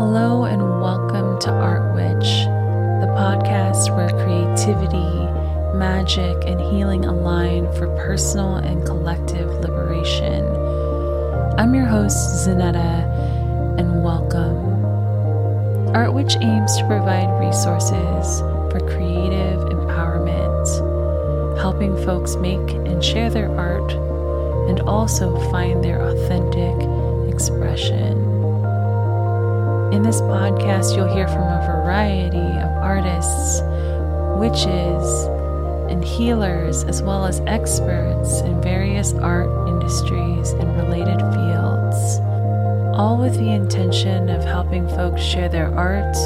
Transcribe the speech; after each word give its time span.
Hello, 0.00 0.44
and 0.44 0.62
welcome 0.80 1.38
to 1.40 1.50
Art 1.50 1.94
Witch, 1.94 2.46
the 3.04 3.12
podcast 3.18 3.94
where 3.94 4.08
creativity, 4.08 5.76
magic, 5.76 6.42
and 6.46 6.58
healing 6.58 7.04
align 7.04 7.70
for 7.74 7.86
personal 7.98 8.56
and 8.56 8.82
collective 8.86 9.50
liberation. 9.60 10.42
I'm 11.58 11.74
your 11.74 11.84
host, 11.84 12.48
Zanetta, 12.48 13.78
and 13.78 14.02
welcome. 14.02 14.86
Art 15.94 16.14
Witch 16.14 16.34
aims 16.40 16.78
to 16.78 16.86
provide 16.86 17.38
resources 17.38 18.40
for 18.72 18.80
creative 18.80 19.60
empowerment, 19.68 20.66
helping 21.60 21.94
folks 22.06 22.36
make 22.36 22.70
and 22.70 23.04
share 23.04 23.28
their 23.28 23.54
art 23.54 23.92
and 24.70 24.80
also 24.80 25.38
find 25.50 25.84
their 25.84 26.00
authentic 26.00 26.74
expression. 27.30 28.29
In 29.92 30.04
this 30.04 30.20
podcast, 30.20 30.94
you'll 30.94 31.12
hear 31.12 31.26
from 31.26 31.42
a 31.42 31.66
variety 31.66 32.38
of 32.38 32.70
artists, 32.76 33.60
witches, 34.38 35.26
and 35.90 36.04
healers, 36.04 36.84
as 36.84 37.02
well 37.02 37.26
as 37.26 37.40
experts 37.48 38.40
in 38.42 38.62
various 38.62 39.12
art 39.14 39.48
industries 39.68 40.52
and 40.52 40.76
related 40.76 41.18
fields, 41.18 42.20
all 42.96 43.18
with 43.20 43.34
the 43.34 43.50
intention 43.50 44.28
of 44.28 44.44
helping 44.44 44.88
folks 44.90 45.20
share 45.20 45.48
their 45.48 45.74
art 45.76 46.16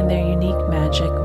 and 0.00 0.10
their 0.10 0.26
unique 0.26 0.68
magic 0.68 1.23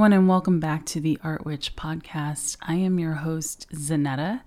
everyone, 0.00 0.18
and 0.18 0.28
welcome 0.30 0.58
back 0.58 0.86
to 0.86 0.98
the 0.98 1.18
Art 1.22 1.44
Witch 1.44 1.76
podcast. 1.76 2.56
I 2.62 2.76
am 2.76 2.98
your 2.98 3.16
host, 3.16 3.66
Zanetta. 3.70 4.40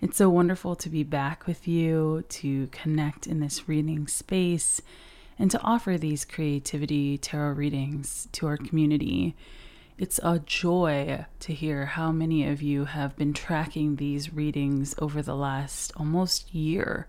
It's 0.00 0.16
so 0.16 0.30
wonderful 0.30 0.76
to 0.76 0.88
be 0.88 1.02
back 1.02 1.48
with 1.48 1.66
you, 1.66 2.22
to 2.28 2.68
connect 2.68 3.26
in 3.26 3.40
this 3.40 3.68
reading 3.68 4.06
space, 4.06 4.80
and 5.36 5.50
to 5.50 5.60
offer 5.62 5.98
these 5.98 6.24
creativity 6.24 7.18
tarot 7.18 7.54
readings 7.54 8.28
to 8.30 8.46
our 8.46 8.56
community. 8.56 9.34
It's 9.98 10.20
a 10.22 10.38
joy 10.38 11.26
to 11.40 11.52
hear 11.52 11.86
how 11.86 12.12
many 12.12 12.46
of 12.46 12.62
you 12.62 12.84
have 12.84 13.16
been 13.16 13.32
tracking 13.32 13.96
these 13.96 14.32
readings 14.32 14.94
over 15.00 15.22
the 15.22 15.34
last 15.34 15.92
almost 15.96 16.54
year 16.54 17.08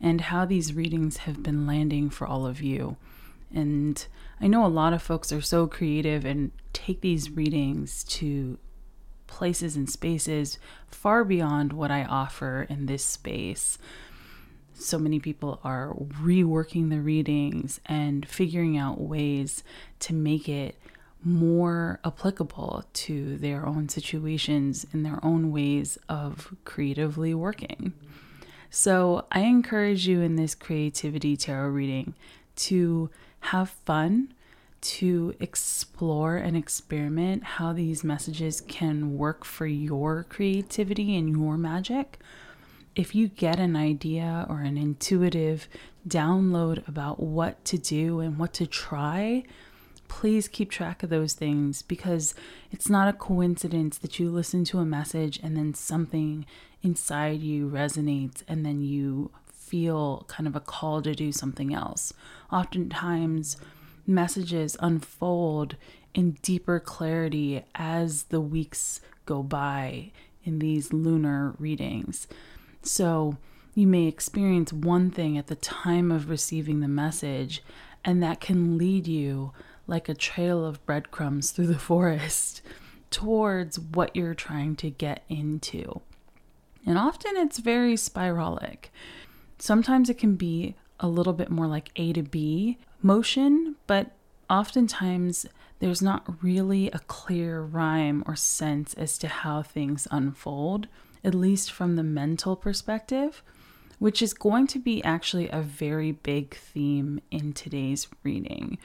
and 0.00 0.20
how 0.20 0.44
these 0.44 0.72
readings 0.72 1.16
have 1.16 1.42
been 1.42 1.66
landing 1.66 2.10
for 2.10 2.28
all 2.28 2.46
of 2.46 2.62
you. 2.62 2.96
And 3.54 4.04
I 4.40 4.46
know 4.46 4.66
a 4.66 4.68
lot 4.68 4.92
of 4.92 5.02
folks 5.02 5.32
are 5.32 5.40
so 5.40 5.66
creative 5.66 6.24
and 6.24 6.50
take 6.72 7.00
these 7.00 7.30
readings 7.30 8.04
to 8.04 8.58
places 9.26 9.76
and 9.76 9.88
spaces 9.88 10.58
far 10.88 11.24
beyond 11.24 11.72
what 11.72 11.90
I 11.90 12.04
offer 12.04 12.66
in 12.68 12.86
this 12.86 13.04
space. 13.04 13.78
So 14.74 14.98
many 14.98 15.20
people 15.20 15.60
are 15.62 15.94
reworking 15.94 16.90
the 16.90 17.00
readings 17.00 17.80
and 17.86 18.26
figuring 18.26 18.76
out 18.76 19.00
ways 19.00 19.62
to 20.00 20.12
make 20.12 20.48
it 20.48 20.76
more 21.22 22.00
applicable 22.04 22.84
to 22.92 23.38
their 23.38 23.66
own 23.66 23.88
situations 23.88 24.86
in 24.92 25.04
their 25.04 25.24
own 25.24 25.50
ways 25.50 25.96
of 26.08 26.54
creatively 26.64 27.32
working. 27.32 27.94
So, 28.68 29.24
I 29.30 29.40
encourage 29.40 30.08
you 30.08 30.20
in 30.20 30.34
this 30.34 30.54
creativity 30.56 31.36
tarot 31.36 31.68
reading 31.68 32.14
to 32.56 33.08
have 33.44 33.70
fun, 33.70 34.32
to 34.80 35.34
explore 35.40 36.36
and 36.36 36.56
experiment 36.56 37.42
how 37.42 37.72
these 37.72 38.04
messages 38.04 38.60
can 38.60 39.16
work 39.16 39.44
for 39.44 39.66
your 39.66 40.24
creativity 40.24 41.16
and 41.16 41.30
your 41.30 41.56
magic. 41.56 42.18
If 42.94 43.14
you 43.14 43.28
get 43.28 43.58
an 43.58 43.76
idea 43.76 44.46
or 44.48 44.60
an 44.60 44.76
intuitive 44.76 45.68
download 46.06 46.86
about 46.86 47.18
what 47.18 47.64
to 47.64 47.78
do 47.78 48.20
and 48.20 48.38
what 48.38 48.52
to 48.54 48.66
try, 48.66 49.44
please 50.06 50.48
keep 50.48 50.70
track 50.70 51.02
of 51.02 51.08
those 51.08 51.32
things 51.32 51.80
because 51.80 52.34
it's 52.70 52.90
not 52.90 53.08
a 53.08 53.14
coincidence 53.14 53.96
that 53.98 54.18
you 54.18 54.30
listen 54.30 54.64
to 54.64 54.80
a 54.80 54.84
message 54.84 55.40
and 55.42 55.56
then 55.56 55.72
something 55.72 56.44
inside 56.82 57.40
you 57.40 57.70
resonates 57.70 58.42
and 58.46 58.66
then 58.66 58.82
you 58.82 59.30
feel 59.66 60.24
kind 60.28 60.46
of 60.46 60.54
a 60.56 60.60
call 60.60 61.02
to 61.02 61.14
do 61.14 61.32
something 61.32 61.74
else. 61.74 62.12
Oftentimes, 62.52 63.56
messages 64.06 64.76
unfold 64.80 65.76
in 66.14 66.32
deeper 66.42 66.78
clarity 66.78 67.64
as 67.74 68.24
the 68.24 68.40
weeks 68.40 69.00
go 69.26 69.42
by 69.42 70.10
in 70.44 70.58
these 70.58 70.92
lunar 70.92 71.54
readings. 71.58 72.26
So, 72.82 73.38
you 73.74 73.86
may 73.88 74.06
experience 74.06 74.72
one 74.72 75.10
thing 75.10 75.36
at 75.36 75.48
the 75.48 75.56
time 75.56 76.12
of 76.12 76.30
receiving 76.30 76.80
the 76.80 76.88
message, 76.88 77.62
and 78.04 78.22
that 78.22 78.40
can 78.40 78.78
lead 78.78 79.08
you 79.08 79.52
like 79.86 80.08
a 80.08 80.14
trail 80.14 80.64
of 80.64 80.84
breadcrumbs 80.86 81.50
through 81.50 81.66
the 81.66 81.78
forest 81.90 82.62
towards 83.10 83.78
what 83.78 84.14
you're 84.14 84.34
trying 84.34 84.76
to 84.76 84.90
get 84.90 85.24
into. 85.28 86.00
And 86.86 86.98
often 86.98 87.36
it's 87.36 87.58
very 87.58 87.94
spiralic. 87.94 88.86
Sometimes 89.58 90.10
it 90.10 90.18
can 90.18 90.36
be 90.36 90.74
a 91.00 91.08
little 91.08 91.32
bit 91.32 91.50
more 91.50 91.66
like 91.66 91.90
A 91.96 92.12
to 92.12 92.22
B 92.22 92.78
motion, 93.02 93.76
but 93.86 94.12
oftentimes 94.48 95.46
there's 95.78 96.02
not 96.02 96.42
really 96.42 96.90
a 96.90 96.98
clear 97.00 97.60
rhyme 97.60 98.22
or 98.26 98.36
sense 98.36 98.94
as 98.94 99.18
to 99.18 99.28
how 99.28 99.62
things 99.62 100.08
unfold, 100.10 100.88
at 101.22 101.34
least 101.34 101.70
from 101.72 101.96
the 101.96 102.02
mental 102.02 102.56
perspective, 102.56 103.42
which 103.98 104.22
is 104.22 104.34
going 104.34 104.66
to 104.68 104.78
be 104.78 105.02
actually 105.04 105.48
a 105.48 105.60
very 105.60 106.12
big 106.12 106.54
theme 106.54 107.20
in 107.30 107.52
today's 107.52 108.08
reading. 108.22 108.78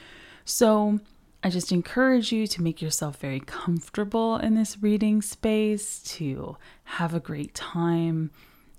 So, 0.46 1.00
I 1.42 1.50
just 1.50 1.72
encourage 1.72 2.34
you 2.34 2.48
to 2.48 2.62
make 2.62 2.82
yourself 2.82 3.18
very 3.18 3.40
comfortable 3.40 4.36
in 4.36 4.56
this 4.56 4.78
reading 4.82 5.22
space, 5.22 6.00
to 6.18 6.58
have 6.84 7.14
a 7.14 7.22
great 7.22 7.54
time, 7.54 8.32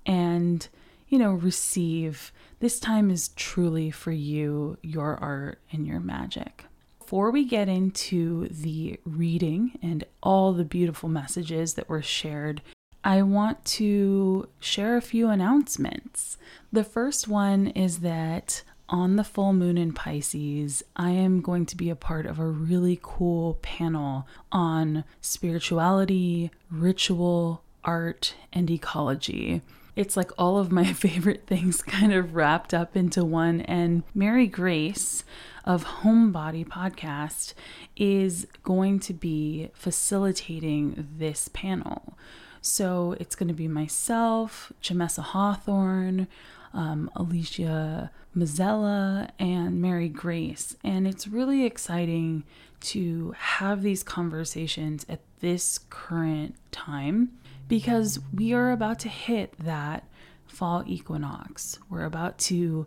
and 0.05 0.67
you 1.11 1.19
know, 1.19 1.33
receive. 1.33 2.31
This 2.61 2.79
time 2.79 3.11
is 3.11 3.27
truly 3.35 3.91
for 3.91 4.13
you, 4.13 4.77
your 4.81 5.17
art, 5.17 5.59
and 5.71 5.85
your 5.85 5.99
magic. 5.99 6.63
Before 6.99 7.29
we 7.29 7.43
get 7.43 7.67
into 7.67 8.47
the 8.47 8.97
reading 9.03 9.77
and 9.83 10.05
all 10.23 10.53
the 10.53 10.63
beautiful 10.63 11.09
messages 11.09 11.73
that 11.73 11.89
were 11.89 12.01
shared, 12.01 12.61
I 13.03 13.23
want 13.23 13.65
to 13.65 14.47
share 14.61 14.95
a 14.95 15.01
few 15.01 15.27
announcements. 15.27 16.37
The 16.71 16.85
first 16.85 17.27
one 17.27 17.67
is 17.67 17.99
that 17.99 18.63
on 18.87 19.17
the 19.17 19.25
full 19.25 19.51
moon 19.51 19.77
in 19.77 19.91
Pisces, 19.91 20.81
I 20.95 21.09
am 21.09 21.41
going 21.41 21.65
to 21.65 21.75
be 21.75 21.89
a 21.89 21.95
part 21.95 22.25
of 22.25 22.39
a 22.39 22.45
really 22.45 22.97
cool 23.01 23.55
panel 23.61 24.27
on 24.49 25.03
spirituality, 25.19 26.51
ritual, 26.69 27.63
art, 27.83 28.33
and 28.53 28.71
ecology 28.71 29.61
it's 30.01 30.17
like 30.17 30.31
all 30.37 30.57
of 30.57 30.71
my 30.71 30.91
favorite 30.93 31.45
things 31.45 31.81
kind 31.81 32.11
of 32.11 32.35
wrapped 32.35 32.73
up 32.73 32.97
into 32.97 33.23
one. 33.23 33.61
And 33.61 34.03
Mary 34.15 34.47
Grace 34.47 35.23
of 35.63 35.85
Homebody 35.85 36.67
Podcast 36.67 37.53
is 37.95 38.47
going 38.63 38.99
to 39.01 39.13
be 39.13 39.69
facilitating 39.73 41.07
this 41.17 41.49
panel. 41.53 42.17
So 42.61 43.15
it's 43.19 43.35
going 43.35 43.47
to 43.47 43.53
be 43.53 43.67
myself, 43.67 44.73
Jamessa 44.81 45.21
Hawthorne, 45.21 46.27
um, 46.73 47.09
Alicia 47.15 48.11
Mazzella, 48.35 49.29
and 49.37 49.81
Mary 49.81 50.09
Grace. 50.09 50.75
And 50.83 51.07
it's 51.07 51.27
really 51.27 51.63
exciting 51.63 52.43
to 52.81 53.35
have 53.37 53.83
these 53.83 54.01
conversations 54.01 55.05
at 55.07 55.19
this 55.41 55.79
current 55.89 56.55
time 56.71 57.33
because 57.71 58.19
we 58.33 58.51
are 58.51 58.69
about 58.69 58.99
to 58.99 59.07
hit 59.07 59.57
that 59.57 60.03
fall 60.45 60.83
equinox. 60.85 61.79
We're 61.89 62.03
about 62.03 62.37
to 62.39 62.85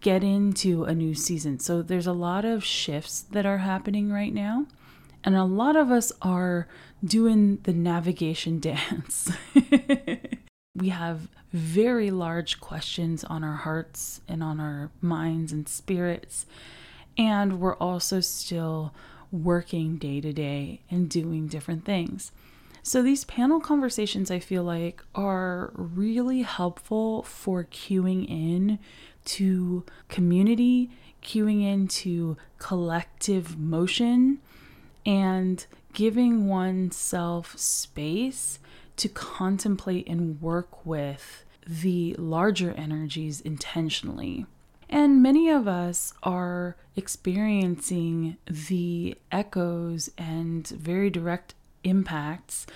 get 0.00 0.24
into 0.24 0.84
a 0.84 0.94
new 0.94 1.14
season. 1.14 1.58
So 1.58 1.82
there's 1.82 2.06
a 2.06 2.14
lot 2.14 2.46
of 2.46 2.64
shifts 2.64 3.20
that 3.32 3.44
are 3.44 3.58
happening 3.58 4.10
right 4.10 4.32
now. 4.32 4.68
And 5.22 5.36
a 5.36 5.44
lot 5.44 5.76
of 5.76 5.90
us 5.90 6.12
are 6.22 6.66
doing 7.04 7.58
the 7.64 7.74
navigation 7.74 8.58
dance. 8.70 9.30
we 10.74 10.88
have 10.88 11.28
very 11.52 12.10
large 12.10 12.58
questions 12.58 13.24
on 13.24 13.44
our 13.44 13.56
hearts 13.56 14.22
and 14.26 14.42
on 14.42 14.60
our 14.60 14.90
minds 15.02 15.52
and 15.52 15.68
spirits. 15.68 16.46
And 17.18 17.60
we're 17.60 17.76
also 17.76 18.20
still 18.20 18.94
working 19.30 19.98
day 19.98 20.22
to 20.22 20.32
day 20.32 20.80
and 20.90 21.10
doing 21.10 21.48
different 21.48 21.84
things. 21.84 22.32
So, 22.84 23.00
these 23.00 23.24
panel 23.24 23.60
conversations 23.60 24.30
I 24.30 24.40
feel 24.40 24.64
like 24.64 25.02
are 25.14 25.70
really 25.74 26.42
helpful 26.42 27.22
for 27.22 27.64
cueing 27.64 28.28
in 28.28 28.80
to 29.26 29.84
community, 30.08 30.90
cueing 31.22 31.62
into 31.64 32.36
collective 32.58 33.56
motion, 33.56 34.38
and 35.06 35.64
giving 35.92 36.48
oneself 36.48 37.56
space 37.56 38.58
to 38.96 39.08
contemplate 39.08 40.08
and 40.08 40.40
work 40.40 40.84
with 40.84 41.44
the 41.66 42.14
larger 42.18 42.72
energies 42.72 43.40
intentionally. 43.40 44.46
And 44.88 45.22
many 45.22 45.48
of 45.48 45.68
us 45.68 46.12
are 46.22 46.76
experiencing 46.96 48.36
the 48.46 49.16
echoes 49.30 50.10
and 50.18 50.66
very 50.66 51.08
direct 51.08 51.54
impacts 51.84 52.66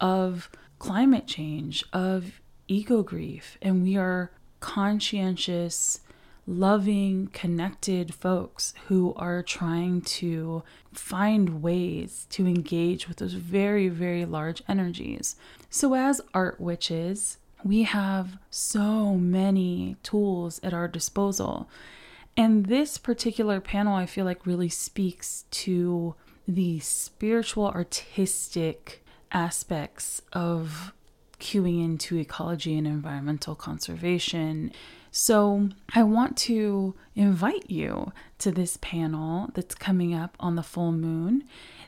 of 0.00 0.50
climate 0.78 1.26
change, 1.26 1.84
of 1.92 2.40
eco 2.68 3.02
grief, 3.02 3.58
and 3.62 3.82
we 3.82 3.96
are 3.96 4.30
conscientious, 4.60 6.00
loving, 6.46 7.28
connected 7.32 8.14
folks 8.14 8.74
who 8.86 9.14
are 9.14 9.42
trying 9.42 10.00
to 10.00 10.62
find 10.92 11.62
ways 11.62 12.26
to 12.30 12.46
engage 12.46 13.08
with 13.08 13.18
those 13.18 13.34
very, 13.34 13.88
very 13.88 14.24
large 14.24 14.62
energies. 14.68 15.36
So, 15.70 15.94
as 15.94 16.20
art 16.34 16.60
witches, 16.60 17.38
we 17.64 17.82
have 17.82 18.38
so 18.50 19.14
many 19.14 19.96
tools 20.02 20.60
at 20.62 20.74
our 20.74 20.88
disposal. 20.88 21.68
And 22.36 22.66
this 22.66 22.98
particular 22.98 23.60
panel, 23.60 23.94
I 23.94 24.06
feel 24.06 24.24
like, 24.24 24.46
really 24.46 24.68
speaks 24.68 25.46
to 25.50 26.14
the 26.46 26.78
spiritual, 26.80 27.66
artistic 27.66 29.04
aspects 29.32 30.22
of 30.32 30.92
cueing 31.40 31.84
into 31.84 32.16
ecology 32.16 32.76
and 32.76 32.86
environmental 32.86 33.54
conservation. 33.54 34.72
So, 35.10 35.70
I 35.94 36.02
want 36.02 36.36
to 36.38 36.94
invite 37.14 37.70
you 37.70 38.12
to 38.38 38.50
this 38.50 38.76
panel 38.80 39.50
that's 39.54 39.74
coming 39.74 40.14
up 40.14 40.36
on 40.38 40.56
the 40.56 40.62
full 40.62 40.92
moon. 40.92 41.44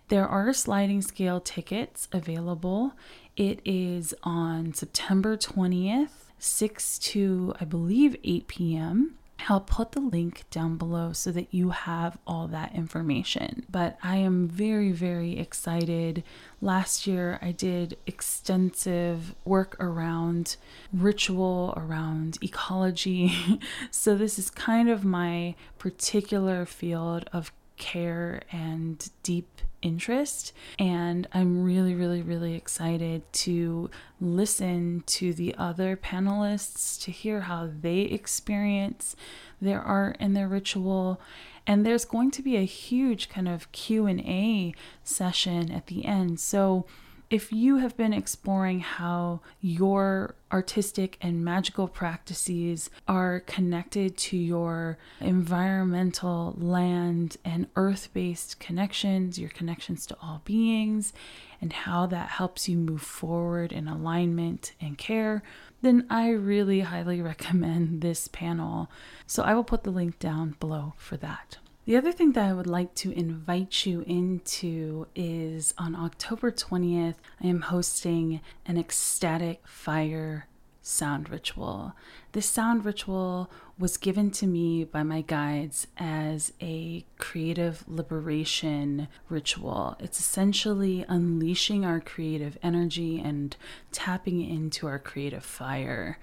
There 0.09 0.27
are 0.27 0.53
sliding 0.55 1.03
scale 1.03 1.41
tickets 1.41 2.09
available. 2.13 2.95
It 3.37 3.61
is 3.65 4.15
on 4.23 4.73
September 4.73 5.37
20th, 5.37 6.33
6 6.39 6.99
to 6.99 7.55
I 7.61 7.65
believe 7.65 8.17
8 8.25 8.49
p.m. 8.49 9.18
I'll 9.49 9.61
put 9.61 9.93
the 9.93 10.01
link 10.01 10.45
down 10.51 10.77
below 10.77 11.13
so 11.13 11.31
that 11.33 11.55
you 11.55 11.71
have 11.71 12.19
all 12.27 12.49
that 12.49 12.75
information. 12.75 13.65
But 13.71 13.99
I 14.03 14.17
am 14.17 14.49
very, 14.49 14.93
very 14.93 15.39
excited. 15.39 16.23
Last 16.61 17.07
year, 17.07 17.39
I 17.41 17.53
did 17.53 17.97
extensive 18.07 19.35
work 19.45 19.77
around 19.81 20.57
ritual, 20.93 21.73
around 21.77 22.39
ecology. 22.43 23.61
so, 23.91 24.17
this 24.17 24.39
is 24.39 24.51
kind 24.51 24.91
of 24.91 25.05
my 25.05 25.55
particular 25.79 26.67
field 26.67 27.29
of 27.33 27.53
care 27.77 28.43
and 28.51 29.09
deep 29.23 29.63
interest. 29.83 30.53
And 30.79 31.27
I'm 31.33 31.63
really, 31.63 31.95
really, 31.95 32.23
really 32.23 32.55
excited 32.55 33.31
to 33.33 33.91
listen 34.21 35.03
to 35.07 35.33
the 35.33 35.55
other 35.57 35.97
panelists 35.97 37.01
to 37.05 37.11
hear 37.11 37.43
how 37.43 37.71
they 37.81 38.01
experience 38.01 39.17
their 39.61 39.81
art 39.81 40.17
and 40.21 40.37
their 40.37 40.49
ritual. 40.49 41.21
And 41.67 41.85
there's 41.85 42.05
going 42.05 42.31
to 42.33 42.43
be 42.43 42.57
a 42.57 42.65
huge 42.65 43.29
kind 43.29 43.49
of 43.49 43.71
Q&A 43.73 44.75
session 45.05 45.71
at 45.71 45.87
the 45.87 46.05
end. 46.05 46.41
So 46.41 46.87
if 47.31 47.53
you 47.53 47.77
have 47.77 47.95
been 47.97 48.15
exploring 48.15 48.81
how 48.81 49.41
your 49.61 50.35
artistic 50.51 51.19
and 51.21 51.45
magical 51.45 51.87
practices 51.87 52.89
are 53.07 53.41
connected 53.41 54.17
to 54.17 54.37
your 54.37 54.97
environmental, 55.21 56.55
land, 56.57 57.37
and 57.45 57.67
earth 57.77 58.09
based 58.15 58.59
connections, 58.61 59.39
your 59.39 59.51
connections 59.51 60.07
to 60.07 60.17
all 60.23 60.41
beings, 60.47 61.13
and 61.61 61.73
how 61.73 62.07
that 62.07 62.31
helps 62.31 62.67
you 62.67 62.79
move 62.79 63.03
forward 63.03 63.73
in 63.73 63.89
alignment 63.89 64.73
and 64.81 64.97
care, 64.97 65.43
then 65.83 66.07
I 66.09 66.31
really 66.31 66.81
highly 66.81 67.21
recommend 67.23 68.01
this 68.01 68.27
panel. 68.29 68.91
So 69.27 69.43
I 69.43 69.53
will 69.53 69.65
put 69.65 69.83
the 69.83 69.91
link 69.91 70.19
down 70.19 70.57
below 70.61 70.95
for 70.97 71.19
that. 71.19 71.59
The 71.89 71.97
other 71.97 72.13
thing 72.13 72.33
that 72.33 72.45
I 72.45 72.53
would 72.53 72.67
like 72.67 72.95
to 72.97 73.13
invite 73.13 73.87
you 73.87 74.03
into 74.03 75.07
is 75.15 75.73
on 75.79 75.97
October 75.97 76.53
20th, 76.53 77.15
I 77.43 77.47
am 77.47 77.63
hosting 77.63 78.43
an 78.67 78.77
ecstatic 78.77 79.67
fire 79.67 80.49
sound 80.83 81.31
ritual. 81.31 81.95
This 82.33 82.45
sound 82.45 82.85
ritual 82.85 83.51
was 83.79 83.97
given 83.97 84.31
to 84.33 84.47
me 84.47 84.85
by 84.85 85.03
my 85.03 85.23
guides 85.23 85.87
as 85.97 86.53
a 86.61 87.07
creative 87.17 87.85
liberation 87.89 89.09
ritual. 89.31 89.97
It's 89.99 90.21
essentially 90.21 91.07
unleashing 91.09 91.87
our 91.87 92.01
creative 92.01 92.59
energy 92.63 93.19
and 93.19 93.57
tapping 93.93 94.43
into 94.43 94.87
our 94.87 94.99
creative 94.99 95.43
fire. 95.43 96.19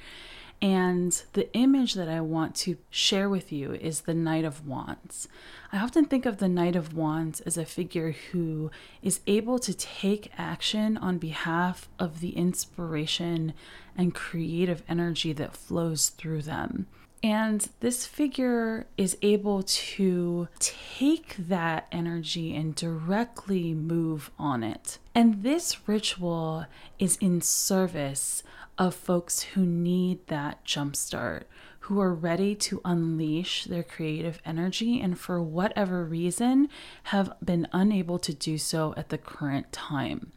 And 0.62 1.22
the 1.34 1.54
image 1.54 1.94
that 1.94 2.10
I 2.10 2.22
want 2.22 2.56
to 2.56 2.78
share 2.90 3.30
with 3.30 3.52
you 3.52 3.74
is 3.74 4.02
the 4.02 4.14
Knight 4.14 4.46
of 4.46 4.66
Wands. 4.68 5.28
I 5.72 5.78
often 5.78 6.06
think 6.06 6.26
of 6.26 6.38
the 6.38 6.50
Knight 6.50 6.76
of 6.76 6.94
Wands 6.94 7.42
as 7.42 7.58
a 7.58 7.66
figure 7.66 8.16
who 8.32 8.72
is 9.02 9.20
able 9.28 9.60
to 9.60 9.74
take 9.74 10.32
action 10.38 10.98
on 10.98 11.18
behalf 11.18 11.90
of 12.00 12.20
the 12.20 12.36
inspiration 12.36 13.54
and 13.98 14.16
creative 14.16 14.84
energy 14.88 15.34
that 15.34 15.56
flows 15.56 16.10
through 16.10 16.44
them. 16.44 16.88
And 17.26 17.68
this 17.80 18.06
figure 18.06 18.86
is 18.98 19.18
able 19.24 19.64
to 19.64 20.48
take 20.60 21.36
that 21.38 21.88
energy 21.92 22.56
and 22.56 22.76
directly 22.76 23.74
move 23.74 24.30
on 24.38 24.64
it. 24.64 25.00
And 25.16 25.42
this 25.42 25.88
ritual 25.88 26.66
is 27.00 27.18
in 27.18 27.42
service 27.42 28.44
of 28.78 28.94
folks 28.94 29.42
who 29.42 29.66
need 29.66 30.26
that 30.28 30.66
jumpstart, 30.66 31.44
who 31.82 32.00
are 32.00 32.14
ready 32.14 32.56
to 32.56 32.82
unleash 32.84 33.66
their 33.66 33.84
creative 33.84 34.42
energy 34.46 35.00
and 35.00 35.20
for 35.20 35.42
whatever 35.42 36.04
reason 36.04 36.68
have 37.04 37.34
been 37.44 37.68
unable 37.72 38.20
to 38.20 38.34
do 38.34 38.58
so 38.58 38.94
at 38.98 39.10
the 39.10 39.18
current 39.18 39.72
time. 39.72 40.32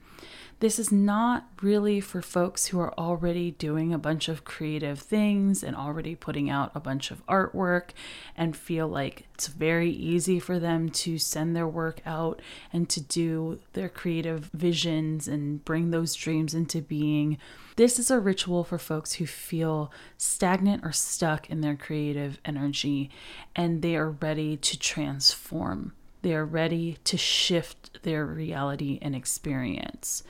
This 0.61 0.81
is 0.81 0.91
not 0.91 1.47
really 1.63 2.01
for 2.01 2.21
folks 2.21 2.67
who 2.67 2.81
are 2.81 2.93
already 2.99 3.53
doing 3.53 3.93
a 3.93 3.99
bunch 3.99 4.29
of 4.29 4.45
creative 4.45 4.99
things 4.99 5.63
and 5.63 5.77
already 5.77 6.17
putting 6.17 6.51
out 6.51 6.73
a 6.75 6.81
bunch 6.81 7.13
of 7.13 7.25
artwork 7.27 7.91
and 8.37 8.57
feel 8.57 8.89
like 8.89 9.29
it's 9.35 9.47
very 9.47 9.91
easy 9.91 10.41
for 10.41 10.59
them 10.59 10.89
to 10.89 11.17
send 11.17 11.55
their 11.55 11.69
work 11.69 12.01
out 12.05 12.43
and 12.73 12.89
to 12.89 13.01
do 13.01 13.61
their 13.75 13.89
creative 13.89 14.51
visions 14.53 15.29
and 15.29 15.65
bring 15.65 15.93
those 15.93 16.17
dreams 16.17 16.55
into 16.55 16.83
being. 16.83 17.39
This 17.77 18.01
is 18.01 18.11
a 18.11 18.19
ritual 18.19 18.65
for 18.65 18.79
folks 18.79 19.13
who 19.13 19.27
feel 19.27 19.93
stagnant 20.17 20.85
or 20.85 20.91
stuck 20.91 21.49
in 21.49 21.61
their 21.61 21.77
creative 21.77 22.41
energy 22.45 23.11
and 23.55 23.81
they 23.81 23.95
are 23.95 24.11
ready 24.11 24.57
to 24.57 24.77
transform. 24.77 25.93
They 26.23 26.35
are 26.35 26.45
ready 26.45 26.99
to 27.05 27.17
shift 27.17 28.03
their 28.03 28.27
reality 28.27 28.99
and 29.01 29.15
experience. 29.15 30.23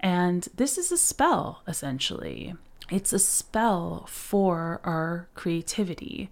And 0.00 0.48
this 0.54 0.78
is 0.78 0.92
a 0.92 0.98
spell, 0.98 1.62
essentially. 1.66 2.54
It's 2.90 3.12
a 3.12 3.18
spell 3.18 4.04
for 4.08 4.80
our 4.84 5.28
creativity. 5.34 6.30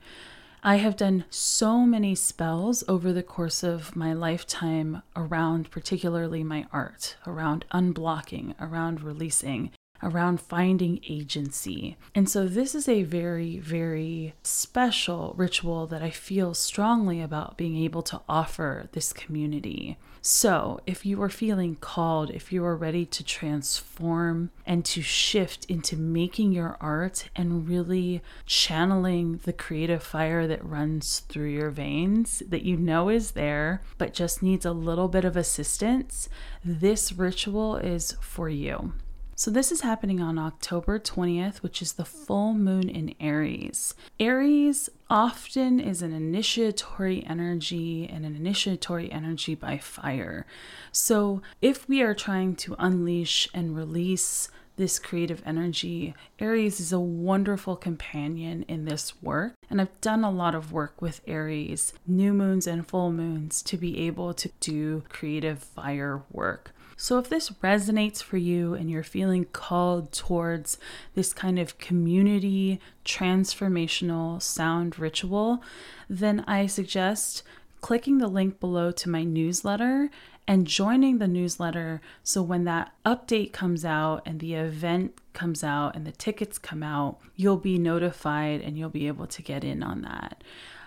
I 0.62 0.76
have 0.76 0.97
done 0.97 1.25
so 1.30 1.80
many 1.80 2.14
spells 2.14 2.85
over 2.87 3.12
the 3.12 3.23
course 3.23 3.64
of 3.64 3.97
my 3.97 4.12
lifetime 4.12 5.02
around, 5.16 5.71
particularly 5.71 6.44
my 6.44 6.66
art, 6.73 7.16
around 7.26 7.64
unblocking, 7.73 8.54
around 8.61 9.02
releasing, 9.02 9.73
around 10.02 10.40
finding 10.40 11.00
agency. 11.09 11.97
And 12.14 12.28
so, 12.28 12.47
this 12.47 12.75
is 12.75 12.88
a 12.88 13.02
very, 13.02 13.59
very 13.59 14.35
special 14.42 15.35
ritual 15.37 15.87
that 15.87 16.02
I 16.02 16.11
feel 16.11 16.54
strongly 16.54 17.21
about 17.21 17.56
being 17.56 17.76
able 17.76 18.02
to 18.02 18.21
offer 18.28 18.88
this 18.92 19.12
community. 19.12 19.97
So, 20.25 20.78
if 20.87 21.04
you 21.04 21.21
are 21.21 21.28
feeling 21.28 21.75
called, 21.75 22.30
if 22.30 22.52
you 22.52 22.64
are 22.64 22.76
ready 22.76 23.04
to 23.06 23.25
transform 23.25 24.50
and 24.64 24.85
to 24.85 25.02
shift 25.02 25.64
into 25.64 25.97
making 25.97 26.52
your 26.52 26.76
art 26.80 27.28
and 27.35 27.68
really 27.68 28.23
channeling 28.47 29.40
the 29.42 29.52
creative 29.52 30.00
fire 30.00 30.47
that 30.47 30.64
runs 30.64 31.21
through 31.28 31.49
your 31.49 31.71
veins 31.71 32.40
that 32.49 32.62
you 32.62 32.76
know 32.76 33.09
is 33.09 33.32
there, 33.32 33.82
but 33.99 34.14
just 34.14 34.44
needs 34.44 34.64
a 34.64 34.71
little 34.71 35.09
bit 35.09 35.25
of 35.25 35.37
assistance, 35.37 36.28
this 36.64 37.12
ritual 37.12 37.76
is 37.76 38.16
for 38.21 38.49
you. 38.49 38.92
So, 39.35 39.51
this 39.51 39.73
is 39.73 39.81
happening 39.81 40.21
on 40.21 40.39
October 40.39 40.99
20th, 40.99 41.62
which 41.62 41.81
is 41.81 41.95
the 41.95 42.05
full 42.05 42.53
moon 42.53 42.91
in 42.91 43.15
Aries. 43.19 43.95
Aries 44.21 44.91
often 45.09 45.81
is 45.81 46.03
an 46.03 46.12
initiatory 46.12 47.25
energy 47.27 48.07
and 48.07 48.27
an 48.27 48.37
initiatory 48.37 49.11
energy 49.11 49.55
by 49.55 49.79
fire. 49.79 50.45
So, 50.93 51.41
if 51.62 51.89
we 51.89 52.03
are 52.03 52.15
trying 52.15 52.57
to 52.57 52.77
unleash 52.79 53.49
and 53.55 53.75
release 53.75 54.51
this 54.77 54.99
creative 54.99 55.43
energy, 55.47 56.15
Aries 56.39 56.79
is 56.79 56.93
a 56.93 57.01
wonderful 57.01 57.75
companion 57.75 58.65
in 58.69 58.85
this 58.85 59.15
work. 59.23 59.55
And 59.71 59.81
I've 59.81 60.01
done 60.03 60.25
a 60.25 60.31
lot 60.31 60.55
of 60.55 60.73
work 60.73 61.01
with 61.01 61.23
Aries, 61.27 61.95
new 62.07 62.35
moons 62.35 62.67
and 62.67 62.87
full 62.87 63.11
moons, 63.11 63.62
to 63.62 63.79
be 63.79 64.07
able 64.07 64.35
to 64.35 64.51
do 64.61 65.05
creative 65.09 65.62
fire 65.62 66.23
work. 66.31 66.75
So, 67.02 67.18
if 67.18 67.28
this 67.28 67.50
resonates 67.64 68.23
for 68.23 68.37
you 68.37 68.75
and 68.75 68.88
you're 68.88 69.02
feeling 69.02 69.47
called 69.47 70.12
towards 70.12 70.78
this 71.16 71.32
kind 71.32 71.59
of 71.59 71.76
community 71.78 72.78
transformational 73.04 74.40
sound 74.40 75.00
ritual, 75.00 75.64
then 76.09 76.44
I 76.47 76.66
suggest 76.66 77.42
clicking 77.80 78.18
the 78.18 78.28
link 78.28 78.61
below 78.61 78.92
to 78.92 79.11
my 79.11 79.25
newsletter 79.25 80.11
and 80.47 80.64
joining 80.64 81.18
the 81.18 81.26
newsletter 81.26 82.00
so 82.23 82.40
when 82.40 82.62
that 82.66 82.92
update 83.04 83.52
comes 83.52 83.85
out 83.85 84.23
and 84.25 84.38
the 84.38 84.54
event 84.54 85.18
comes 85.32 85.64
out 85.64 85.97
and 85.97 86.06
the 86.06 86.12
tickets 86.12 86.56
come 86.56 86.85
out, 86.85 87.18
you'll 87.35 87.56
be 87.56 87.78
notified 87.78 88.61
and 88.61 88.78
you'll 88.78 88.88
be 88.88 89.09
able 89.09 89.26
to 89.26 89.42
get 89.42 89.64
in 89.64 89.82
on 89.82 90.02
that. 90.02 90.44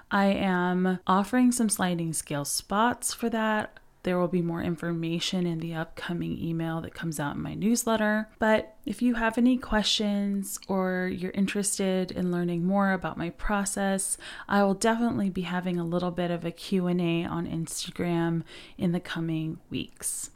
I 0.09 0.27
am 0.27 0.99
offering 1.07 1.51
some 1.51 1.67
sliding 1.67 2.13
scale 2.13 2.45
spots 2.45 3.13
for 3.13 3.29
that. 3.31 3.79
There 4.05 4.19
will 4.19 4.27
be 4.27 4.43
more 4.43 4.61
information 4.61 5.47
in 5.47 5.59
the 5.59 5.73
upcoming 5.73 6.37
email 6.37 6.79
that 6.81 6.93
comes 6.93 7.19
out 7.19 7.35
in 7.35 7.41
my 7.41 7.55
newsletter. 7.55 8.29
But 8.37 8.75
if 8.85 9.01
you 9.01 9.15
have 9.15 9.39
any 9.39 9.57
questions 9.57 10.59
or 10.67 11.07
you're 11.11 11.31
interested 11.31 12.11
in 12.11 12.31
learning 12.31 12.65
more 12.65 12.91
about 12.91 13.17
my 13.17 13.31
process, 13.31 14.15
I 14.47 14.61
will 14.61 14.75
definitely 14.75 15.31
be 15.31 15.41
having 15.41 15.79
a 15.79 15.83
little 15.83 16.11
bit 16.11 16.29
of 16.29 16.45
a 16.45 16.51
Q&A 16.51 17.25
on 17.25 17.47
Instagram 17.47 18.43
in 18.77 18.91
the 18.91 18.99
coming 18.99 19.57
weeks. 19.71 20.29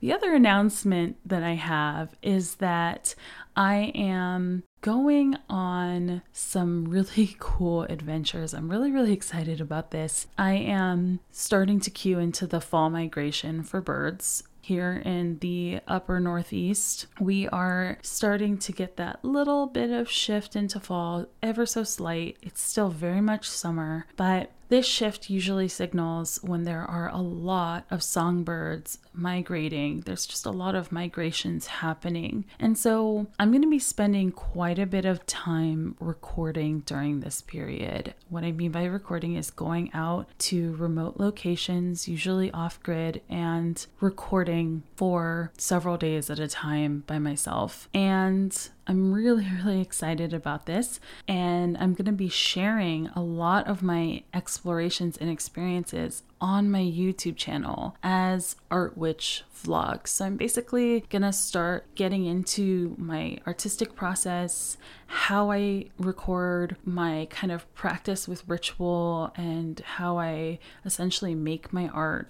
The 0.00 0.12
other 0.12 0.34
announcement 0.34 1.16
that 1.24 1.44
I 1.44 1.54
have 1.54 2.16
is 2.22 2.56
that 2.56 3.14
I 3.54 3.92
am 3.94 4.64
going 4.82 5.36
on 5.48 6.22
some 6.32 6.84
really 6.84 7.36
cool 7.38 7.84
adventures. 7.84 8.52
I'm 8.52 8.68
really, 8.68 8.90
really 8.90 9.12
excited 9.12 9.60
about 9.60 9.92
this. 9.92 10.26
I 10.36 10.52
am 10.54 11.20
starting 11.30 11.80
to 11.80 11.90
cue 11.90 12.18
into 12.18 12.46
the 12.46 12.60
fall 12.60 12.90
migration 12.90 13.62
for 13.62 13.80
birds 13.80 14.42
here 14.60 15.02
in 15.04 15.38
the 15.38 15.80
upper 15.88 16.20
northeast. 16.20 17.06
We 17.20 17.48
are 17.48 17.98
starting 18.02 18.58
to 18.58 18.72
get 18.72 18.96
that 18.96 19.24
little 19.24 19.66
bit 19.66 19.90
of 19.90 20.10
shift 20.10 20.54
into 20.54 20.78
fall, 20.78 21.26
ever 21.42 21.66
so 21.66 21.82
slight. 21.82 22.36
It's 22.42 22.62
still 22.62 22.88
very 22.88 23.20
much 23.20 23.48
summer, 23.48 24.06
but 24.16 24.52
this 24.68 24.86
shift 24.86 25.28
usually 25.28 25.68
signals 25.68 26.38
when 26.42 26.62
there 26.62 26.82
are 26.82 27.10
a 27.10 27.20
lot 27.20 27.84
of 27.90 28.02
songbirds 28.02 28.98
migrating. 29.12 30.00
There's 30.00 30.26
just 30.26 30.46
a 30.46 30.50
lot 30.50 30.74
of 30.74 30.92
migrations 30.92 31.66
happening. 31.66 32.44
And 32.58 32.76
so 32.76 33.26
I'm 33.38 33.50
going 33.50 33.62
to 33.62 33.70
be 33.70 33.78
spending 33.78 34.32
quite 34.32 34.78
a 34.78 34.86
bit 34.86 35.04
of 35.04 35.26
time 35.26 35.96
recording 36.00 36.80
during 36.80 37.20
this 37.20 37.42
period. 37.42 38.14
What 38.28 38.44
I 38.44 38.52
mean 38.52 38.72
by 38.72 38.84
recording 38.84 39.36
is 39.36 39.50
going 39.50 39.92
out 39.92 40.26
to 40.38 40.74
remote 40.76 41.16
locations, 41.18 42.08
usually 42.08 42.50
off 42.52 42.82
grid, 42.82 43.22
and 43.28 43.84
recording 44.00 44.82
for 44.96 45.52
several 45.56 45.96
days 45.96 46.30
at 46.30 46.38
a 46.38 46.48
time 46.48 47.04
by 47.06 47.18
myself. 47.18 47.88
And 47.94 48.56
I'm 48.86 49.12
really, 49.12 49.46
really 49.64 49.80
excited 49.80 50.34
about 50.34 50.66
this, 50.66 50.98
and 51.28 51.76
I'm 51.78 51.94
going 51.94 52.06
to 52.06 52.12
be 52.12 52.28
sharing 52.28 53.08
a 53.14 53.22
lot 53.22 53.68
of 53.68 53.82
my 53.82 54.24
explorations 54.34 55.16
and 55.16 55.30
experiences 55.30 56.24
on 56.42 56.70
my 56.70 56.80
YouTube 56.82 57.36
channel 57.36 57.96
as 58.02 58.56
Art 58.70 58.98
Witch 58.98 59.44
vlogs. 59.64 60.08
So 60.08 60.26
I'm 60.26 60.36
basically 60.36 61.02
to 61.22 61.32
start 61.32 61.86
getting 61.94 62.26
into 62.26 62.96
my 62.98 63.38
artistic 63.46 63.94
process, 63.94 64.76
how 65.06 65.52
I 65.52 65.86
record, 65.98 66.76
my 66.84 67.28
kind 67.30 67.52
of 67.52 67.72
practice 67.74 68.26
with 68.26 68.46
ritual, 68.48 69.32
and 69.36 69.80
how 69.80 70.18
I 70.18 70.58
essentially 70.84 71.36
make 71.36 71.72
my 71.72 71.88
art 71.88 72.28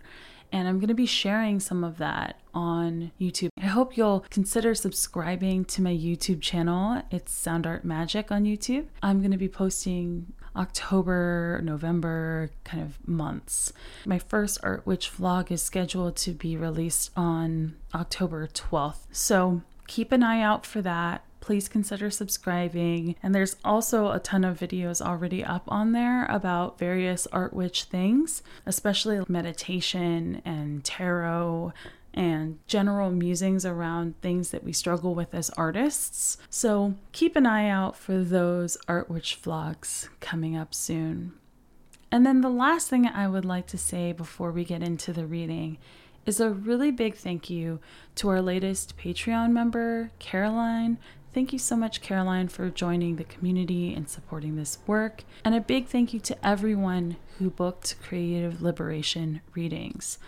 and 0.52 0.68
I'm 0.68 0.78
going 0.78 0.88
to 0.88 0.94
be 0.94 1.06
sharing 1.06 1.60
some 1.60 1.82
of 1.82 1.96
that 1.96 2.38
on 2.52 3.10
YouTube. 3.18 3.48
I 3.58 3.66
hope 3.66 3.96
you'll 3.96 4.26
consider 4.28 4.74
subscribing 4.74 5.64
to 5.66 5.80
my 5.80 5.96
YouTube 5.96 6.42
channel. 6.42 7.02
It's 7.10 7.32
Sound 7.32 7.66
Art 7.66 7.84
Magic 7.86 8.30
on 8.30 8.44
YouTube. 8.44 8.86
I'm 9.02 9.20
going 9.20 9.30
to 9.30 9.38
be 9.38 9.48
posting 9.48 10.34
October, 10.56 11.60
November 11.62 12.50
kind 12.64 12.82
of 12.82 13.08
months. 13.08 13.72
My 14.04 14.18
first 14.18 14.58
Art 14.62 14.86
Witch 14.86 15.10
vlog 15.16 15.50
is 15.50 15.62
scheduled 15.62 16.16
to 16.16 16.32
be 16.32 16.56
released 16.56 17.10
on 17.16 17.74
October 17.94 18.46
12th. 18.46 19.06
So 19.12 19.62
keep 19.86 20.12
an 20.12 20.22
eye 20.22 20.40
out 20.40 20.64
for 20.66 20.82
that 20.82 21.24
please 21.42 21.68
consider 21.68 22.08
subscribing. 22.08 23.16
And 23.22 23.34
there's 23.34 23.56
also 23.62 24.12
a 24.12 24.20
ton 24.20 24.44
of 24.44 24.58
videos 24.58 25.02
already 25.02 25.44
up 25.44 25.64
on 25.68 25.92
there 25.92 26.24
about 26.26 26.78
various 26.78 27.26
art 27.26 27.52
witch 27.52 27.84
things, 27.84 28.42
especially 28.64 29.22
meditation 29.28 30.40
and 30.46 30.82
tarot 30.84 31.74
and 32.14 32.58
general 32.66 33.10
musings 33.10 33.64
around 33.64 34.20
things 34.20 34.50
that 34.50 34.64
we 34.64 34.72
struggle 34.72 35.14
with 35.14 35.34
as 35.34 35.50
artists. 35.50 36.36
So 36.50 36.94
keep 37.12 37.36
an 37.36 37.46
eye 37.46 37.68
out 37.68 37.96
for 37.96 38.22
those 38.22 38.76
Art 38.88 39.08
Witch 39.10 39.38
vlogs 39.42 40.08
coming 40.20 40.56
up 40.56 40.74
soon. 40.74 41.32
And 42.10 42.26
then 42.26 42.42
the 42.42 42.50
last 42.50 42.88
thing 42.88 43.06
I 43.06 43.26
would 43.26 43.46
like 43.46 43.66
to 43.68 43.78
say 43.78 44.12
before 44.12 44.52
we 44.52 44.64
get 44.64 44.82
into 44.82 45.12
the 45.12 45.26
reading 45.26 45.78
is 46.26 46.40
a 46.40 46.50
really 46.50 46.90
big 46.90 47.16
thank 47.16 47.48
you 47.48 47.80
to 48.16 48.28
our 48.28 48.42
latest 48.42 48.96
Patreon 48.96 49.50
member, 49.50 50.10
Caroline. 50.18 50.98
Thank 51.32 51.54
you 51.54 51.58
so 51.58 51.76
much, 51.76 52.02
Caroline, 52.02 52.48
for 52.48 52.68
joining 52.68 53.16
the 53.16 53.24
community 53.24 53.94
and 53.94 54.06
supporting 54.08 54.56
this 54.56 54.78
work. 54.86 55.24
And 55.44 55.54
a 55.54 55.60
big 55.60 55.86
thank 55.86 56.12
you 56.12 56.20
to 56.20 56.46
everyone 56.46 57.16
who 57.38 57.48
booked 57.48 57.96
Creative 58.02 58.60
Liberation 58.60 59.40
readings. 59.54 60.18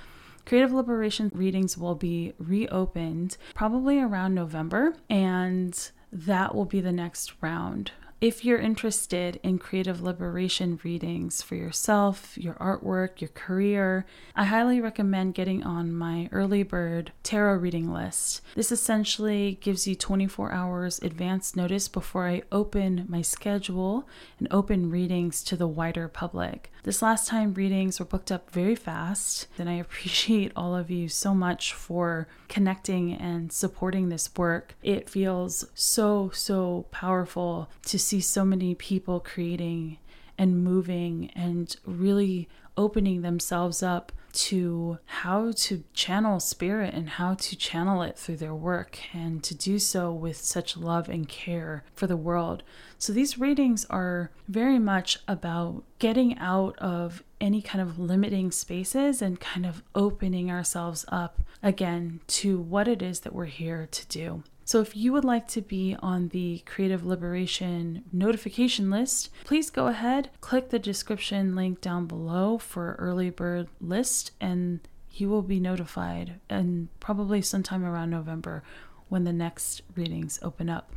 Creative 0.47 0.73
Liberation 0.73 1.31
readings 1.35 1.79
will 1.79 1.95
be 1.95 2.35
reopened 2.39 3.37
probably 3.55 4.01
around 4.01 4.35
November, 4.35 4.95
and 5.09 5.91
that 6.13 6.55
will 6.55 6.65
be 6.65 6.81
the 6.81 6.93
next 6.93 7.33
round 7.41 7.93
if 8.25 8.43
you're 8.43 8.59
interested 8.59 9.39
in 9.43 9.59
creative 9.59 10.01
liberation 10.01 10.81
readings 10.83 11.43
for 11.43 11.57
yourself, 11.57 12.39
your 12.39 12.55
artwork, 12.55 13.21
your 13.21 13.29
career, 13.29 14.07
I 14.35 14.45
highly 14.45 14.81
recommend 14.81 15.35
getting 15.35 15.63
on 15.63 15.93
my 15.93 16.31
early 16.33 16.63
bird 16.63 17.13
tarot 17.23 17.57
reading 17.57 17.93
list. 17.93 18.41
This 18.55 18.73
essentially 18.73 19.59
gives 19.61 19.87
you 19.87 19.95
24 19.95 20.53
hours 20.53 21.01
advance 21.03 21.55
notice 21.55 21.87
before 21.87 22.27
I 22.27 22.45
open 22.51 23.05
my 23.11 23.21
schedule 23.21 24.09
and 24.39 24.49
open 24.51 24.89
readings 24.89 25.43
to 25.43 25.55
the 25.55 25.69
wider 25.69 26.09
public. 26.09 26.73
This 26.85 27.00
last 27.00 27.26
time 27.26 27.55
readings 27.55 27.99
were 27.99 28.05
booked 28.05 28.31
up 28.31 28.50
very 28.50 28.75
fast, 28.75 29.47
and 29.59 29.71
I 29.71 29.73
appreciate 29.75 30.53
all 30.55 30.76
of 30.76 30.91
you 30.91 31.09
so 31.09 31.35
much 31.35 31.73
for 31.73 32.29
connecting 32.49 33.14
and 33.14 33.50
supporting 33.50 34.11
this 34.11 34.29
work. 34.37 34.75
It 34.83 35.09
feels 35.09 35.64
so, 35.73 36.29
so 36.35 36.85
powerful 36.91 37.71
to 37.87 37.99
see 37.99 38.21
so 38.21 38.45
many 38.45 38.75
people 38.75 39.19
creating 39.19 39.97
and 40.37 40.62
moving 40.62 41.31
and 41.35 41.75
really 41.87 42.50
opening 42.76 43.23
themselves 43.23 43.83
up 43.83 44.12
to 44.35 44.99
how 45.07 45.53
to 45.53 45.85
channel 45.95 46.41
spirit 46.41 46.93
and 46.93 47.09
how 47.09 47.35
to 47.35 47.57
channel 47.57 48.03
it 48.03 48.19
through 48.19 48.37
their 48.37 48.55
work 48.55 48.99
and 49.14 49.43
to 49.45 49.55
do 49.55 49.79
so 49.79 50.12
with 50.12 50.37
such 50.37 50.76
love 50.76 51.09
and 51.09 51.29
care 51.29 51.85
for 51.95 52.07
the 52.07 52.17
world. 52.17 52.62
So 52.99 53.12
these 53.12 53.38
readings 53.38 53.85
are 53.87 54.31
very 54.49 54.79
much 54.79 55.19
about 55.29 55.85
getting 55.99 56.37
out 56.38 56.76
of 56.79 57.23
any 57.41 57.62
kind 57.62 57.83
of 57.83 57.99
limiting 57.99 58.50
spaces 58.50 59.23
and 59.23 59.38
kind 59.38 59.67
of 59.67 59.83
opening 59.95 60.50
ourselves 60.50 61.05
up 61.09 61.41
again 61.62 62.21
to 62.26 62.59
what 62.59 62.88
it 62.88 63.03
is 63.03 63.21
that 63.21 63.35
we're 63.35 63.45
here 63.45 63.88
to 63.91 64.07
do. 64.09 64.43
So, 64.64 64.80
if 64.80 64.97
you 64.97 65.12
would 65.12 65.25
like 65.25 65.47
to 65.49 65.61
be 65.61 65.94
on 66.00 66.28
the 66.28 66.62
Creative 66.64 67.04
Liberation 67.04 68.04
notification 68.12 68.90
list, 68.90 69.30
please 69.44 69.68
go 69.68 69.88
ahead, 69.88 70.30
click 70.40 70.71
the 70.71 70.78
description 70.78 71.54
link 71.54 71.83
down 71.83 72.06
below 72.06 72.56
for 72.56 72.97
early 72.99 73.28
bird 73.28 73.68
list, 73.80 74.30
and 74.40 74.80
you 75.11 75.28
will 75.28 75.42
be 75.42 75.61
notified, 75.61 76.40
and 76.49 76.88
probably 76.99 77.42
sometime 77.42 77.85
around 77.85 78.11
November 78.11 78.62
when 79.09 79.25
the 79.25 79.33
next 79.33 79.83
readings 79.94 80.38
open 80.42 80.71
up. 80.71 80.90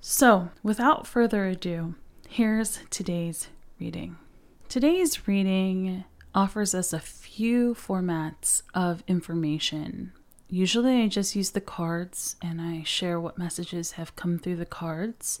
So, 0.00 0.48
without 0.62 1.06
further 1.06 1.46
ado, 1.46 1.94
here's 2.28 2.80
today's 2.88 3.48
reading. 3.78 4.16
Today's 4.68 5.28
reading 5.28 6.04
offers 6.34 6.74
us 6.74 6.92
a 6.92 7.00
few 7.00 7.74
formats 7.74 8.62
of 8.72 9.02
information 9.06 10.12
Usually 10.52 11.00
I 11.00 11.06
just 11.06 11.36
use 11.36 11.50
the 11.50 11.60
cards 11.60 12.34
and 12.42 12.60
I 12.60 12.82
share 12.82 13.20
what 13.20 13.38
messages 13.38 13.92
have 13.92 14.16
come 14.16 14.36
through 14.36 14.56
the 14.56 14.66
cards. 14.66 15.40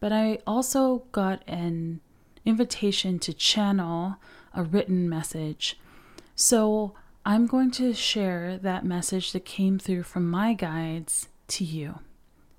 But 0.00 0.10
I 0.10 0.38
also 0.46 1.04
got 1.12 1.42
an 1.46 2.00
invitation 2.46 3.18
to 3.20 3.34
channel 3.34 4.16
a 4.54 4.62
written 4.62 5.06
message. 5.06 5.78
So 6.34 6.94
I'm 7.26 7.46
going 7.46 7.70
to 7.72 7.92
share 7.92 8.58
that 8.58 8.86
message 8.86 9.32
that 9.32 9.44
came 9.44 9.78
through 9.78 10.04
from 10.04 10.30
my 10.30 10.54
guides 10.54 11.28
to 11.48 11.64
you. 11.64 11.98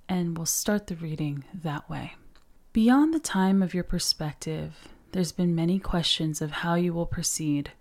And 0.08 0.38
we'll 0.38 0.46
start 0.46 0.86
the 0.86 0.96
reading 0.96 1.42
that 1.52 1.90
way. 1.90 2.14
Beyond 2.72 3.12
the 3.12 3.20
time 3.20 3.62
of 3.62 3.74
your 3.74 3.84
perspective, 3.84 4.88
there's 5.10 5.32
been 5.32 5.54
many 5.54 5.80
questions 5.80 6.40
of 6.40 6.50
how 6.50 6.76
you 6.76 6.92
will 6.92 7.06
proceed. 7.06 7.72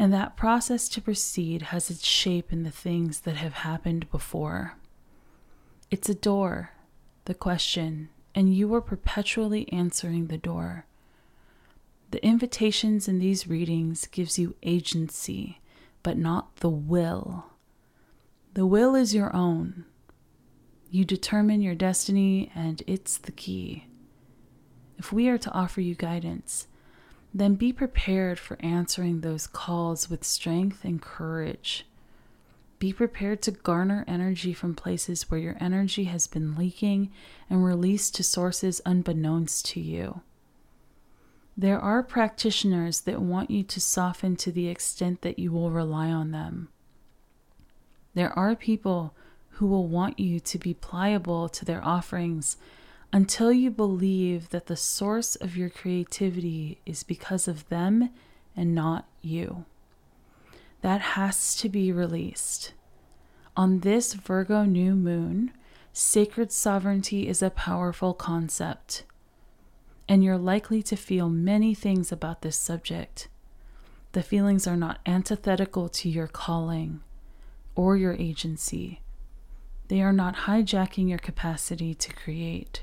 And 0.00 0.14
that 0.14 0.34
process 0.34 0.88
to 0.88 1.02
proceed 1.02 1.60
has 1.60 1.90
its 1.90 2.06
shape 2.06 2.54
in 2.54 2.62
the 2.62 2.70
things 2.70 3.20
that 3.20 3.36
have 3.36 3.52
happened 3.52 4.10
before. 4.10 4.78
It's 5.90 6.08
a 6.08 6.14
door, 6.14 6.70
the 7.26 7.34
question, 7.34 8.08
and 8.34 8.54
you 8.54 8.72
are 8.74 8.80
perpetually 8.80 9.70
answering 9.70 10.28
the 10.28 10.38
door. 10.38 10.86
The 12.12 12.24
invitations 12.24 13.08
in 13.08 13.18
these 13.18 13.46
readings 13.46 14.06
gives 14.06 14.38
you 14.38 14.56
agency, 14.62 15.60
but 16.02 16.16
not 16.16 16.56
the 16.56 16.70
will. 16.70 17.44
The 18.54 18.64
will 18.64 18.94
is 18.94 19.14
your 19.14 19.36
own. 19.36 19.84
You 20.90 21.04
determine 21.04 21.60
your 21.60 21.74
destiny, 21.74 22.50
and 22.54 22.82
it's 22.86 23.18
the 23.18 23.32
key. 23.32 23.84
If 24.96 25.12
we 25.12 25.28
are 25.28 25.36
to 25.36 25.52
offer 25.52 25.82
you 25.82 25.94
guidance, 25.94 26.68
then 27.32 27.54
be 27.54 27.72
prepared 27.72 28.38
for 28.38 28.56
answering 28.60 29.20
those 29.20 29.46
calls 29.46 30.10
with 30.10 30.24
strength 30.24 30.84
and 30.84 31.00
courage. 31.00 31.86
Be 32.78 32.92
prepared 32.92 33.42
to 33.42 33.50
garner 33.50 34.04
energy 34.08 34.52
from 34.52 34.74
places 34.74 35.30
where 35.30 35.38
your 35.38 35.56
energy 35.60 36.04
has 36.04 36.26
been 36.26 36.56
leaking 36.56 37.12
and 37.48 37.64
released 37.64 38.14
to 38.16 38.22
sources 38.22 38.80
unbeknownst 38.86 39.66
to 39.66 39.80
you. 39.80 40.22
There 41.56 41.78
are 41.78 42.02
practitioners 42.02 43.02
that 43.02 43.20
want 43.20 43.50
you 43.50 43.62
to 43.64 43.80
soften 43.80 44.34
to 44.36 44.50
the 44.50 44.68
extent 44.68 45.20
that 45.20 45.38
you 45.38 45.52
will 45.52 45.70
rely 45.70 46.08
on 46.10 46.30
them. 46.30 46.68
There 48.14 48.36
are 48.36 48.56
people 48.56 49.14
who 49.50 49.66
will 49.66 49.86
want 49.86 50.18
you 50.18 50.40
to 50.40 50.58
be 50.58 50.72
pliable 50.72 51.50
to 51.50 51.64
their 51.66 51.84
offerings 51.84 52.56
until 53.12 53.52
you 53.52 53.70
believe 53.70 54.50
that 54.50 54.66
the 54.66 54.76
source 54.76 55.36
of 55.36 55.56
your 55.56 55.70
creativity 55.70 56.78
is 56.86 57.02
because 57.02 57.48
of 57.48 57.68
them 57.68 58.10
and 58.56 58.74
not 58.74 59.06
you. 59.20 59.64
That 60.82 61.00
has 61.00 61.56
to 61.56 61.68
be 61.68 61.92
released. 61.92 62.72
On 63.56 63.80
this 63.80 64.14
Virgo 64.14 64.64
new 64.64 64.94
moon, 64.94 65.52
sacred 65.92 66.52
sovereignty 66.52 67.28
is 67.28 67.42
a 67.42 67.50
powerful 67.50 68.14
concept 68.14 69.04
and 70.10 70.24
you're 70.24 70.36
likely 70.36 70.82
to 70.82 70.96
feel 70.96 71.28
many 71.28 71.72
things 71.72 72.10
about 72.10 72.42
this 72.42 72.56
subject. 72.56 73.28
The 74.10 74.24
feelings 74.24 74.66
are 74.66 74.76
not 74.76 74.98
antithetical 75.06 75.88
to 75.88 76.08
your 76.08 76.26
calling 76.26 77.00
or 77.76 77.96
your 77.96 78.14
agency. 78.14 79.02
They 79.86 80.00
are 80.02 80.12
not 80.12 80.34
hijacking 80.34 81.08
your 81.08 81.20
capacity 81.20 81.94
to 81.94 82.12
create. 82.12 82.82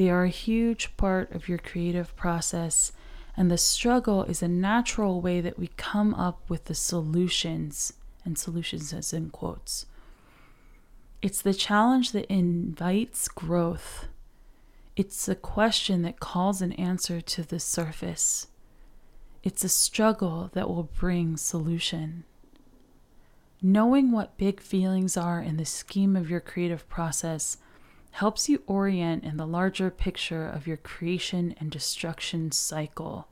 They 0.00 0.08
are 0.08 0.24
a 0.24 0.30
huge 0.30 0.96
part 0.96 1.30
of 1.32 1.46
your 1.46 1.58
creative 1.58 2.16
process, 2.16 2.90
and 3.36 3.50
the 3.50 3.58
struggle 3.58 4.22
is 4.24 4.42
a 4.42 4.48
natural 4.48 5.20
way 5.20 5.42
that 5.42 5.58
we 5.58 5.66
come 5.76 6.14
up 6.14 6.48
with 6.48 6.64
the 6.64 6.74
solutions, 6.74 7.92
and 8.24 8.38
solutions 8.38 8.94
as 8.94 9.12
in 9.12 9.28
quotes. 9.28 9.84
It's 11.20 11.42
the 11.42 11.52
challenge 11.52 12.12
that 12.12 12.32
invites 12.32 13.28
growth 13.28 14.06
it's 14.96 15.28
a 15.28 15.34
question 15.34 16.00
that 16.00 16.18
calls 16.18 16.62
an 16.62 16.72
answer 16.72 17.20
to 17.20 17.42
the 17.42 17.60
surface. 17.60 18.46
It's 19.42 19.64
a 19.64 19.68
struggle 19.68 20.48
that 20.54 20.70
will 20.70 20.84
bring 20.98 21.36
solution. 21.36 22.24
Knowing 23.60 24.12
what 24.12 24.38
big 24.38 24.60
feelings 24.60 25.18
are 25.18 25.42
in 25.42 25.58
the 25.58 25.66
scheme 25.66 26.16
of 26.16 26.30
your 26.30 26.40
creative 26.40 26.88
process 26.88 27.58
helps 28.12 28.48
you 28.48 28.62
orient 28.66 29.24
in 29.24 29.36
the 29.36 29.46
larger 29.46 29.90
picture 29.90 30.46
of 30.46 30.66
your 30.66 30.76
creation 30.76 31.54
and 31.58 31.70
destruction 31.70 32.50
cycle. 32.52 33.28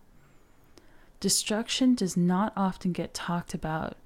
Destruction 1.21 1.95
does 1.95 2.17
not 2.17 2.53
often 2.57 2.93
get 2.93 3.13
talked 3.13 3.55
about, 3.55 3.97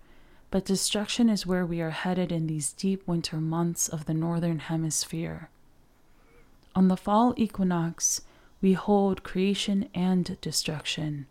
but 0.51 0.65
destruction 0.65 1.29
is 1.29 1.47
where 1.47 1.67
we 1.67 1.81
are 1.81 1.91
headed 1.91 2.33
in 2.33 2.47
these 2.47 2.73
deep 2.73 3.07
winter 3.07 3.37
months 3.37 3.89
of 3.89 4.07
the 4.07 4.15
Northern 4.15 4.59
Hemisphere. 4.59 5.51
On 6.75 6.89
the 6.89 6.97
fall 6.97 7.35
equinox, 7.37 8.23
we 8.63 8.73
hold 8.73 9.23
creation 9.23 9.89
and 9.95 10.41
destruction 10.41 11.27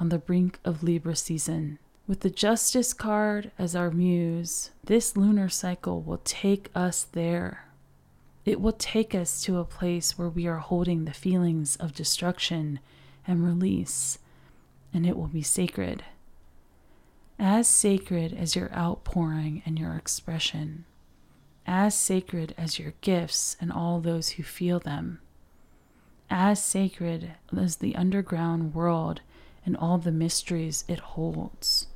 on 0.00 0.08
the 0.08 0.18
brink 0.18 0.58
of 0.64 0.82
Libra 0.82 1.14
season. 1.14 1.78
With 2.06 2.20
the 2.20 2.30
Justice 2.30 2.92
card 2.92 3.50
as 3.58 3.74
our 3.74 3.90
muse, 3.90 4.70
this 4.84 5.16
lunar 5.16 5.48
cycle 5.48 6.02
will 6.02 6.20
take 6.24 6.70
us 6.74 7.04
there. 7.12 7.64
It 8.46 8.60
will 8.60 8.72
take 8.72 9.14
us 9.14 9.42
to 9.42 9.58
a 9.58 9.64
place 9.64 10.16
where 10.16 10.30
we 10.30 10.46
are 10.46 10.58
holding 10.58 11.04
the 11.04 11.12
feelings 11.12 11.76
of 11.76 11.94
destruction 11.94 12.80
and 13.26 13.44
release, 13.44 14.18
and 14.94 15.04
it 15.04 15.18
will 15.18 15.28
be 15.28 15.42
sacred. 15.42 16.04
As 17.38 17.68
sacred 17.68 18.32
as 18.32 18.56
your 18.56 18.72
outpouring 18.72 19.62
and 19.66 19.78
your 19.78 19.94
expression 19.94 20.86
as 21.66 21.94
sacred 21.94 22.54
as 22.56 22.78
your 22.78 22.92
gifts 23.00 23.56
and 23.60 23.72
all 23.72 24.00
those 24.00 24.30
who 24.30 24.42
feel 24.42 24.78
them, 24.78 25.20
as 26.30 26.62
sacred 26.62 27.32
as 27.56 27.76
the 27.76 27.96
underground 27.96 28.74
world 28.74 29.20
and 29.64 29.76
all 29.76 29.98
the 29.98 30.12
mysteries 30.12 30.84
it 30.86 31.00
holds. 31.00 31.88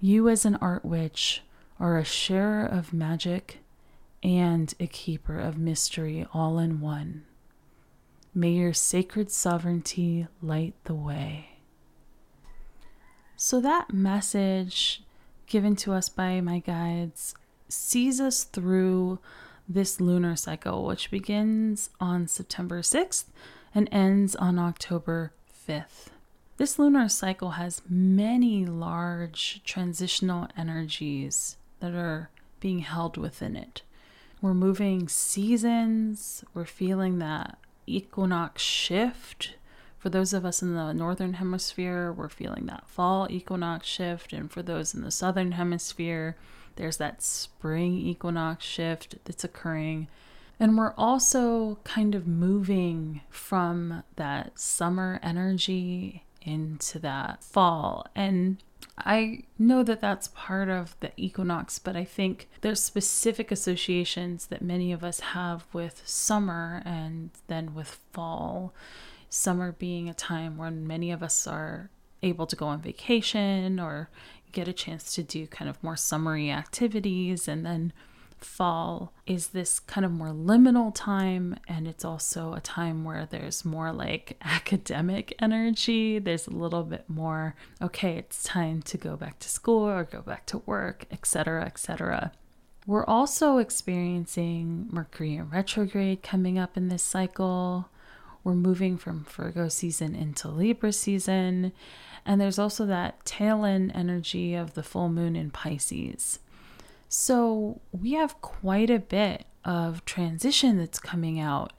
You, 0.00 0.28
as 0.28 0.44
an 0.44 0.56
art 0.56 0.84
witch, 0.84 1.42
are 1.78 1.96
a 1.96 2.04
sharer 2.04 2.66
of 2.66 2.92
magic 2.92 3.58
and 4.26 4.74
a 4.80 4.88
keeper 4.88 5.38
of 5.38 5.56
mystery 5.56 6.26
all 6.34 6.58
in 6.58 6.80
one. 6.80 7.22
May 8.34 8.50
your 8.50 8.74
sacred 8.74 9.30
sovereignty 9.30 10.26
light 10.42 10.74
the 10.82 10.94
way. 10.94 11.50
So, 13.36 13.60
that 13.60 13.92
message 13.92 15.02
given 15.46 15.76
to 15.76 15.92
us 15.92 16.08
by 16.08 16.40
my 16.40 16.58
guides 16.58 17.36
sees 17.68 18.20
us 18.20 18.42
through 18.42 19.20
this 19.68 20.00
lunar 20.00 20.34
cycle, 20.34 20.84
which 20.84 21.08
begins 21.08 21.90
on 22.00 22.26
September 22.26 22.80
6th 22.80 23.26
and 23.72 23.88
ends 23.92 24.34
on 24.34 24.58
October 24.58 25.32
5th. 25.68 26.08
This 26.56 26.80
lunar 26.80 27.08
cycle 27.08 27.50
has 27.50 27.82
many 27.88 28.66
large 28.66 29.60
transitional 29.64 30.48
energies 30.56 31.58
that 31.78 31.94
are 31.94 32.30
being 32.58 32.80
held 32.80 33.16
within 33.16 33.54
it. 33.54 33.82
We're 34.40 34.54
moving 34.54 35.08
seasons, 35.08 36.44
we're 36.54 36.66
feeling 36.66 37.18
that 37.18 37.58
equinox 37.86 38.62
shift. 38.62 39.54
For 39.98 40.10
those 40.10 40.32
of 40.32 40.44
us 40.44 40.62
in 40.62 40.74
the 40.74 40.92
northern 40.92 41.34
hemisphere, 41.34 42.12
we're 42.12 42.28
feeling 42.28 42.66
that 42.66 42.88
fall 42.88 43.26
equinox 43.30 43.86
shift, 43.86 44.32
and 44.32 44.50
for 44.50 44.62
those 44.62 44.94
in 44.94 45.00
the 45.02 45.10
southern 45.10 45.52
hemisphere, 45.52 46.36
there's 46.76 46.98
that 46.98 47.22
spring 47.22 47.98
equinox 47.98 48.64
shift 48.64 49.16
that's 49.24 49.42
occurring. 49.42 50.06
And 50.60 50.78
we're 50.78 50.94
also 50.96 51.78
kind 51.84 52.14
of 52.14 52.26
moving 52.26 53.22
from 53.28 54.02
that 54.16 54.58
summer 54.58 55.18
energy 55.22 56.24
into 56.42 56.98
that 57.00 57.42
fall. 57.42 58.06
And 58.14 58.58
I 58.98 59.44
know 59.58 59.82
that 59.82 60.00
that's 60.00 60.28
part 60.28 60.68
of 60.68 60.96
the 61.00 61.12
equinox, 61.16 61.78
but 61.78 61.96
I 61.96 62.04
think 62.04 62.48
there's 62.62 62.82
specific 62.82 63.52
associations 63.52 64.46
that 64.46 64.62
many 64.62 64.90
of 64.90 65.04
us 65.04 65.20
have 65.20 65.66
with 65.72 66.02
summer 66.06 66.82
and 66.84 67.30
then 67.46 67.74
with 67.74 68.00
fall. 68.12 68.74
Summer 69.28 69.72
being 69.72 70.08
a 70.08 70.14
time 70.14 70.56
when 70.56 70.86
many 70.86 71.10
of 71.10 71.22
us 71.22 71.46
are 71.46 71.90
able 72.22 72.46
to 72.46 72.56
go 72.56 72.66
on 72.66 72.80
vacation 72.80 73.78
or 73.78 74.08
get 74.52 74.68
a 74.68 74.72
chance 74.72 75.14
to 75.14 75.22
do 75.22 75.46
kind 75.46 75.68
of 75.68 75.82
more 75.82 75.96
summery 75.96 76.50
activities. 76.50 77.46
And 77.46 77.66
then 77.66 77.92
fall 78.38 79.12
is 79.26 79.48
this 79.48 79.80
kind 79.80 80.04
of 80.04 80.12
more 80.12 80.28
liminal 80.28 80.92
time. 80.94 81.56
And 81.68 81.86
it's 81.86 82.04
also 82.04 82.54
a 82.54 82.60
time 82.60 83.04
where 83.04 83.26
there's 83.28 83.64
more 83.64 83.92
like 83.92 84.36
academic 84.42 85.34
energy. 85.40 86.18
There's 86.18 86.46
a 86.46 86.52
little 86.52 86.82
bit 86.82 87.04
more, 87.08 87.54
okay, 87.80 88.16
it's 88.16 88.44
time 88.44 88.82
to 88.82 88.96
go 88.98 89.16
back 89.16 89.38
to 89.40 89.48
school 89.48 89.88
or 89.88 90.04
go 90.04 90.22
back 90.22 90.46
to 90.46 90.58
work, 90.58 91.06
etc., 91.10 91.64
etc. 91.64 92.32
We're 92.86 93.04
also 93.04 93.58
experiencing 93.58 94.88
Mercury 94.92 95.34
in 95.34 95.50
retrograde 95.50 96.22
coming 96.22 96.58
up 96.58 96.76
in 96.76 96.88
this 96.88 97.02
cycle. 97.02 97.88
We're 98.44 98.54
moving 98.54 98.96
from 98.96 99.24
Virgo 99.24 99.66
season 99.66 100.14
into 100.14 100.48
Libra 100.48 100.92
season. 100.92 101.72
And 102.24 102.40
there's 102.40 102.60
also 102.60 102.86
that 102.86 103.24
tail 103.24 103.64
end 103.64 103.90
energy 103.94 104.54
of 104.54 104.74
the 104.74 104.84
full 104.84 105.08
moon 105.08 105.34
in 105.34 105.50
Pisces. 105.50 106.38
So 107.08 107.80
we 107.92 108.12
have 108.12 108.40
quite 108.40 108.90
a 108.90 108.98
bit 108.98 109.46
of 109.64 110.04
transition 110.04 110.78
that's 110.78 110.98
coming 110.98 111.40
out 111.40 111.72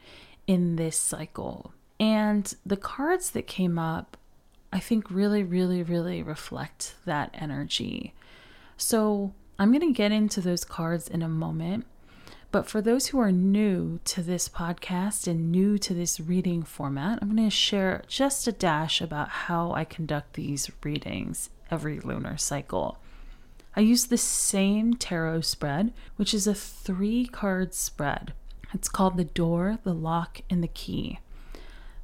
in 0.46 0.76
this 0.76 0.98
cycle. 0.98 1.74
And 2.00 2.54
the 2.66 2.78
cards 2.78 3.32
that 3.32 3.48
came 3.48 3.80
up, 3.80 4.18
I 4.72 4.80
think, 4.80 5.10
really, 5.10 5.44
really, 5.44 5.84
really 5.84 6.22
reflect 6.22 6.96
that 7.06 7.32
energy. 7.34 8.14
So 8.78 9.34
I'm 9.58 9.72
going 9.72 9.94
to 9.94 9.98
get 9.98 10.12
into 10.12 10.42
those 10.42 10.64
cards 10.64 11.08
in 11.08 11.22
a 11.22 11.30
moment. 11.30 11.86
But 12.52 12.68
for 12.68 12.82
those 12.82 13.08
who 13.08 13.20
are 13.20 13.32
new 13.32 14.00
to 14.06 14.22
this 14.22 14.48
podcast 14.48 15.28
and 15.28 15.52
new 15.52 15.78
to 15.80 15.94
this 15.94 16.20
reading 16.20 16.64
format, 16.64 17.20
I'm 17.22 17.36
going 17.36 17.50
to 17.50 17.56
share 17.56 18.04
just 18.08 18.48
a 18.48 18.54
dash 18.54 19.02
about 19.02 19.30
how 19.30 19.74
I 19.74 19.84
conduct 19.84 20.34
these 20.34 20.72
readings 20.82 21.50
every 21.70 22.00
lunar 22.00 22.38
cycle. 22.38 22.98
I 23.78 23.82
use 23.82 24.08
the 24.08 24.18
same 24.18 24.96
tarot 24.96 25.42
spread, 25.42 25.94
which 26.16 26.34
is 26.34 26.48
a 26.48 26.56
three 26.56 27.28
card 27.28 27.76
spread. 27.76 28.34
It's 28.74 28.90
called 28.90 29.18
the 29.18 29.24
door, 29.24 29.78
the 29.84 29.94
lock, 29.94 30.42
and 30.50 30.64
the 30.64 30.68
key. 30.68 31.20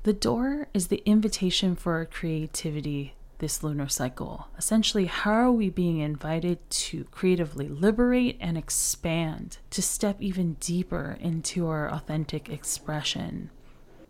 The 0.04 0.14
door 0.14 0.68
is 0.76 0.90
the 0.90 1.02
invitation 1.04 1.76
for 1.76 1.94
our 1.94 2.06
creativity 2.06 3.16
this 3.40 3.64
lunar 3.64 3.90
cycle. 3.90 4.50
Essentially, 4.56 5.08
how 5.08 5.32
are 5.32 5.52
we 5.52 5.72
being 5.72 5.98
invited 5.98 6.70
to 6.70 7.06
creatively 7.06 7.68
liberate 7.68 8.38
and 8.40 8.56
expand, 8.56 9.58
to 9.72 9.82
step 9.82 10.18
even 10.22 10.54
deeper 10.60 11.18
into 11.20 11.68
our 11.68 11.90
authentic 11.92 12.50
expression? 12.50 13.50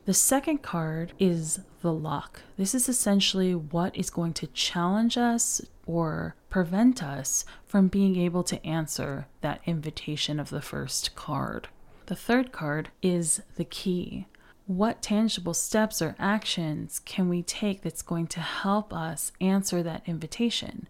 The 0.06 0.13
second 0.13 0.62
card 0.62 1.13
is 1.18 1.62
the 1.82 1.94
lock. 1.94 2.42
This 2.58 2.76
is 2.76 2.89
essentially 2.89 3.56
what 3.56 3.96
is 3.96 4.10
going 4.10 4.34
to 4.34 4.48
challenge 4.48 5.18
us 5.18 5.62
or 5.86 6.36
prevent 6.50 7.02
us 7.02 7.46
from 7.66 7.88
being 7.88 8.18
able 8.18 8.44
to 8.44 8.66
answer 8.66 9.28
that 9.39 9.62
invitation 9.66 10.42
of 10.42 10.50
the 10.50 10.62
first 10.62 11.16
card. 11.16 11.70
The 12.08 12.18
third 12.18 12.52
card 12.52 12.89
is 13.02 13.44
the 13.56 13.63
key. 13.63 14.28
What 14.68 15.02
tangible 15.02 15.54
steps 15.54 16.02
or 16.02 16.18
actions 16.20 17.00
can 17.00 17.30
we 17.30 17.42
take 17.42 17.82
that's 17.82 18.02
going 18.02 18.28
to 18.28 18.42
help 18.42 18.94
us 18.94 19.32
answer 19.39 19.82
that 19.84 20.04
invitation? 20.06 20.89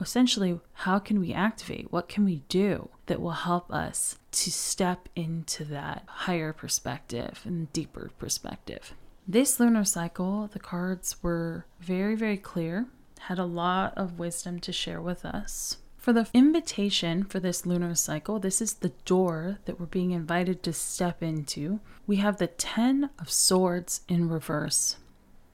Essentially, 0.00 0.60
how 0.74 1.00
can 1.00 1.18
we 1.18 1.32
activate? 1.32 1.90
What 1.90 2.08
can 2.08 2.24
we 2.24 2.42
do 2.48 2.88
that 3.06 3.20
will 3.20 3.30
help 3.30 3.72
us 3.72 4.18
to 4.32 4.50
step 4.50 5.08
into 5.14 5.64
that 5.64 6.04
higher 6.06 6.52
perspective 6.52 7.42
and 7.44 7.72
deeper 7.72 8.10
perspective? 8.18 8.94
This 9.26 9.58
lunar 9.58 9.84
cycle, 9.84 10.48
the 10.52 10.58
cards 10.58 11.16
were 11.22 11.64
very, 11.80 12.14
very 12.14 12.36
clear, 12.36 12.86
had 13.20 13.38
a 13.38 13.44
lot 13.44 13.96
of 13.96 14.18
wisdom 14.18 14.60
to 14.60 14.72
share 14.72 15.00
with 15.00 15.24
us. 15.24 15.78
For 15.96 16.12
the 16.12 16.28
invitation 16.34 17.24
for 17.24 17.40
this 17.40 17.64
lunar 17.64 17.94
cycle, 17.94 18.38
this 18.38 18.60
is 18.60 18.74
the 18.74 18.92
door 19.06 19.60
that 19.64 19.80
we're 19.80 19.86
being 19.86 20.10
invited 20.10 20.62
to 20.64 20.74
step 20.74 21.22
into. 21.22 21.80
We 22.06 22.16
have 22.16 22.36
the 22.36 22.48
Ten 22.48 23.08
of 23.18 23.30
Swords 23.30 24.02
in 24.06 24.28
reverse. 24.28 24.96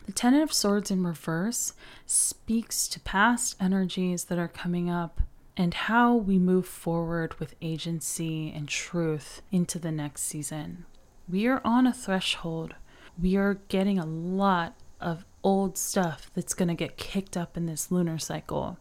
The 0.07 0.13
Ten 0.13 0.35
of 0.35 0.53
Swords 0.53 0.91
in 0.91 1.05
reverse 1.05 1.75
speaks 2.05 2.89
to 2.89 2.99
past 2.99 3.55
energies 3.61 4.25
that 4.25 4.39
are 4.39 4.49
coming 4.49 4.91
up 4.91 5.21
and 5.61 5.75
how 5.75 6.15
we 6.15 6.39
move 6.39 6.65
forward 6.65 7.39
with 7.39 7.55
agency 7.61 8.51
and 8.51 8.67
truth 8.67 9.43
into 9.53 9.79
the 9.79 9.93
next 9.93 10.23
season. 10.23 10.87
We 11.29 11.47
are 11.49 11.61
on 11.67 11.87
a 11.87 11.93
threshold. 11.93 12.77
We 13.21 13.37
are 13.37 13.61
getting 13.69 13.99
a 13.99 14.07
lot 14.07 14.75
of 15.03 15.27
old 15.45 15.77
stuff 15.77 16.31
that's 16.33 16.55
going 16.55 16.69
to 16.69 16.75
get 16.75 16.97
kicked 16.97 17.37
up 17.37 17.59
in 17.59 17.67
this 17.67 17.91
lunar 17.91 18.17
cycle. 18.17 18.79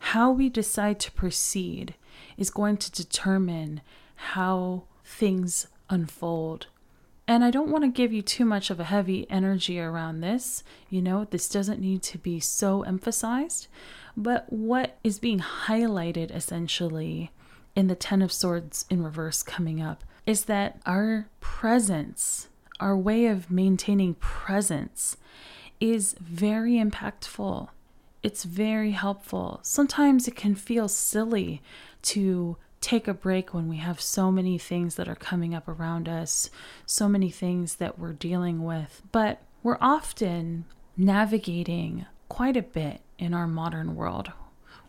How 0.00 0.30
we 0.30 0.50
decide 0.50 1.00
to 1.00 1.12
proceed 1.12 1.94
is 2.36 2.50
going 2.50 2.76
to 2.76 2.92
determine 2.92 3.80
how 4.16 4.82
things 5.02 5.66
unfold. 5.88 6.66
And 7.26 7.42
I 7.42 7.50
don't 7.50 7.70
want 7.70 7.84
to 7.84 7.88
give 7.88 8.12
you 8.12 8.20
too 8.20 8.44
much 8.44 8.68
of 8.68 8.78
a 8.78 8.84
heavy 8.84 9.26
energy 9.30 9.80
around 9.80 10.20
this. 10.20 10.62
You 10.90 11.00
know, 11.00 11.24
this 11.24 11.48
doesn't 11.48 11.80
need 11.80 12.02
to 12.02 12.18
be 12.18 12.38
so 12.38 12.82
emphasized. 12.82 13.68
But 14.16 14.52
what 14.52 14.98
is 15.02 15.18
being 15.18 15.40
highlighted 15.40 16.34
essentially 16.34 17.30
in 17.74 17.86
the 17.86 17.94
Ten 17.94 18.22
of 18.22 18.32
Swords 18.32 18.84
in 18.90 19.02
reverse 19.02 19.42
coming 19.42 19.80
up 19.80 20.04
is 20.26 20.44
that 20.44 20.80
our 20.86 21.28
presence, 21.40 22.48
our 22.78 22.96
way 22.96 23.26
of 23.26 23.50
maintaining 23.50 24.14
presence, 24.14 25.16
is 25.80 26.14
very 26.20 26.74
impactful 26.74 27.68
it's 28.22 28.44
very 28.44 28.92
helpful. 28.92 29.58
Sometimes 29.62 30.28
it 30.28 30.36
can 30.36 30.54
feel 30.54 30.88
silly 30.88 31.60
to 32.02 32.56
take 32.80 33.06
a 33.08 33.14
break 33.14 33.52
when 33.52 33.68
we 33.68 33.76
have 33.76 34.00
so 34.00 34.30
many 34.30 34.58
things 34.58 34.94
that 34.96 35.08
are 35.08 35.16
coming 35.16 35.54
up 35.54 35.68
around 35.68 36.08
us, 36.08 36.50
so 36.86 37.08
many 37.08 37.30
things 37.30 37.76
that 37.76 37.98
we're 37.98 38.12
dealing 38.12 38.64
with. 38.64 39.02
But 39.12 39.42
we're 39.62 39.78
often 39.80 40.64
navigating 40.96 42.06
quite 42.28 42.56
a 42.56 42.62
bit 42.62 43.00
in 43.18 43.34
our 43.34 43.46
modern 43.46 43.94
world. 43.94 44.32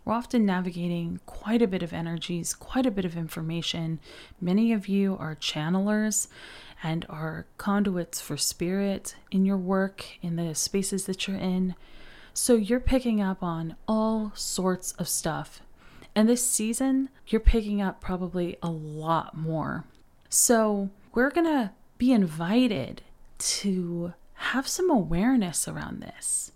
We're 0.06 0.14
often 0.14 0.46
navigating 0.46 1.22
quite 1.26 1.62
a 1.62 1.68
bit 1.68 1.82
of 1.82 1.94
energies, 1.94 2.54
quite 2.54 2.86
a 2.86 2.92
bit 2.92 3.06
of 3.06 3.16
information. 3.16 4.00
Many 4.42 4.74
of 4.74 4.88
you 4.88 5.16
are 5.18 5.36
channelers 5.36 6.28
and 6.84 7.06
are 7.08 7.46
conduits 7.58 8.20
for 8.20 8.36
spirit 8.36 9.16
in 9.32 9.46
your 9.46 9.58
work, 9.58 10.06
in 10.22 10.36
the 10.36 10.56
spaces 10.56 11.06
that 11.06 11.28
you're 11.28 11.38
in. 11.38 11.76
So 12.34 12.56
you're 12.56 12.80
picking 12.82 13.22
up 13.22 13.42
on 13.44 13.76
all 13.88 14.34
sorts 14.36 14.92
of 14.94 15.08
stuff. 15.08 15.62
And 16.16 16.28
this 16.28 16.46
season, 16.46 17.10
you're 17.28 17.40
picking 17.40 17.82
up 17.82 18.02
probably 18.02 18.58
a 18.62 18.70
lot 18.70 19.38
more. 19.38 19.86
So 20.30 20.90
we're 21.14 21.32
going 21.32 21.46
to 21.46 21.72
be 21.98 22.12
invited 22.12 23.04
to 23.38 24.14
have 24.34 24.68
some 24.68 24.90
awareness 24.90 25.68
around 25.68 26.02
this, 26.02 26.52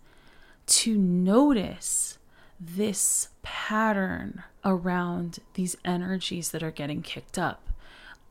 to 0.67 0.97
notice 0.97 2.17
this 2.59 3.29
pattern 3.41 4.43
around 4.63 5.39
these 5.53 5.75
energies 5.85 6.51
that 6.51 6.63
are 6.63 6.71
getting 6.71 7.01
kicked 7.01 7.37
up. 7.37 7.69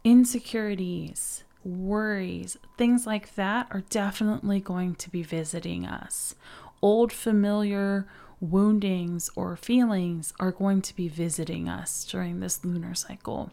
Insecurities, 0.05 1.45
worries, 1.65 2.57
things 2.77 3.07
like 3.07 3.35
that 3.35 3.67
are 3.71 3.83
definitely 3.91 4.61
going 4.61 4.95
to 4.97 5.11
be 5.11 5.23
visiting 5.23 5.87
us 5.87 6.35
old 6.83 7.13
familiar 7.13 8.07
woundings 8.41 9.31
or 9.35 9.57
feelings 9.57 10.33
are 10.39 10.53
going 10.53 10.83
to 10.83 10.95
be 10.95 11.09
visiting 11.09 11.69
us 11.69 12.05
during 12.05 12.41
this 12.41 12.65
lunar 12.65 12.95
cycle. 12.95 13.51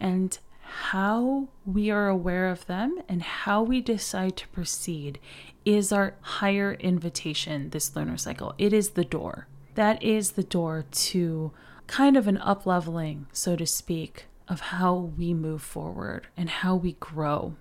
And 0.00 0.36
how 0.74 1.48
we 1.64 1.90
are 1.90 2.08
aware 2.08 2.48
of 2.48 2.66
them 2.66 2.98
and 3.08 3.22
how 3.22 3.62
we 3.62 3.80
decide 3.80 4.36
to 4.36 4.48
proceed 4.48 5.18
is 5.64 5.92
our 5.92 6.14
higher 6.20 6.74
invitation 6.74 7.70
this 7.70 7.94
lunar 7.94 8.16
cycle. 8.16 8.54
It 8.58 8.72
is 8.72 8.90
the 8.90 9.04
door. 9.04 9.46
That 9.74 10.02
is 10.02 10.32
the 10.32 10.42
door 10.42 10.84
to 10.90 11.52
kind 11.86 12.16
of 12.16 12.26
an 12.26 12.38
up 12.38 12.66
leveling, 12.66 13.26
so 13.32 13.56
to 13.56 13.66
speak, 13.66 14.26
of 14.48 14.60
how 14.60 14.94
we 14.94 15.32
move 15.32 15.62
forward 15.62 16.26
and 16.36 16.50
how 16.50 16.74
we 16.76 16.92
grow 16.94 17.56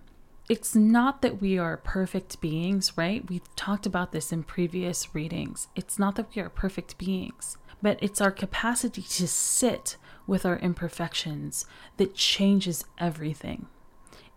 it's 0.49 0.76
not 0.76 1.21
that 1.21 1.41
we 1.41 1.58
are 1.58 1.78
perfect 1.78 2.41
beings, 2.41 2.97
right? 2.97 3.28
We've 3.30 3.56
talked 3.56 3.86
about 3.86 4.12
this 4.12 4.32
in 4.32 4.43
previous 4.43 5.15
readings. 5.15 5.67
It's 5.76 5.97
not 5.97 6.15
that 6.15 6.36
we 6.36 6.41
are 6.41 6.49
perfect 6.49 6.97
beings, 6.97 7.58
but 7.82 7.97
it's 8.02 8.19
our 8.19 8.32
capacity 8.32 9.02
to 9.02 9.28
sit 9.28 9.95
with 10.26 10.46
our 10.46 10.58
imperfections 10.60 11.66
that 11.98 12.16
changes 12.16 12.86
everything. 12.98 13.68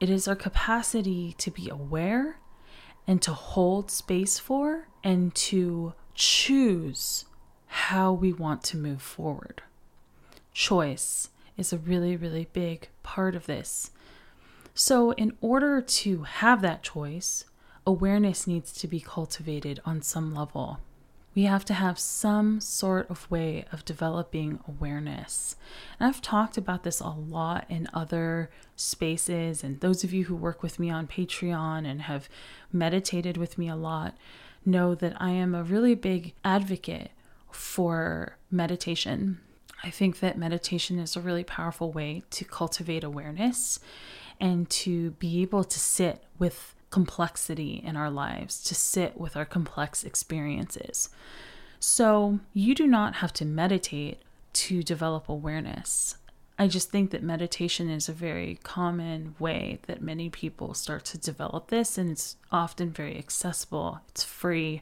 It 0.00 0.10
is 0.10 0.28
our 0.28 0.36
capacity 0.36 1.34
to 1.38 1.50
be 1.50 1.68
aware 1.68 2.38
and 3.06 3.22
to 3.22 3.32
hold 3.32 3.90
space 3.90 4.38
for 4.38 4.88
and 5.02 5.34
to 5.34 5.94
choose 6.14 7.24
how 7.66 8.12
we 8.12 8.32
want 8.32 8.62
to 8.64 8.76
move 8.76 9.00
forward. 9.00 9.62
Choice 10.52 11.30
is 11.56 11.72
a 11.72 11.78
really, 11.78 12.16
really 12.16 12.48
big 12.52 12.88
part 13.02 13.34
of 13.34 13.46
this. 13.46 13.90
So, 14.74 15.12
in 15.12 15.36
order 15.40 15.80
to 15.80 16.22
have 16.24 16.60
that 16.62 16.82
choice, 16.82 17.44
awareness 17.86 18.46
needs 18.46 18.72
to 18.72 18.88
be 18.88 19.00
cultivated 19.00 19.80
on 19.86 20.02
some 20.02 20.34
level. 20.34 20.80
We 21.36 21.42
have 21.42 21.66
to 21.66 21.74
have 21.74 21.98
some 21.98 22.62
sort 22.62 23.10
of 23.10 23.30
way 23.30 23.66
of 23.70 23.84
developing 23.84 24.58
awareness. 24.66 25.54
And 26.00 26.08
I've 26.08 26.22
talked 26.22 26.56
about 26.56 26.82
this 26.82 26.98
a 26.98 27.10
lot 27.10 27.66
in 27.68 27.88
other 27.92 28.50
spaces, 28.74 29.62
and 29.62 29.78
those 29.80 30.02
of 30.02 30.14
you 30.14 30.24
who 30.24 30.34
work 30.34 30.62
with 30.62 30.78
me 30.78 30.88
on 30.88 31.06
Patreon 31.06 31.86
and 31.86 32.02
have 32.02 32.30
meditated 32.72 33.36
with 33.36 33.58
me 33.58 33.68
a 33.68 33.76
lot 33.76 34.16
know 34.64 34.94
that 34.94 35.20
I 35.20 35.30
am 35.32 35.54
a 35.54 35.62
really 35.62 35.94
big 35.94 36.32
advocate 36.42 37.10
for 37.50 38.38
meditation. 38.50 39.38
I 39.84 39.90
think 39.90 40.20
that 40.20 40.38
meditation 40.38 40.98
is 40.98 41.16
a 41.16 41.20
really 41.20 41.44
powerful 41.44 41.92
way 41.92 42.22
to 42.30 42.46
cultivate 42.46 43.04
awareness 43.04 43.78
and 44.40 44.70
to 44.70 45.10
be 45.12 45.42
able 45.42 45.64
to 45.64 45.78
sit 45.78 46.24
with 46.38 46.74
complexity 46.90 47.82
in 47.84 47.96
our 47.96 48.10
lives, 48.10 48.62
to 48.64 48.74
sit 48.74 49.18
with 49.18 49.36
our 49.36 49.44
complex 49.44 50.04
experiences. 50.04 51.08
So, 51.80 52.40
you 52.54 52.74
do 52.74 52.86
not 52.86 53.16
have 53.16 53.32
to 53.34 53.44
meditate 53.44 54.18
to 54.54 54.82
develop 54.82 55.28
awareness. 55.28 56.16
I 56.58 56.68
just 56.68 56.90
think 56.90 57.10
that 57.10 57.22
meditation 57.22 57.90
is 57.90 58.08
a 58.08 58.14
very 58.14 58.58
common 58.62 59.34
way 59.38 59.78
that 59.86 60.00
many 60.00 60.30
people 60.30 60.72
start 60.72 61.04
to 61.06 61.18
develop 61.18 61.68
this, 61.68 61.98
and 61.98 62.10
it's 62.10 62.36
often 62.50 62.90
very 62.90 63.18
accessible, 63.18 64.00
it's 64.08 64.24
free, 64.24 64.80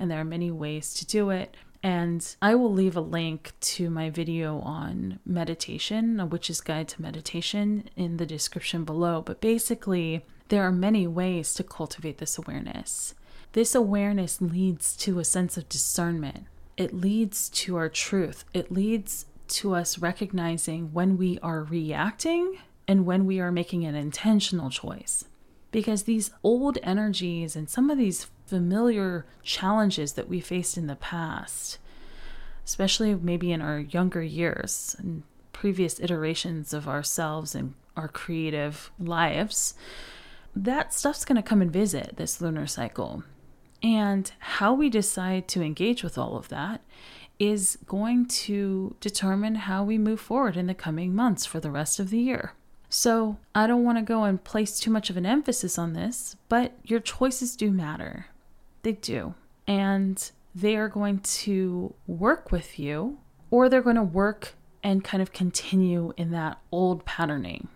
and 0.00 0.10
there 0.10 0.20
are 0.20 0.24
many 0.24 0.50
ways 0.50 0.92
to 0.94 1.06
do 1.06 1.30
it. 1.30 1.56
And 1.84 2.34
I 2.40 2.54
will 2.54 2.72
leave 2.72 2.96
a 2.96 3.00
link 3.00 3.52
to 3.60 3.90
my 3.90 4.10
video 4.10 4.60
on 4.60 5.20
meditation, 5.24 6.18
a 6.18 6.26
witch's 6.26 6.60
guide 6.60 6.88
to 6.88 7.02
meditation, 7.02 7.88
in 7.96 8.16
the 8.16 8.26
description 8.26 8.84
below. 8.84 9.20
But 9.20 9.40
basically, 9.40 10.24
there 10.52 10.62
are 10.62 10.70
many 10.70 11.06
ways 11.06 11.54
to 11.54 11.64
cultivate 11.64 12.18
this 12.18 12.36
awareness. 12.36 13.14
This 13.52 13.74
awareness 13.74 14.38
leads 14.42 14.94
to 14.98 15.18
a 15.18 15.24
sense 15.24 15.56
of 15.56 15.66
discernment, 15.66 16.44
it 16.76 16.92
leads 16.92 17.48
to 17.48 17.76
our 17.76 17.88
truth, 17.88 18.44
it 18.52 18.70
leads 18.70 19.24
to 19.48 19.74
us 19.74 19.98
recognizing 19.98 20.92
when 20.92 21.16
we 21.16 21.38
are 21.38 21.62
reacting 21.62 22.58
and 22.86 23.06
when 23.06 23.24
we 23.24 23.40
are 23.40 23.50
making 23.50 23.86
an 23.86 23.94
intentional 23.94 24.68
choice. 24.68 25.24
Because 25.70 26.02
these 26.02 26.30
old 26.42 26.76
energies 26.82 27.56
and 27.56 27.70
some 27.70 27.88
of 27.88 27.96
these 27.96 28.26
familiar 28.44 29.24
challenges 29.42 30.12
that 30.12 30.28
we 30.28 30.38
faced 30.38 30.76
in 30.76 30.86
the 30.86 30.96
past, 30.96 31.78
especially 32.66 33.14
maybe 33.14 33.52
in 33.52 33.62
our 33.62 33.78
younger 33.78 34.22
years 34.22 34.96
and 34.98 35.22
previous 35.54 35.98
iterations 35.98 36.74
of 36.74 36.86
ourselves 36.86 37.54
and 37.54 37.72
our 37.96 38.08
creative 38.08 38.90
lives, 38.98 39.72
that 40.54 40.92
stuff's 40.92 41.24
going 41.24 41.36
to 41.36 41.42
come 41.42 41.62
and 41.62 41.72
visit 41.72 42.16
this 42.16 42.40
lunar 42.40 42.66
cycle. 42.66 43.24
And 43.82 44.30
how 44.38 44.74
we 44.74 44.88
decide 44.88 45.48
to 45.48 45.62
engage 45.62 46.02
with 46.02 46.16
all 46.16 46.36
of 46.36 46.48
that 46.48 46.82
is 47.38 47.78
going 47.86 48.26
to 48.26 48.94
determine 49.00 49.56
how 49.56 49.82
we 49.82 49.98
move 49.98 50.20
forward 50.20 50.56
in 50.56 50.66
the 50.66 50.74
coming 50.74 51.14
months 51.14 51.44
for 51.44 51.58
the 51.58 51.70
rest 51.70 51.98
of 51.98 52.10
the 52.10 52.20
year. 52.20 52.52
So, 52.88 53.38
I 53.54 53.66
don't 53.66 53.84
want 53.84 53.96
to 53.98 54.02
go 54.02 54.24
and 54.24 54.44
place 54.44 54.78
too 54.78 54.90
much 54.90 55.08
of 55.08 55.16
an 55.16 55.24
emphasis 55.24 55.78
on 55.78 55.94
this, 55.94 56.36
but 56.50 56.72
your 56.84 57.00
choices 57.00 57.56
do 57.56 57.70
matter. 57.70 58.26
They 58.82 58.92
do. 58.92 59.34
And 59.66 60.30
they 60.54 60.76
are 60.76 60.88
going 60.88 61.20
to 61.20 61.94
work 62.06 62.52
with 62.52 62.78
you, 62.78 63.18
or 63.50 63.68
they're 63.68 63.80
going 63.80 63.96
to 63.96 64.02
work 64.02 64.54
and 64.82 65.02
kind 65.02 65.22
of 65.22 65.32
continue 65.32 66.12
in 66.18 66.32
that 66.32 66.58
old 66.70 67.04
patterning. 67.06 67.68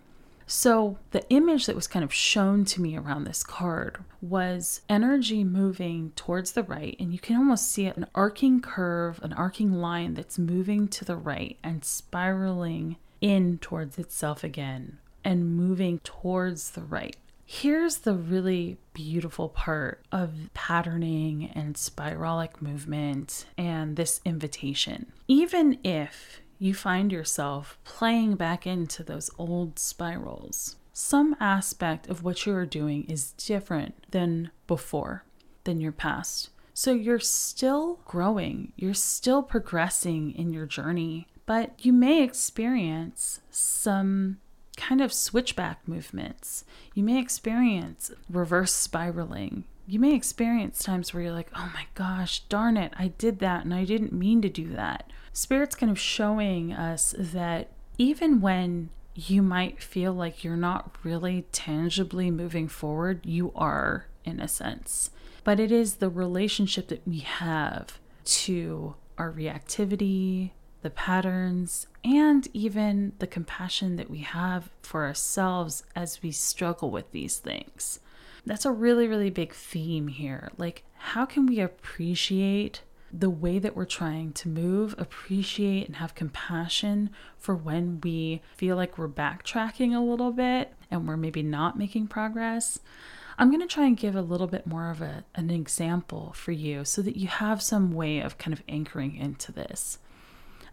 So, 0.49 0.97
the 1.11 1.29
image 1.29 1.65
that 1.65 1.75
was 1.75 1.87
kind 1.87 2.05
of 2.05 2.13
shown 2.13 2.63
to 2.65 2.81
me 2.81 2.95
around 2.95 3.25
this 3.25 3.43
card 3.43 3.97
was 4.21 4.79
energy 4.87 5.43
moving 5.43 6.13
towards 6.15 6.53
the 6.53 6.63
right, 6.63 6.95
and 7.01 7.11
you 7.11 7.19
can 7.19 7.35
almost 7.35 7.69
see 7.69 7.85
an 7.85 8.07
arcing 8.15 8.61
curve, 8.61 9.19
an 9.21 9.33
arcing 9.33 9.73
line 9.73 10.13
that's 10.13 10.39
moving 10.39 10.87
to 10.87 11.03
the 11.03 11.17
right 11.17 11.57
and 11.65 11.83
spiraling 11.83 12.95
in 13.19 13.57
towards 13.57 13.97
itself 13.97 14.41
again 14.41 14.99
and 15.25 15.57
moving 15.57 15.99
towards 15.99 16.71
the 16.71 16.83
right. 16.83 17.17
Here's 17.45 17.99
the 17.99 18.13
really 18.13 18.77
beautiful 18.93 19.49
part 19.49 20.05
of 20.11 20.49
patterning 20.53 21.51
and 21.53 21.75
spiralic 21.75 22.61
movement 22.61 23.45
and 23.57 23.97
this 23.97 24.21
invitation. 24.23 25.11
Even 25.27 25.79
if 25.83 26.41
you 26.59 26.73
find 26.73 27.11
yourself 27.11 27.77
playing 27.83 28.35
back 28.35 28.65
into 28.65 29.03
those 29.03 29.29
old 29.37 29.79
spirals. 29.79 30.75
Some 30.93 31.35
aspect 31.39 32.07
of 32.07 32.23
what 32.23 32.45
you 32.45 32.53
are 32.55 32.65
doing 32.65 33.05
is 33.05 33.33
different 33.33 33.95
than 34.11 34.49
before, 34.65 35.23
than 35.63 35.79
your 35.79 35.91
past. 35.91 36.49
So 36.73 36.91
you're 36.91 37.19
still 37.19 37.99
growing, 38.05 38.71
you're 38.75 38.93
still 38.93 39.43
progressing 39.43 40.31
in 40.33 40.53
your 40.53 40.65
journey, 40.65 41.27
but 41.45 41.73
you 41.83 41.93
may 41.93 42.23
experience 42.23 43.41
some 43.49 44.37
kind 44.75 45.01
of 45.01 45.11
switchback 45.11 45.87
movements. 45.87 46.65
You 46.93 47.03
may 47.03 47.19
experience 47.19 48.11
reverse 48.29 48.73
spiraling. 48.73 49.63
You 49.87 49.99
may 49.99 50.13
experience 50.13 50.83
times 50.83 51.13
where 51.13 51.23
you're 51.23 51.31
like, 51.31 51.49
oh 51.55 51.71
my 51.73 51.85
gosh, 51.95 52.41
darn 52.41 52.77
it, 52.77 52.93
I 52.97 53.07
did 53.07 53.39
that 53.39 53.63
and 53.63 53.73
I 53.73 53.85
didn't 53.85 54.13
mean 54.13 54.41
to 54.41 54.49
do 54.49 54.69
that. 54.73 55.11
Spirit's 55.37 55.75
kind 55.75 55.91
of 55.91 55.99
showing 55.99 56.73
us 56.73 57.13
that 57.15 57.67
even 57.99 58.41
when 58.41 58.89
you 59.13 59.43
might 59.43 59.83
feel 59.83 60.11
like 60.11 60.43
you're 60.43 60.57
not 60.57 60.95
really 61.03 61.45
tangibly 61.51 62.31
moving 62.31 62.67
forward, 62.67 63.23
you 63.23 63.51
are 63.55 64.07
in 64.25 64.39
a 64.39 64.47
sense. 64.47 65.11
But 65.43 65.59
it 65.59 65.71
is 65.71 65.97
the 65.97 66.09
relationship 66.09 66.87
that 66.87 67.07
we 67.07 67.19
have 67.19 67.99
to 68.25 68.95
our 69.19 69.31
reactivity, 69.31 70.53
the 70.81 70.89
patterns, 70.89 71.85
and 72.03 72.47
even 72.53 73.13
the 73.19 73.27
compassion 73.27 73.95
that 73.97 74.09
we 74.09 74.21
have 74.21 74.71
for 74.81 75.05
ourselves 75.05 75.83
as 75.95 76.23
we 76.23 76.31
struggle 76.31 76.89
with 76.89 77.11
these 77.11 77.37
things. 77.37 77.99
That's 78.43 78.65
a 78.65 78.71
really, 78.71 79.07
really 79.07 79.29
big 79.29 79.53
theme 79.53 80.07
here. 80.07 80.49
Like, 80.57 80.83
how 80.95 81.27
can 81.27 81.45
we 81.45 81.59
appreciate 81.59 82.81
the 83.11 83.29
way 83.29 83.59
that 83.59 83.75
we're 83.75 83.85
trying 83.85 84.33
to 84.33 84.49
move, 84.49 84.93
appreciate, 84.97 85.87
and 85.87 85.97
have 85.97 86.15
compassion 86.15 87.09
for 87.37 87.55
when 87.55 88.01
we 88.01 88.41
feel 88.55 88.75
like 88.75 88.97
we're 88.97 89.07
backtracking 89.07 89.95
a 89.95 89.99
little 89.99 90.31
bit 90.31 90.73
and 90.91 91.07
we're 91.07 91.17
maybe 91.17 91.43
not 91.43 91.77
making 91.77 92.07
progress. 92.07 92.79
I'm 93.39 93.49
going 93.49 93.61
to 93.61 93.67
try 93.67 93.85
and 93.85 93.95
give 93.95 94.15
a 94.15 94.21
little 94.21 94.47
bit 94.47 94.65
more 94.65 94.89
of 94.89 95.01
a, 95.01 95.23
an 95.35 95.51
example 95.51 96.33
for 96.35 96.51
you 96.51 96.83
so 96.83 97.01
that 97.03 97.17
you 97.17 97.27
have 97.27 97.61
some 97.61 97.91
way 97.91 98.19
of 98.19 98.37
kind 98.37 98.53
of 98.53 98.63
anchoring 98.67 99.15
into 99.15 99.51
this. 99.51 99.99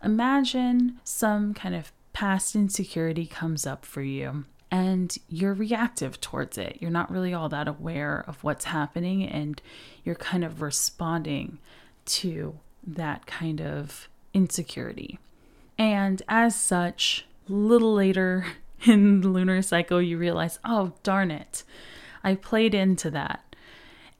Imagine 0.03 1.01
some 1.05 1.55
kind 1.55 1.75
of 1.75 1.93
past 2.13 2.55
insecurity 2.57 3.27
comes 3.27 3.67
up 3.67 3.85
for 3.85 4.03
you 4.03 4.45
and 4.71 5.17
you're 5.29 5.55
reactive 5.55 6.21
towards 6.21 6.59
it. 6.59 6.79
You're 6.81 6.91
not 6.91 7.11
really 7.11 7.35
all 7.35 7.49
that 7.51 7.69
aware 7.69 8.25
of 8.27 8.43
what's 8.43 8.65
happening 8.67 9.23
and 9.23 9.61
you're 10.03 10.15
kind 10.15 10.45
of 10.45 10.63
responding 10.63 11.59
to 12.07 12.59
that 12.87 13.27
kind 13.27 13.61
of 13.61 14.09
insecurity. 14.33 15.19
And 15.79 16.23
as 16.29 16.55
such, 16.55 17.27
little 17.49 17.95
later 17.95 18.47
in 18.85 19.21
the 19.21 19.29
lunar 19.29 19.63
cycle, 19.63 20.01
you 20.01 20.19
realize, 20.19 20.59
oh, 20.65 20.93
darn 21.03 21.31
it, 21.31 21.65
I 22.23 22.35
played 22.35 22.75
into 22.75 23.11
that. 23.11 23.57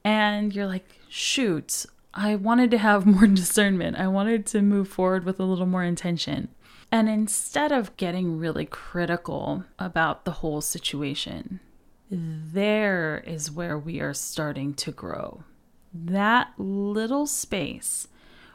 And 0.03 0.53
you're 0.53 0.67
like, 0.67 0.99
shoot, 1.09 1.85
I 2.13 2.35
wanted 2.35 2.71
to 2.71 2.77
have 2.77 3.05
more 3.05 3.27
discernment. 3.27 3.97
I 3.97 4.07
wanted 4.07 4.45
to 4.47 4.61
move 4.61 4.87
forward 4.87 5.23
with 5.23 5.39
a 5.39 5.45
little 5.45 5.65
more 5.65 5.83
intention. 5.83 6.49
And 6.91 7.09
instead 7.09 7.71
of 7.71 7.97
getting 7.97 8.37
really 8.37 8.65
critical 8.65 9.65
about 9.79 10.23
the 10.23 10.31
whole 10.31 10.61
situation, 10.61 11.59
there 12.09 13.23
is 13.25 13.51
where 13.51 13.77
we 13.77 13.99
are 13.99 14.13
starting 14.13 14.73
to 14.75 14.91
grow 14.91 15.43
that 16.03 16.51
little 16.57 17.25
space 17.25 18.07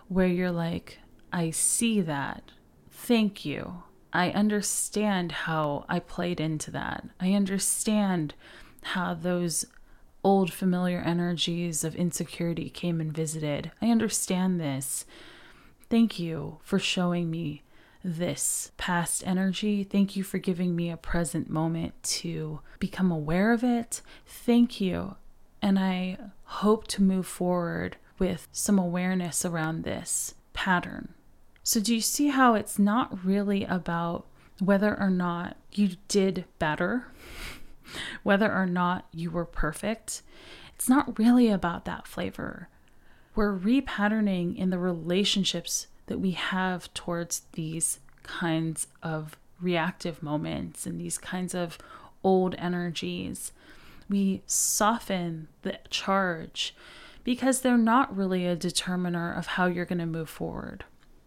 where 0.08 0.26
you're 0.26 0.50
like, 0.50 0.98
I 1.32 1.50
see 1.50 2.00
that. 2.02 2.52
Thank 2.90 3.44
you. 3.44 3.84
I 4.12 4.30
understand 4.30 5.32
how 5.32 5.84
I 5.88 6.00
played 6.00 6.40
into 6.40 6.70
that. 6.72 7.08
I 7.20 7.32
understand 7.32 8.34
how 8.82 9.14
those 9.14 9.64
old 10.22 10.52
familiar 10.52 10.98
energies 10.98 11.84
of 11.84 11.94
insecurity 11.94 12.68
came 12.68 13.00
and 13.00 13.12
visited. 13.12 13.70
I 13.80 13.90
understand 13.90 14.60
this. 14.60 15.06
Thank 15.88 16.18
you 16.18 16.58
for 16.62 16.78
showing 16.78 17.30
me 17.30 17.62
this 18.02 18.72
past 18.76 19.26
energy. 19.26 19.84
Thank 19.84 20.16
you 20.16 20.24
for 20.24 20.38
giving 20.38 20.74
me 20.74 20.90
a 20.90 20.96
present 20.96 21.48
moment 21.48 22.02
to 22.02 22.60
become 22.78 23.10
aware 23.10 23.52
of 23.52 23.62
it. 23.62 24.02
Thank 24.26 24.80
you. 24.80 25.16
And 25.62 25.78
I 25.78 26.18
hope 26.50 26.88
to 26.88 27.00
move 27.00 27.26
forward 27.26 27.96
with 28.18 28.48
some 28.50 28.76
awareness 28.76 29.44
around 29.44 29.84
this 29.84 30.34
pattern. 30.52 31.14
So, 31.62 31.80
do 31.80 31.94
you 31.94 32.00
see 32.00 32.28
how 32.28 32.54
it's 32.54 32.78
not 32.78 33.24
really 33.24 33.64
about 33.64 34.26
whether 34.58 34.98
or 34.98 35.10
not 35.10 35.56
you 35.72 35.90
did 36.08 36.44
better, 36.58 37.06
whether 38.24 38.52
or 38.52 38.66
not 38.66 39.06
you 39.12 39.30
were 39.30 39.44
perfect? 39.44 40.22
It's 40.74 40.88
not 40.88 41.18
really 41.18 41.48
about 41.48 41.84
that 41.84 42.08
flavor. 42.08 42.68
We're 43.36 43.56
repatterning 43.56 44.56
in 44.58 44.70
the 44.70 44.78
relationships 44.78 45.86
that 46.06 46.18
we 46.18 46.32
have 46.32 46.92
towards 46.94 47.42
these 47.52 48.00
kinds 48.24 48.88
of 49.04 49.36
reactive 49.60 50.20
moments 50.20 50.84
and 50.84 51.00
these 51.00 51.16
kinds 51.16 51.54
of 51.54 51.78
old 52.24 52.56
energies 52.58 53.52
we 54.10 54.42
soften 54.44 55.48
the 55.62 55.78
charge 55.88 56.74
because 57.24 57.60
they're 57.60 57.78
not 57.78 58.14
really 58.14 58.44
a 58.44 58.56
determiner 58.56 59.32
of 59.32 59.46
how 59.46 59.66
you're 59.66 59.84
going 59.84 59.98
to 60.00 60.06
move 60.06 60.28
forward. 60.28 60.84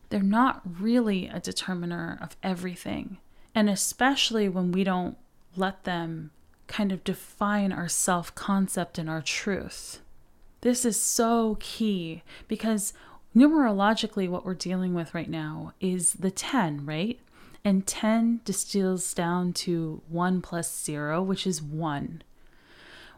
They're 0.10 0.22
not 0.22 0.62
really 0.80 1.28
a 1.28 1.40
determiner 1.40 2.20
of 2.22 2.36
everything. 2.44 3.18
And 3.56 3.70
especially 3.70 4.50
when 4.50 4.72
we 4.72 4.84
don't 4.84 5.18
let 5.56 5.86
them 5.86 6.32
kind 6.68 6.92
of 6.92 7.04
define 7.04 7.72
our 7.72 7.88
self 7.88 8.34
concept 8.36 8.98
and 8.98 9.10
our 9.10 9.22
truth. 9.22 10.02
This 10.62 10.86
is 10.86 11.00
so 11.00 11.58
key 11.60 12.24
because 12.48 12.94
numerologically, 13.36 14.30
what 14.30 14.46
we're 14.46 14.54
dealing 14.54 14.94
with 14.94 15.14
right 15.14 15.30
now 15.30 15.74
is 15.80 16.14
the 16.14 16.32
10, 16.32 16.86
right? 16.86 17.20
And 17.66 17.86
10 17.86 18.42
distills 18.44 19.14
down 19.14 19.54
to 19.54 20.02
1 20.10 20.42
plus 20.42 20.84
0, 20.84 21.22
which 21.22 21.48
is 21.48 21.62
1. 21.62 22.24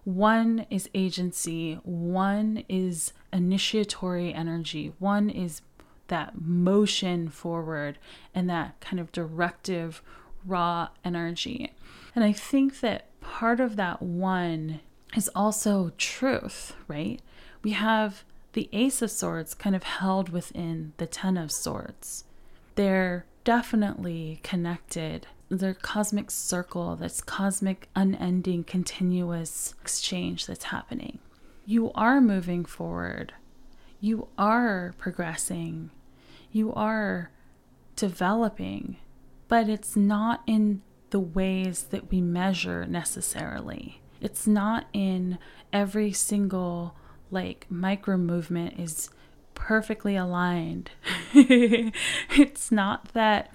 One 0.06 0.66
is 0.70 0.90
agency, 0.94 1.80
one 1.84 2.64
is 2.70 3.12
initiatory 3.34 4.34
energy, 4.34 4.94
one 5.00 5.30
is 5.30 5.62
that 6.08 6.40
motion 6.40 7.30
forward 7.30 7.98
and 8.34 8.50
that 8.50 8.80
kind 8.80 9.00
of 9.00 9.12
directive 9.12 10.02
raw 10.46 10.90
energy. 11.04 11.74
And 12.14 12.24
I 12.24 12.32
think 12.32 12.80
that 12.82 13.08
part 13.20 13.60
of 13.60 13.76
that 13.76 14.02
one 14.02 14.80
is 15.16 15.30
also 15.36 15.92
truth, 15.98 16.76
right? 16.88 17.20
We 17.64 17.72
have 17.72 18.24
the 18.54 18.70
Ace 18.72 19.02
of 19.02 19.10
Swords 19.12 19.54
kind 19.54 19.76
of 19.76 19.84
held 19.84 20.30
within 20.30 20.94
the 20.98 21.08
Ten 21.08 21.36
of 21.36 21.52
Swords. 21.52 22.26
They're 22.76 23.26
definitely 23.44 24.40
connected. 24.44 25.28
They're 25.58 25.74
cosmic 25.74 26.32
circle, 26.32 26.96
this 26.96 27.22
cosmic, 27.22 27.90
unending, 27.96 28.64
continuous 28.64 29.74
exchange 29.82 30.46
that's 30.46 30.66
happening. 30.66 31.20
You 31.66 31.92
are 31.94 32.22
moving 32.22 32.66
forward. 32.66 33.34
You 34.00 34.28
are 34.38 34.94
progressing. 34.98 35.90
You 36.52 36.74
are 36.74 37.32
developing, 37.96 38.98
but 39.48 39.70
it's 39.70 39.96
not 39.96 40.42
in 40.46 40.82
the 41.10 41.20
ways 41.20 41.84
that 41.92 42.12
we 42.12 42.22
measure 42.22 42.86
necessarily. 42.86 44.02
It's 44.22 44.46
not 44.46 44.88
in 44.94 45.38
every 45.72 46.12
single 46.12 46.96
like 47.32 47.66
micro 47.70 48.18
movement 48.18 48.80
is 48.80 49.10
perfectly 49.54 50.16
aligned. 50.16 50.92
it's 51.34 52.72
not 52.72 53.14
that 53.14 53.52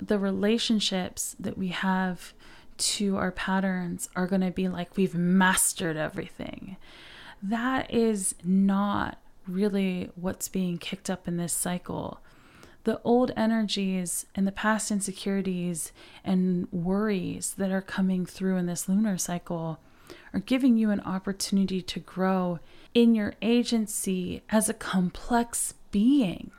the 0.00 0.18
relationships 0.18 1.36
that 1.38 1.58
we 1.58 1.68
have 1.68 2.32
to 2.78 3.16
our 3.16 3.32
patterns 3.32 4.08
are 4.14 4.26
going 4.26 4.40
to 4.40 4.50
be 4.50 4.68
like 4.68 4.96
we've 4.96 5.14
mastered 5.14 5.96
everything. 5.96 6.76
That 7.42 7.92
is 7.92 8.34
not 8.44 9.18
really 9.46 10.10
what's 10.14 10.48
being 10.48 10.78
kicked 10.78 11.10
up 11.10 11.26
in 11.26 11.36
this 11.36 11.52
cycle. 11.52 12.20
The 12.84 13.00
old 13.02 13.32
energies 13.36 14.26
and 14.34 14.46
the 14.46 14.52
past 14.52 14.90
insecurities 14.90 15.92
and 16.24 16.68
worries 16.72 17.54
that 17.58 17.70
are 17.70 17.82
coming 17.82 18.24
through 18.24 18.56
in 18.56 18.66
this 18.66 18.88
lunar 18.88 19.18
cycle 19.18 19.80
are 20.32 20.40
giving 20.40 20.76
you 20.76 20.90
an 20.90 21.00
opportunity 21.00 21.82
to 21.82 22.00
grow 22.00 22.60
in 22.94 23.14
your 23.14 23.34
agency 23.42 24.42
as 24.50 24.68
a 24.68 24.74
complex 24.74 25.74
being. 25.90 26.50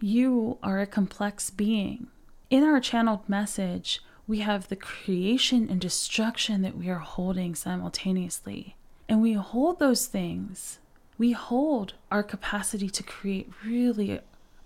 You 0.00 0.58
are 0.62 0.80
a 0.80 0.86
complex 0.86 1.50
being. 1.50 2.08
In 2.50 2.64
our 2.64 2.80
channeled 2.80 3.28
message, 3.28 4.00
we 4.26 4.40
have 4.40 4.66
the 4.66 4.74
creation 4.74 5.68
and 5.70 5.80
destruction 5.80 6.62
that 6.62 6.76
we 6.76 6.88
are 6.88 6.98
holding 6.98 7.54
simultaneously. 7.54 8.74
And 9.08 9.22
we 9.22 9.34
hold 9.34 9.78
those 9.78 10.06
things. 10.06 10.80
We 11.16 11.30
hold 11.30 11.94
our 12.10 12.24
capacity 12.24 12.90
to 12.90 13.04
create 13.04 13.52
really 13.64 14.18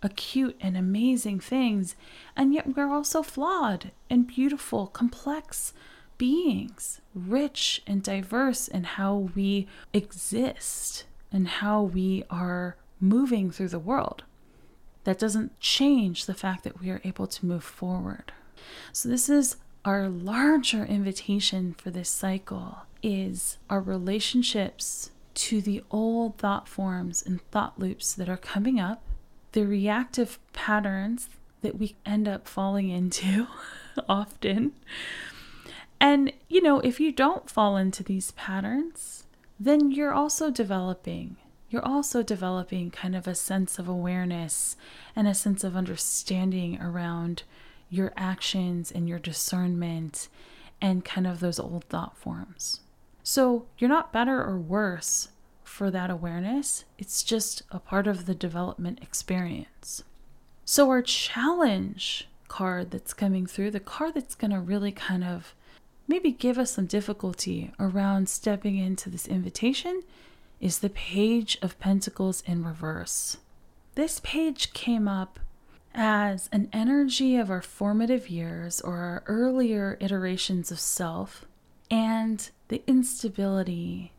acute 0.03 0.57
and 0.63 0.79
amazing 0.79 1.41
things. 1.41 1.95
And 2.35 2.55
yet 2.55 2.75
we're 2.75 2.91
also 2.91 3.23
flawed 3.23 3.91
and 4.09 4.27
beautiful, 4.27 4.87
complex 4.87 5.75
beings, 6.17 7.03
rich 7.15 7.83
and 7.87 8.03
diverse 8.03 8.67
in 8.67 8.85
how 8.85 9.29
we 9.35 9.69
exist 9.93 11.05
and 11.31 11.49
how 11.49 11.83
we 11.83 12.25
are 12.31 12.77
moving 12.99 13.51
through 13.51 13.69
the 13.69 13.79
world. 13.79 14.25
That 15.05 15.19
doesn't 15.19 15.59
change 15.61 16.27
the 16.27 16.35
fact 16.35 16.65
that 16.65 16.81
we 16.81 16.91
are 16.91 17.01
able 17.05 17.27
to 17.27 17.47
move 17.47 17.65
forward. 17.65 18.33
So 18.93 19.09
this 19.09 19.29
is 19.29 19.57
our 19.85 20.09
larger 20.09 20.85
invitation 20.85 21.75
for 21.75 21.91
this 21.91 22.09
cycle 22.09 22.79
is 23.03 23.59
our 23.69 23.81
relationships 23.81 25.11
to 25.35 25.61
the 25.61 25.83
old 25.91 26.39
thought 26.39 26.67
forms 26.69 27.23
and 27.23 27.43
thought 27.51 27.79
loops 27.79 28.15
that 28.15 28.29
are 28.29 28.37
coming 28.37 28.81
up, 28.81 29.03
the 29.53 29.67
reactive 29.67 30.39
patterns 30.53 31.29
that 31.61 31.79
we 31.79 31.97
end 32.07 32.27
up 32.27 32.49
falling 32.49 32.89
into 32.89 33.47
often, 34.09 34.73
and, 36.05 36.33
you 36.49 36.61
know, 36.61 36.81
if 36.81 37.01
you 37.01 37.13
don't 37.13 37.49
fall 37.49 37.79
into 37.79 38.03
these 38.03 38.33
patterns, 38.33 39.25
then 39.59 39.91
you're 39.91 40.13
also 40.13 40.51
developing. 40.51 41.37
You're 41.75 41.85
also 41.85 42.23
developing 42.23 42.93
kind 42.93 43.17
of 43.17 43.27
a 43.27 43.35
sense 43.35 43.81
of 43.81 43.89
awareness 43.89 44.77
and 45.17 45.27
a 45.27 45.35
sense 45.35 45.65
of 45.65 45.75
understanding 45.75 46.81
around 46.81 47.43
your 47.91 48.13
actions 48.17 48.93
and 48.93 49.09
your 49.09 49.19
discernment 49.19 50.29
and 50.81 51.05
kind 51.05 51.27
of 51.27 51.41
those 51.41 51.59
old 51.59 51.83
thought 51.87 52.17
forms. 52.17 52.79
So 53.25 53.67
you're 53.77 53.91
not 53.91 54.13
better 54.13 54.41
or 54.41 54.57
worse 54.57 55.31
for 55.65 55.91
that 55.91 56.11
awareness, 56.11 56.85
it's 56.97 57.25
just 57.25 57.63
a 57.73 57.81
part 57.81 58.07
of 58.07 58.27
the 58.27 58.37
development 58.37 59.01
experience. 59.03 60.05
So, 60.65 60.89
our 60.91 61.03
challenge 61.03 62.29
card 62.47 62.93
that's 62.93 63.13
coming 63.13 63.47
through, 63.47 63.73
the 63.73 63.81
card 63.81 64.15
that's 64.15 64.37
going 64.37 64.53
to 64.53 64.61
really 64.61 64.93
kind 64.93 65.25
of 65.25 65.57
maybe 66.07 66.31
give 66.31 66.57
us 66.57 66.71
some 66.71 66.87
difficulty 66.87 67.73
around 67.81 68.29
stepping 68.29 68.77
into 68.77 69.11
this 69.11 69.27
invitation 69.27 70.03
is 70.61 70.79
the 70.79 70.91
Page 70.91 71.59
of 71.63 71.79
Pentacles 71.79 72.43
in 72.47 72.65
reverse. 72.65 73.39
This 73.95 74.21
page 74.21 74.73
came 74.73 75.07
up 75.07 75.39
as 75.95 76.49
an 76.53 76.69
energy 76.73 77.37
of 77.37 77.51
our 77.51 77.63
formative 77.63 78.29
years 78.29 78.81
or 78.81 78.97
our 78.97 79.23
earlier 79.27 79.97
iterations 80.01 80.73
of 80.73 80.81
self 80.81 81.45
and 81.91 82.51
the 82.69 82.83
instability 82.87 84.13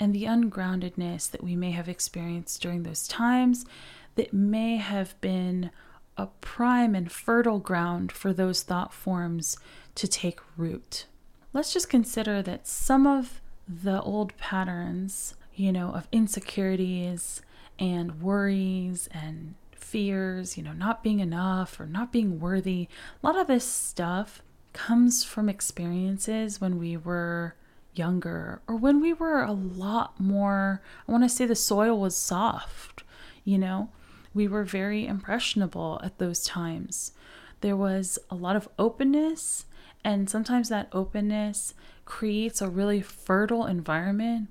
and 0.00 0.14
the 0.14 0.24
ungroundedness 0.24 1.30
that 1.30 1.44
we 1.44 1.54
may 1.54 1.72
have 1.72 1.88
experienced 1.88 2.62
during 2.62 2.82
those 2.82 3.06
times 3.06 3.66
that 4.14 4.32
may 4.32 4.76
have 4.76 5.20
been 5.20 5.70
a 6.16 6.26
prime 6.40 6.94
and 6.94 7.12
fertile 7.12 7.58
ground 7.58 8.10
for 8.10 8.32
those 8.32 8.62
thought 8.62 8.94
forms 8.94 9.58
to 9.94 10.08
take 10.08 10.40
root 10.56 11.04
let's 11.52 11.72
just 11.72 11.90
consider 11.90 12.42
that 12.42 12.66
some 12.66 13.06
of 13.06 13.40
the 13.68 14.00
old 14.02 14.36
patterns, 14.36 15.34
you 15.54 15.72
know, 15.72 15.90
of 15.90 16.08
insecurities 16.12 17.42
and 17.78 18.22
worries 18.22 19.08
and 19.12 19.54
fears, 19.72 20.56
you 20.56 20.62
know, 20.62 20.72
not 20.72 21.02
being 21.02 21.20
enough 21.20 21.78
or 21.78 21.86
not 21.86 22.12
being 22.12 22.40
worthy, 22.40 22.88
a 23.22 23.26
lot 23.26 23.38
of 23.38 23.46
this 23.46 23.64
stuff 23.64 24.42
comes 24.72 25.22
from 25.22 25.48
experiences 25.48 26.60
when 26.60 26.78
we 26.78 26.96
were 26.96 27.54
younger 27.94 28.62
or 28.66 28.76
when 28.76 29.00
we 29.00 29.12
were 29.12 29.42
a 29.42 29.52
lot 29.52 30.18
more, 30.18 30.80
I 31.06 31.12
want 31.12 31.24
to 31.24 31.28
say 31.28 31.44
the 31.44 31.54
soil 31.54 31.98
was 31.98 32.16
soft, 32.16 33.02
you 33.44 33.58
know, 33.58 33.90
we 34.32 34.48
were 34.48 34.64
very 34.64 35.06
impressionable 35.06 36.00
at 36.02 36.18
those 36.18 36.44
times. 36.44 37.12
There 37.60 37.76
was 37.76 38.18
a 38.30 38.34
lot 38.34 38.56
of 38.56 38.68
openness 38.78 39.66
and 40.04 40.28
sometimes 40.28 40.68
that 40.70 40.88
openness 40.92 41.74
creates 42.04 42.60
a 42.60 42.68
really 42.68 43.02
fertile 43.02 43.66
environment 43.66 44.48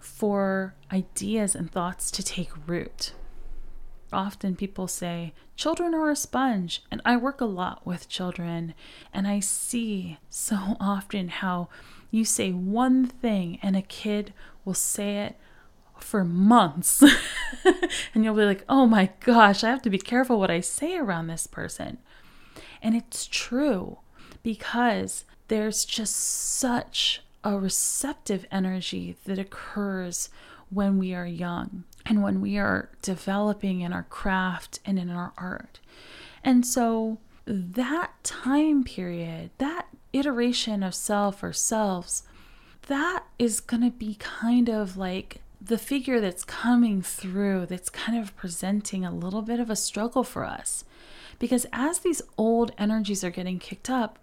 for 0.00 0.74
ideas 0.92 1.54
and 1.54 1.70
thoughts 1.70 2.10
to 2.10 2.22
take 2.22 2.50
root. 2.66 3.12
Often 4.12 4.56
people 4.56 4.88
say, 4.88 5.32
children 5.54 5.94
are 5.94 6.10
a 6.10 6.16
sponge, 6.16 6.82
and 6.90 7.00
I 7.04 7.16
work 7.16 7.40
a 7.40 7.44
lot 7.44 7.86
with 7.86 8.08
children, 8.08 8.74
and 9.12 9.28
I 9.28 9.38
see 9.38 10.18
so 10.28 10.76
often 10.80 11.28
how 11.28 11.68
you 12.10 12.24
say 12.24 12.50
one 12.50 13.06
thing 13.06 13.60
and 13.62 13.76
a 13.76 13.82
kid 13.82 14.32
will 14.64 14.74
say 14.74 15.18
it 15.18 15.36
for 15.98 16.24
months. 16.24 17.04
and 18.14 18.24
you'll 18.24 18.34
be 18.34 18.44
like, 18.44 18.64
oh 18.68 18.86
my 18.86 19.10
gosh, 19.20 19.62
I 19.62 19.70
have 19.70 19.82
to 19.82 19.90
be 19.90 19.98
careful 19.98 20.40
what 20.40 20.50
I 20.50 20.60
say 20.60 20.96
around 20.96 21.28
this 21.28 21.46
person. 21.46 21.98
And 22.82 22.96
it's 22.96 23.26
true 23.26 23.98
because 24.42 25.24
there's 25.48 25.84
just 25.84 26.16
such 26.16 27.22
a 27.42 27.58
receptive 27.58 28.46
energy 28.50 29.16
that 29.24 29.38
occurs 29.38 30.28
when 30.68 30.98
we 30.98 31.14
are 31.14 31.26
young 31.26 31.84
and 32.06 32.22
when 32.22 32.40
we 32.40 32.56
are 32.58 32.90
developing 33.02 33.80
in 33.80 33.92
our 33.92 34.04
craft 34.04 34.78
and 34.84 34.98
in 34.98 35.10
our 35.10 35.32
art. 35.36 35.80
And 36.44 36.64
so 36.64 37.18
that 37.46 38.12
time 38.22 38.84
period, 38.84 39.50
that 39.58 39.88
iteration 40.12 40.82
of 40.82 40.94
self 40.94 41.42
or 41.42 41.52
selves, 41.52 42.22
that 42.86 43.24
is 43.38 43.60
going 43.60 43.82
to 43.82 43.90
be 43.90 44.16
kind 44.18 44.68
of 44.68 44.96
like 44.96 45.40
the 45.60 45.78
figure 45.78 46.20
that's 46.20 46.44
coming 46.44 47.02
through 47.02 47.66
that's 47.66 47.90
kind 47.90 48.18
of 48.18 48.34
presenting 48.36 49.04
a 49.04 49.14
little 49.14 49.42
bit 49.42 49.60
of 49.60 49.68
a 49.68 49.76
struggle 49.76 50.24
for 50.24 50.44
us. 50.44 50.84
Because 51.38 51.66
as 51.72 52.00
these 52.00 52.22
old 52.38 52.72
energies 52.78 53.22
are 53.22 53.30
getting 53.30 53.58
kicked 53.58 53.90
up, 53.90 54.18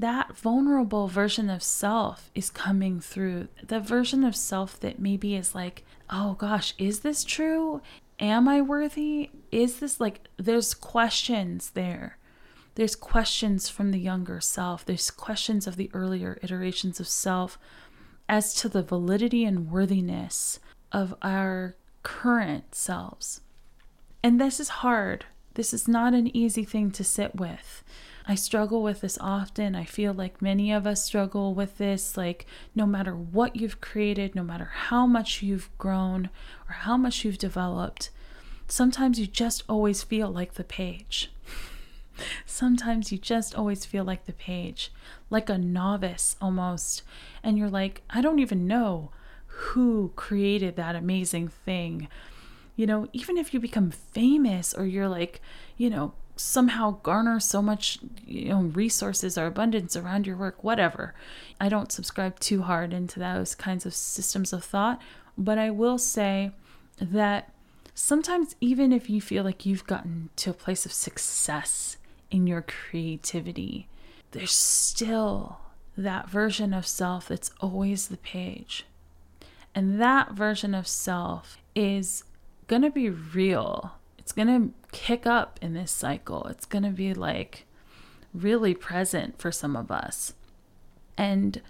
that 0.00 0.36
vulnerable 0.36 1.08
version 1.08 1.48
of 1.48 1.62
self 1.62 2.30
is 2.34 2.50
coming 2.50 3.00
through. 3.00 3.48
The 3.66 3.80
version 3.80 4.24
of 4.24 4.34
self 4.34 4.78
that 4.80 4.98
maybe 4.98 5.34
is 5.34 5.54
like, 5.54 5.84
oh 6.10 6.34
gosh, 6.34 6.74
is 6.78 7.00
this 7.00 7.24
true? 7.24 7.80
Am 8.18 8.48
I 8.48 8.60
worthy? 8.60 9.30
Is 9.52 9.80
this 9.80 10.00
like, 10.00 10.20
there's 10.36 10.74
questions 10.74 11.70
there. 11.70 12.18
There's 12.74 12.96
questions 12.96 13.68
from 13.68 13.92
the 13.92 14.00
younger 14.00 14.40
self. 14.40 14.84
There's 14.84 15.10
questions 15.10 15.66
of 15.66 15.76
the 15.76 15.90
earlier 15.94 16.38
iterations 16.42 16.98
of 16.98 17.06
self 17.06 17.58
as 18.28 18.54
to 18.54 18.68
the 18.68 18.82
validity 18.82 19.44
and 19.44 19.70
worthiness 19.70 20.58
of 20.90 21.14
our 21.22 21.76
current 22.02 22.74
selves. 22.74 23.42
And 24.22 24.40
this 24.40 24.58
is 24.58 24.68
hard. 24.68 25.26
This 25.54 25.72
is 25.72 25.86
not 25.86 26.14
an 26.14 26.34
easy 26.36 26.64
thing 26.64 26.90
to 26.92 27.04
sit 27.04 27.36
with. 27.36 27.84
I 28.26 28.34
struggle 28.34 28.82
with 28.82 29.02
this 29.02 29.18
often. 29.20 29.74
I 29.74 29.84
feel 29.84 30.14
like 30.14 30.40
many 30.40 30.72
of 30.72 30.86
us 30.86 31.04
struggle 31.04 31.54
with 31.54 31.76
this. 31.76 32.16
Like, 32.16 32.46
no 32.74 32.86
matter 32.86 33.14
what 33.14 33.56
you've 33.56 33.82
created, 33.82 34.34
no 34.34 34.42
matter 34.42 34.70
how 34.72 35.06
much 35.06 35.42
you've 35.42 35.70
grown 35.76 36.30
or 36.68 36.72
how 36.72 36.96
much 36.96 37.24
you've 37.24 37.38
developed, 37.38 38.10
sometimes 38.66 39.20
you 39.20 39.26
just 39.26 39.62
always 39.68 40.02
feel 40.02 40.30
like 40.30 40.54
the 40.54 40.64
page. 40.64 41.30
sometimes 42.46 43.12
you 43.12 43.18
just 43.18 43.54
always 43.54 43.84
feel 43.84 44.04
like 44.04 44.24
the 44.24 44.32
page, 44.32 44.90
like 45.28 45.50
a 45.50 45.58
novice 45.58 46.36
almost. 46.40 47.02
And 47.42 47.58
you're 47.58 47.68
like, 47.68 48.02
I 48.08 48.22
don't 48.22 48.38
even 48.38 48.66
know 48.66 49.10
who 49.46 50.12
created 50.16 50.76
that 50.76 50.96
amazing 50.96 51.48
thing. 51.48 52.08
You 52.74 52.86
know, 52.86 53.08
even 53.12 53.36
if 53.36 53.52
you 53.52 53.60
become 53.60 53.90
famous 53.90 54.72
or 54.72 54.86
you're 54.86 55.08
like, 55.08 55.40
you 55.76 55.90
know, 55.90 56.14
somehow 56.36 56.98
garner 57.02 57.38
so 57.38 57.62
much 57.62 57.98
you 58.26 58.48
know 58.48 58.62
resources 58.62 59.38
or 59.38 59.46
abundance 59.46 59.96
around 59.96 60.26
your 60.26 60.36
work 60.36 60.64
whatever. 60.64 61.14
I 61.60 61.68
don't 61.68 61.92
subscribe 61.92 62.40
too 62.40 62.62
hard 62.62 62.92
into 62.92 63.20
those 63.20 63.54
kinds 63.54 63.86
of 63.86 63.94
systems 63.94 64.52
of 64.52 64.64
thought 64.64 65.00
but 65.36 65.58
i 65.58 65.68
will 65.68 65.98
say 65.98 66.52
that 67.00 67.52
sometimes 67.92 68.54
even 68.60 68.92
if 68.92 69.10
you 69.10 69.20
feel 69.20 69.42
like 69.42 69.66
you've 69.66 69.86
gotten 69.86 70.28
to 70.36 70.50
a 70.50 70.54
place 70.54 70.86
of 70.86 70.92
success 70.92 71.96
in 72.30 72.46
your 72.46 72.62
creativity 72.62 73.88
there's 74.34 74.52
still 74.52 75.58
that 75.96 76.28
version 76.28 76.74
of 76.74 76.86
self 76.86 77.28
that's 77.28 77.52
always 77.60 78.08
the 78.08 78.16
page. 78.16 78.84
And 79.74 80.00
that 80.00 80.32
version 80.32 80.74
of 80.74 80.88
self 80.88 81.58
is 81.74 82.24
going 82.66 82.82
to 82.82 82.90
be 82.90 83.10
real 83.10 83.92
it's 84.24 84.32
going 84.32 84.48
to 84.48 84.72
kick 84.90 85.26
up 85.26 85.58
in 85.60 85.74
this 85.74 85.92
cycle. 85.92 86.46
It's 86.46 86.64
going 86.64 86.82
to 86.82 86.90
be 86.90 87.12
like 87.12 87.66
really 88.32 88.72
present 88.72 89.38
for 89.38 89.52
some 89.52 89.76
of 89.76 89.90
us. 89.90 90.32
And 91.18 91.60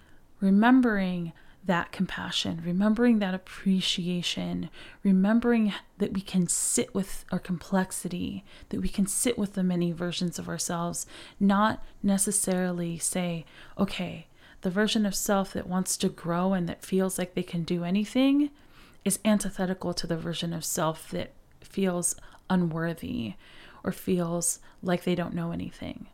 remembering 0.40 1.32
that 1.64 1.90
compassion, 1.90 2.62
remembering 2.64 3.18
that 3.18 3.34
appreciation, 3.34 4.70
remembering 5.02 5.74
that 5.98 6.12
we 6.12 6.20
can 6.20 6.46
sit 6.46 6.94
with 6.94 7.24
our 7.32 7.40
complexity, 7.40 8.44
that 8.68 8.80
we 8.80 8.88
can 8.88 9.06
sit 9.06 9.36
with 9.36 9.54
the 9.54 9.64
many 9.64 9.90
versions 9.90 10.38
of 10.38 10.48
ourselves, 10.48 11.06
not 11.40 11.82
necessarily 12.04 12.98
say, 12.98 13.44
okay, 13.76 14.28
the 14.60 14.70
version 14.70 15.04
of 15.04 15.16
self 15.16 15.52
that 15.54 15.66
wants 15.66 15.96
to 15.96 16.08
grow 16.08 16.52
and 16.52 16.68
that 16.68 16.84
feels 16.84 17.18
like 17.18 17.34
they 17.34 17.42
can 17.42 17.64
do 17.64 17.82
anything 17.82 18.50
is 19.04 19.18
antithetical 19.24 19.92
to 19.92 20.06
the 20.06 20.16
version 20.16 20.52
of 20.52 20.64
self 20.64 21.10
that 21.10 21.32
feels 21.60 22.14
unworthy 22.50 23.34
or 23.82 23.92
feels 23.92 24.60
like 24.82 25.04
they 25.04 25.14
don't 25.14 25.34
know 25.34 25.52
anything. 25.52 26.06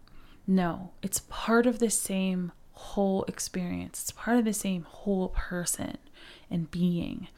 No, 0.47 0.91
it's 1.03 1.23
part 1.29 1.67
of 1.67 1.79
the 1.79 1.91
same 1.91 2.53
whole 2.73 3.25
experience, 3.25 4.01
it's 4.03 4.11
part 4.11 4.39
of 4.39 4.45
the 4.45 4.53
same 4.53 4.83
whole 4.83 5.29
person 5.29 5.99
and 6.51 6.71
being. 6.71 7.29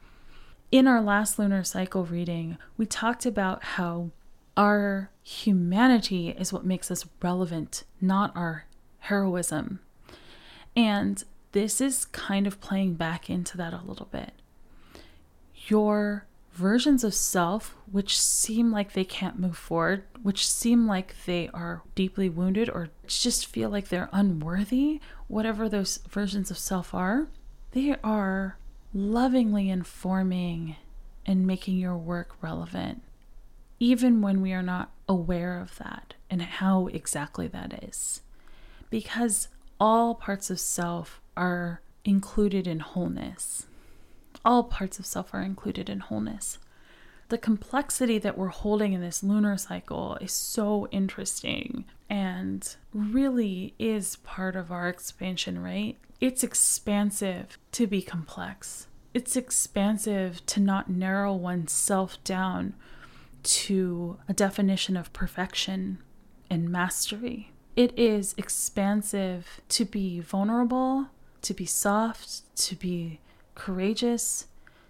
In 0.71 0.87
our 0.89 1.03
last 1.03 1.39
lunar 1.39 1.65
cycle 1.65 2.05
reading, 2.05 2.57
we 2.77 2.87
talked 2.87 3.27
about 3.27 3.63
how 3.63 4.11
our 4.57 5.11
humanity 5.23 6.31
is 6.31 6.53
what 6.53 6.65
makes 6.65 6.91
us 6.91 7.07
relevant, 7.21 7.85
not 8.01 8.35
our 8.37 8.67
heroism. 9.01 9.81
And 10.75 11.23
this 11.53 11.81
is 11.81 12.07
kind 12.07 12.47
of 12.47 12.61
playing 12.61 12.95
back 12.95 13.29
into 13.29 13.57
that 13.59 13.75
a 13.75 13.83
little 13.85 14.07
bit. 14.07 14.33
Your 15.69 16.27
versions 16.53 17.03
of 17.03 17.15
self 17.15 17.75
which 17.91 18.19
seem 18.19 18.71
like 18.71 18.93
they 18.93 19.05
can't 19.05 19.39
move 19.39 19.57
forward, 19.57 20.05
which 20.23 20.49
seem 20.49 20.87
like 20.87 21.15
they 21.27 21.49
are 21.53 21.83
deeply 21.95 22.29
wounded 22.29 22.71
or 22.71 22.89
just 23.07 23.47
feel 23.47 23.69
like 23.69 23.89
they're 23.89 24.09
unworthy, 24.13 25.01
whatever 25.29 25.69
those 25.69 25.99
versions 26.09 26.51
of 26.51 26.59
self 26.59 26.95
are, 26.95 27.29
they 27.73 27.95
are 28.03 28.57
lovingly 28.95 29.69
informing 29.69 30.77
and 31.27 31.47
making 31.47 31.77
your 31.77 31.97
work 31.97 32.35
relevant, 32.41 33.03
even 33.79 34.21
when 34.21 34.41
we 34.41 34.53
are 34.53 34.63
not 34.63 34.91
aware 35.09 35.61
of 35.61 35.77
that 35.79 36.15
and 36.31 36.43
how 36.43 36.87
exactly 36.89 37.47
that 37.47 37.85
is. 37.85 38.23
Because 38.91 39.49
all 39.81 40.15
parts 40.15 40.51
of 40.51 40.61
self 40.61 41.21
are 41.37 41.81
included 42.05 42.67
in 42.67 42.81
wholeness 42.81 43.67
all 44.45 44.65
parts 44.65 44.99
of 44.99 45.07
self 45.07 45.33
are 45.35 45.43
included 45.43 45.89
in 45.89 46.01
wholeness. 46.01 46.59
The 47.29 47.39
complexity 47.39 48.19
that 48.19 48.37
we're 48.37 48.49
holding 48.49 48.93
in 48.93 49.01
this 49.01 49.23
lunar 49.23 49.57
cycle 49.57 50.19
is 50.21 50.33
so 50.33 50.87
interesting 50.91 51.87
and 52.11 52.77
really 52.93 53.75
is 53.79 54.17
part 54.17 54.55
of 54.55 54.71
our 54.71 54.89
expansion, 54.89 55.63
right? 55.63 55.97
It's 56.21 56.45
expansive 56.45 57.57
to 57.73 57.87
be 57.87 58.03
complex. 58.03 58.87
It's 59.15 59.35
expansive 59.35 60.45
to 60.47 60.61
not 60.61 60.91
narrow 60.91 61.35
oneself 61.35 62.23
down 62.23 62.75
to 63.43 64.19
a 64.29 64.35
definition 64.35 64.97
of 64.97 65.13
perfection 65.13 65.99
and 66.51 66.69
mastery. 66.69 67.51
It 67.75 67.99
is 67.99 68.35
expansive 68.37 69.63
to 69.71 69.87
be 69.87 70.21
vulnerable, 70.21 71.09
to 71.41 71.55
be 71.55 71.65
soft, 71.65 72.55
to 72.57 72.77
be 72.77 73.21
courageous, 73.55 74.47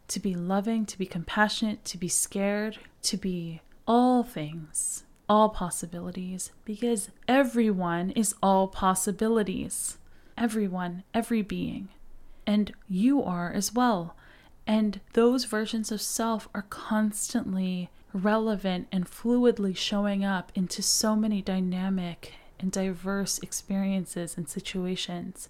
to 0.08 0.20
be 0.20 0.34
loving, 0.34 0.84
to 0.86 0.98
be 0.98 1.06
compassionate, 1.06 1.84
to 1.86 1.98
be 1.98 2.08
scared, 2.08 2.78
to 3.02 3.16
be 3.16 3.60
all 3.86 4.22
things, 4.22 5.04
all 5.28 5.48
possibilities, 5.48 6.52
because 6.64 7.10
everyone 7.26 8.10
is 8.10 8.34
all 8.42 8.68
possibilities. 8.68 9.98
Everyone, 10.36 11.02
every 11.14 11.42
being. 11.42 11.88
And 12.46 12.72
you 12.88 13.22
are 13.22 13.52
as 13.52 13.72
well. 13.72 14.16
And 14.66 15.00
those 15.14 15.44
versions 15.44 15.90
of 15.90 16.00
self 16.00 16.48
are 16.54 16.66
constantly 16.68 17.90
relevant 18.12 18.88
and 18.92 19.06
fluidly 19.06 19.76
showing 19.76 20.24
up 20.24 20.52
into 20.54 20.82
so 20.82 21.16
many 21.16 21.42
dynamic 21.42 22.34
and 22.60 22.70
diverse 22.70 23.38
experiences 23.38 24.36
and 24.36 24.48
situations. 24.48 25.48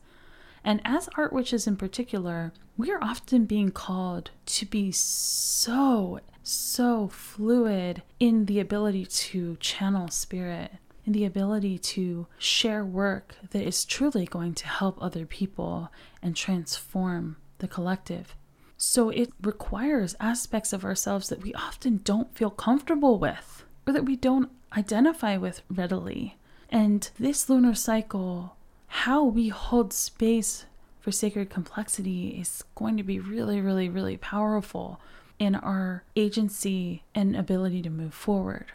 And 0.65 0.81
as 0.85 1.09
art 1.17 1.33
witches 1.33 1.67
in 1.67 1.77
particular, 1.77 2.53
we 2.77 2.91
are 2.91 3.03
often 3.03 3.45
being 3.45 3.71
called 3.71 4.31
to 4.47 4.67
be 4.67 4.93
so, 4.93 6.21
so 6.43 7.09
fluid 7.09 8.03
in 8.21 8.47
the 8.47 8.61
ability 8.61 9.07
to 9.07 9.57
channel 9.57 10.09
spirit, 10.09 10.73
in 11.05 11.13
the 11.13 11.25
ability 11.25 11.79
to 11.79 12.27
share 12.39 12.85
work 12.85 13.35
that 13.51 13.63
is 13.63 13.85
truly 13.85 14.25
going 14.25 14.55
to 14.55 14.67
help 14.67 15.03
other 15.03 15.27
people 15.27 15.91
and 16.23 16.37
transform 16.37 17.37
the 17.59 17.69
collective. 17.69 18.35
So 18.77 19.11
it 19.11 19.33
requires 19.41 20.17
aspects 20.19 20.73
of 20.73 20.85
ourselves 20.85 21.29
that 21.29 21.43
we 21.43 21.55
often 21.55 22.01
don't 22.05 22.35
feel 22.35 22.51
comfortable 22.51 23.19
with 23.19 23.65
or 23.87 23.93
that 23.93 24.07
we 24.07 24.17
don't 24.17 24.51
identify 24.77 25.37
with 25.37 25.63
readily. 25.71 26.37
And 26.69 27.09
this 27.19 27.49
lunar 27.49 27.75
cycle 27.75 28.57
how 28.93 29.25
we 29.25 29.49
hold 29.49 29.91
space 29.91 30.67
for 31.01 31.11
sacred 31.11 31.49
complexity 31.49 32.29
is 32.39 32.63
going 32.75 32.99
to 32.99 33.03
be 33.03 33.19
really, 33.19 33.59
really, 33.59 33.89
really 33.89 34.19
powerful 34.19 35.01
in 35.39 35.55
our 35.55 36.05
agency 36.15 37.03
and 37.15 37.35
ability 37.35 37.81
to 37.81 37.89
move 37.89 38.13
forward. 38.13 38.67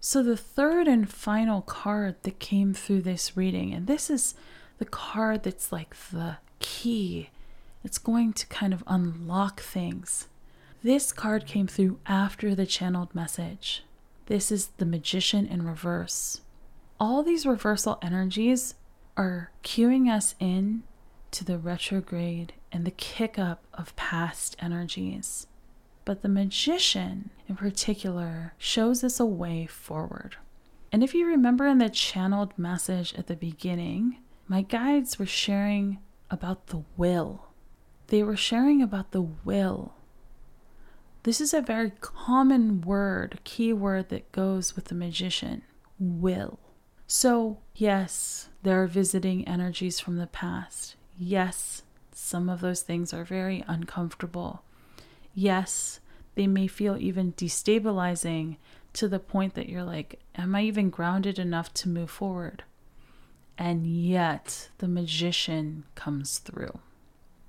So, 0.00 0.22
the 0.22 0.38
third 0.38 0.88
and 0.88 1.08
final 1.08 1.60
card 1.60 2.16
that 2.22 2.38
came 2.38 2.72
through 2.72 3.02
this 3.02 3.36
reading, 3.36 3.74
and 3.74 3.86
this 3.86 4.08
is 4.08 4.34
the 4.78 4.86
card 4.86 5.42
that's 5.42 5.70
like 5.70 5.94
the 6.10 6.38
key, 6.58 7.28
it's 7.84 7.98
going 7.98 8.32
to 8.32 8.46
kind 8.46 8.72
of 8.72 8.82
unlock 8.86 9.60
things. 9.60 10.28
This 10.82 11.12
card 11.12 11.44
came 11.44 11.66
through 11.66 11.98
after 12.06 12.54
the 12.54 12.66
channeled 12.66 13.14
message. 13.14 13.84
This 14.26 14.50
is 14.50 14.68
the 14.78 14.86
magician 14.86 15.46
in 15.46 15.66
reverse. 15.66 16.40
All 16.98 17.22
these 17.22 17.44
reversal 17.44 17.98
energies 18.00 18.76
are 19.16 19.50
cueing 19.62 20.10
us 20.10 20.34
in 20.38 20.82
to 21.30 21.44
the 21.44 21.58
retrograde 21.58 22.52
and 22.72 22.84
the 22.84 22.90
kick 22.90 23.38
up 23.38 23.64
of 23.74 23.96
past 23.96 24.56
energies. 24.58 25.46
But 26.04 26.22
the 26.22 26.28
magician, 26.28 27.30
in 27.48 27.56
particular, 27.56 28.54
shows 28.58 29.02
us 29.02 29.18
a 29.18 29.26
way 29.26 29.66
forward. 29.66 30.36
And 30.92 31.02
if 31.02 31.14
you 31.14 31.26
remember 31.26 31.66
in 31.66 31.78
the 31.78 31.88
channeled 31.88 32.56
message 32.56 33.14
at 33.14 33.26
the 33.26 33.36
beginning, 33.36 34.18
my 34.46 34.62
guides 34.62 35.18
were 35.18 35.26
sharing 35.26 35.98
about 36.30 36.68
the 36.68 36.84
will. 36.96 37.46
They 38.06 38.22
were 38.22 38.36
sharing 38.36 38.80
about 38.80 39.10
the 39.10 39.22
will. 39.22 39.94
This 41.24 41.40
is 41.40 41.52
a 41.52 41.60
very 41.60 41.90
common 42.00 42.82
word, 42.82 43.40
key 43.42 43.72
word 43.72 44.10
that 44.10 44.30
goes 44.30 44.76
with 44.76 44.86
the 44.86 44.94
magician 44.94 45.62
will. 45.98 46.60
So, 47.08 47.58
yes, 47.74 48.48
there 48.66 48.82
are 48.82 48.88
visiting 48.88 49.46
energies 49.46 50.00
from 50.00 50.16
the 50.16 50.26
past. 50.26 50.96
Yes, 51.16 51.84
some 52.10 52.48
of 52.48 52.60
those 52.60 52.82
things 52.82 53.14
are 53.14 53.22
very 53.22 53.62
uncomfortable. 53.68 54.64
Yes, 55.34 56.00
they 56.34 56.48
may 56.48 56.66
feel 56.66 56.96
even 56.98 57.34
destabilizing 57.34 58.56
to 58.94 59.06
the 59.06 59.20
point 59.20 59.54
that 59.54 59.68
you're 59.68 59.84
like, 59.84 60.18
Am 60.34 60.56
I 60.56 60.62
even 60.62 60.90
grounded 60.90 61.38
enough 61.38 61.72
to 61.74 61.88
move 61.88 62.10
forward? 62.10 62.64
And 63.56 63.86
yet 63.86 64.68
the 64.78 64.88
magician 64.88 65.84
comes 65.94 66.38
through. 66.38 66.80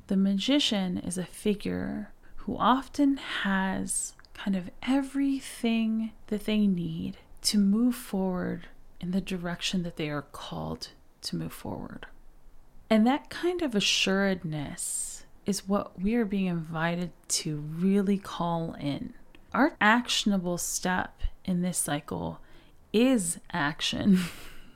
The 0.05 0.17
magician 0.17 0.99
is 0.99 1.17
a 1.17 1.25
figure 1.25 2.11
who 2.35 2.55
often 2.57 3.17
has 3.17 4.13
kind 4.35 4.55
of 4.55 4.69
everything 4.83 6.11
that 6.27 6.45
they 6.45 6.67
need 6.67 7.17
to 7.41 7.57
move 7.57 7.95
forward 7.95 8.67
in 9.01 9.09
the 9.09 9.21
direction 9.21 9.81
that 9.81 9.97
they 9.97 10.11
are 10.11 10.21
called 10.21 10.89
to 11.27 11.35
move 11.35 11.53
forward. 11.53 12.05
And 12.89 13.05
that 13.05 13.29
kind 13.29 13.61
of 13.61 13.75
assuredness 13.75 15.25
is 15.45 15.67
what 15.67 16.01
we 16.01 16.15
are 16.15 16.25
being 16.25 16.45
invited 16.45 17.11
to 17.27 17.57
really 17.57 18.17
call 18.17 18.75
in. 18.79 19.13
Our 19.53 19.75
actionable 19.79 20.57
step 20.57 21.21
in 21.45 21.61
this 21.61 21.77
cycle 21.77 22.39
is 22.91 23.39
action. 23.51 24.19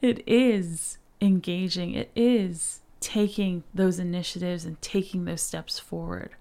it 0.00 0.22
is 0.26 0.98
engaging, 1.20 1.94
it 1.94 2.10
is 2.16 2.80
taking 3.00 3.62
those 3.74 3.98
initiatives 3.98 4.64
and 4.64 4.80
taking 4.80 5.24
those 5.24 5.42
steps 5.42 5.78
forward. 5.78 6.32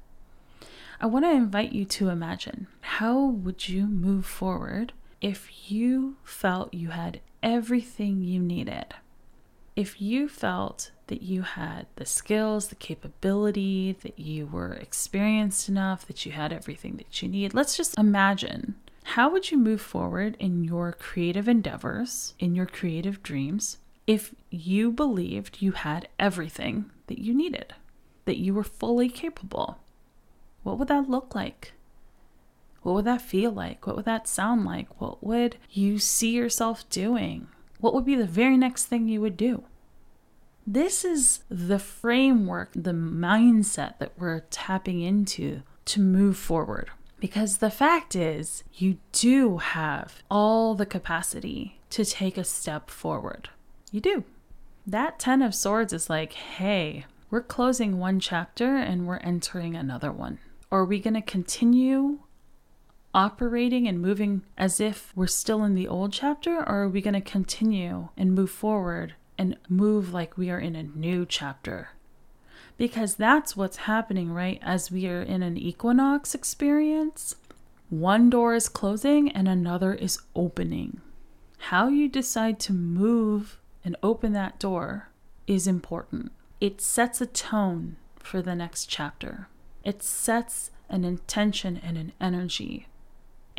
I 1.02 1.06
want 1.06 1.26
to 1.26 1.32
invite 1.32 1.72
you 1.72 1.86
to 1.86 2.10
imagine 2.10 2.68
how 2.82 3.24
would 3.24 3.70
you 3.70 3.88
move 3.88 4.26
forward 4.26 4.92
if 5.22 5.72
you 5.72 6.18
felt 6.24 6.74
you 6.74 6.90
had 6.90 7.22
everything 7.44 8.22
you 8.22 8.40
needed? 8.40 8.86
If 9.76 10.02
you 10.02 10.28
felt 10.28 10.92
that 11.08 11.22
you 11.22 11.42
had 11.42 11.88
the 11.96 12.06
skills, 12.06 12.68
the 12.68 12.76
capability, 12.76 13.98
that 14.04 14.20
you 14.20 14.46
were 14.46 14.74
experienced 14.74 15.70
enough, 15.70 16.06
that 16.08 16.26
you 16.26 16.32
had 16.32 16.52
everything 16.52 16.98
that 16.98 17.22
you 17.22 17.30
need, 17.30 17.54
let's 17.54 17.78
just 17.78 17.98
imagine 17.98 18.76
how 19.04 19.30
would 19.30 19.52
you 19.52 19.58
move 19.58 19.82
forward 19.82 20.36
in 20.40 20.64
your 20.64 20.92
creative 20.92 21.48
endeavors, 21.48 22.34
in 22.40 22.56
your 22.56 22.66
creative 22.66 23.24
dreams, 23.24 23.78
if 24.06 24.36
you 24.50 24.92
believed 24.92 25.62
you 25.62 25.72
had 25.72 26.08
everything 26.20 26.92
that 27.08 27.20
you 27.20 27.34
needed, 27.34 27.74
that 28.26 28.38
you 28.38 28.54
were 28.54 28.64
fully 28.64 29.10
capable? 29.10 29.80
what 30.64 30.78
would 30.78 30.88
that 30.88 31.10
look 31.10 31.34
like? 31.36 31.74
What 32.90 32.96
would 32.96 33.06
that 33.06 33.22
feel 33.22 33.52
like? 33.52 33.86
What 33.86 33.98
would 33.98 34.06
that 34.06 34.28
sound 34.28 34.66
like? 34.66 35.00
What 35.00 35.24
would 35.24 35.58
you 35.70 36.00
see 36.00 36.32
yourself 36.32 36.90
doing? 36.90 37.48
What 37.80 37.94
would 37.94 38.04
be 38.04 38.16
the 38.16 38.26
very 38.26 38.58
next 38.58 38.88
thing 38.88 39.08
you 39.08 39.22
would 39.22 39.38
do? 39.38 39.64
This 40.66 41.06
is 41.06 41.42
the 41.50 41.78
framework, 41.78 42.72
the 42.74 42.94
mindset 42.94 44.00
that 44.00 44.14
we're 44.18 44.40
tapping 44.50 45.02
into 45.02 45.62
to 45.86 46.02
move 46.02 46.36
forward. 46.36 46.90
Because 47.20 47.58
the 47.58 47.70
fact 47.70 48.16
is, 48.16 48.64
you 48.74 48.98
do 49.12 49.58
have 49.60 50.24
all 50.32 50.74
the 50.74 50.88
capacity 50.88 51.80
to 51.92 52.04
take 52.04 52.40
a 52.40 52.44
step 52.44 52.90
forward. 52.90 53.50
You 53.92 54.02
do. 54.02 54.24
That 54.88 55.20
10 55.20 55.44
of 55.44 55.54
swords 55.54 55.94
is 55.94 56.10
like, 56.10 56.34
hey, 56.34 57.06
we're 57.30 57.42
closing 57.44 58.00
one 58.00 58.20
chapter 58.20 58.78
and 58.78 59.06
we're 59.06 59.18
entering 59.18 59.76
another 59.76 60.12
one. 60.12 60.40
Are 60.72 60.86
we 60.86 61.00
going 61.00 61.14
to 61.14 61.22
continue 61.22 62.22
operating 63.14 63.88
and 63.88 64.02
moving 64.02 64.44
as 64.58 64.80
if 64.80 65.12
we're 65.16 65.28
still 65.28 65.64
in 65.64 65.76
the 65.76 65.88
old 65.88 66.14
chapter? 66.14 66.60
Or 66.60 66.84
are 66.84 66.90
we 66.90 67.02
going 67.02 67.14
to 67.14 67.22
continue 67.22 68.10
and 68.18 68.34
move 68.34 68.52
forward 68.52 69.16
and 69.38 69.58
move 69.68 70.14
like 70.14 70.38
we 70.38 70.50
are 70.50 70.60
in 70.60 70.76
a 70.76 70.84
new 70.84 71.26
chapter? 71.26 71.90
Because 72.78 73.16
that's 73.16 73.58
what's 73.58 73.78
happening, 73.78 74.32
right? 74.32 74.60
As 74.62 74.92
we 74.92 75.08
are 75.08 75.22
in 75.22 75.44
an 75.44 75.58
equinox 75.58 76.34
experience, 76.34 77.36
one 77.90 78.30
door 78.30 78.54
is 78.54 78.70
closing 78.70 79.32
and 79.32 79.48
another 79.48 79.94
is 79.94 80.20
opening. 80.36 81.02
How 81.58 81.90
you 81.90 82.08
decide 82.08 82.60
to 82.62 82.74
move 82.74 83.60
and 83.84 83.96
open 84.04 84.34
that 84.34 84.60
door 84.60 85.10
is 85.48 85.68
important. 85.68 86.32
It 86.62 86.80
sets 86.82 87.20
a 87.20 87.26
tone 87.26 87.96
for 88.18 88.42
the 88.42 88.56
next 88.56 88.86
chapter. 88.86 89.48
It 89.84 90.04
sets 90.04 90.72
an 90.90 91.04
intention 91.04 91.80
and 91.82 91.98
an 91.98 92.14
energy. 92.22 92.88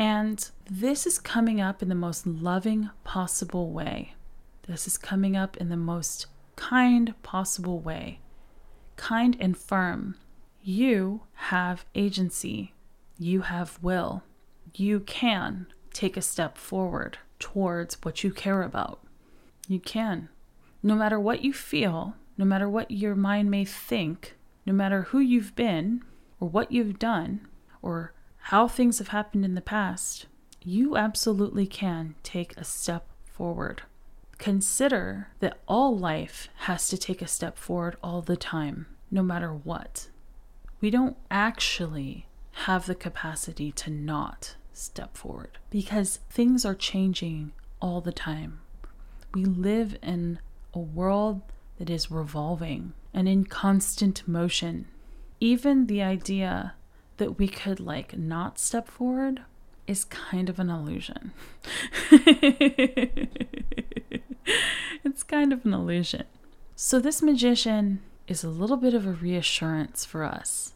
And 0.01 0.51
this 0.64 1.07
is 1.07 1.18
coming 1.18 1.61
up 1.61 1.82
in 1.82 1.90
the 1.90 1.94
most 1.94 2.26
loving 2.26 2.88
possible 3.05 3.70
way. 3.70 4.14
This 4.66 4.86
is 4.86 4.96
coming 4.96 5.36
up 5.36 5.59
in 5.59 5.68
the 5.68 5.76
most 5.76 6.24
kind 6.57 7.12
possible 7.22 7.80
way. 7.80 8.20
Kind 8.96 9.36
and 9.38 9.55
firm. 9.59 10.16
You 10.62 11.24
have 11.34 11.84
agency. 11.94 12.72
You 13.18 13.42
have 13.42 13.78
will. 13.82 14.22
You 14.74 15.01
can 15.01 15.66
take 15.92 16.16
a 16.16 16.22
step 16.22 16.57
forward 16.57 17.18
towards 17.38 17.96
what 18.03 18.24
you 18.24 18.32
care 18.32 18.62
about. 18.62 19.01
You 19.68 19.80
can. 19.80 20.30
No 20.82 20.94
matter 20.94 21.20
what 21.20 21.44
you 21.44 21.53
feel, 21.53 22.14
no 22.38 22.46
matter 22.46 22.70
what 22.70 22.90
your 22.90 23.14
mind 23.14 23.51
may 23.51 23.66
think, 23.66 24.34
no 24.64 24.72
matter 24.72 25.03
who 25.03 25.18
you've 25.18 25.55
been, 25.55 26.03
or 26.40 26.48
what 26.48 26.72
you've 26.72 26.98
done 26.98 27.46
or 27.82 28.14
how 28.43 28.66
things 28.68 28.99
have 28.99 29.09
happened 29.09 29.45
in 29.45 29.55
the 29.55 29.61
past, 29.61 30.26
you 30.62 30.97
absolutely 30.97 31.66
can 31.66 32.14
take 32.22 32.57
a 32.57 32.64
step 32.64 33.07
forward. 33.24 33.82
Consider 34.38 35.28
that 35.41 35.59
all 35.68 35.97
life 35.97 36.49
has 36.61 36.88
to 36.88 36.99
take 36.99 37.22
a 37.22 37.26
step 37.26 37.59
forward 37.59 37.97
all 38.03 38.22
the 38.22 38.36
time, 38.36 38.86
no 39.11 39.22
matter 39.22 39.53
what. 39.53 40.09
We 40.80 40.91
don't 40.91 41.16
actually 41.30 42.26
have 42.53 42.86
the 42.86 42.95
capacity 42.95 43.70
to 43.72 43.91
not 43.91 44.57
step 44.72 45.16
forward 45.16 45.59
because 45.68 46.20
things 46.30 46.64
are 46.64 46.74
changing 46.74 47.53
all 47.80 48.01
the 48.01 48.12
time. 48.12 48.61
We 49.34 49.45
live 49.45 49.97
in 50.03 50.41
a 50.74 50.78
world 50.78 51.43
that 51.78 51.91
is 51.91 52.11
revolving 52.11 52.95
and 53.12 53.28
in 53.28 53.45
constant 53.45 54.26
motion 54.26 54.86
even 55.41 55.86
the 55.86 56.03
idea 56.03 56.74
that 57.20 57.38
we 57.38 57.46
could 57.46 57.78
like 57.78 58.16
not 58.18 58.58
step 58.58 58.88
forward 58.88 59.42
is 59.86 60.04
kind 60.04 60.48
of 60.48 60.58
an 60.58 60.70
illusion. 60.70 61.32
it's 65.04 65.22
kind 65.22 65.52
of 65.52 65.66
an 65.66 65.74
illusion. 65.74 66.24
So, 66.74 66.98
this 66.98 67.20
magician 67.20 68.00
is 68.26 68.42
a 68.42 68.48
little 68.48 68.78
bit 68.78 68.94
of 68.94 69.06
a 69.06 69.12
reassurance 69.12 70.06
for 70.06 70.24
us. 70.24 70.72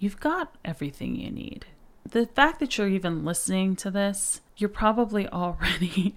You've 0.00 0.18
got 0.18 0.56
everything 0.64 1.14
you 1.14 1.30
need. 1.30 1.66
The 2.10 2.26
fact 2.26 2.58
that 2.58 2.76
you're 2.76 2.88
even 2.88 3.24
listening 3.24 3.76
to 3.76 3.90
this, 3.90 4.40
you're 4.56 4.68
probably 4.68 5.28
already 5.42 6.16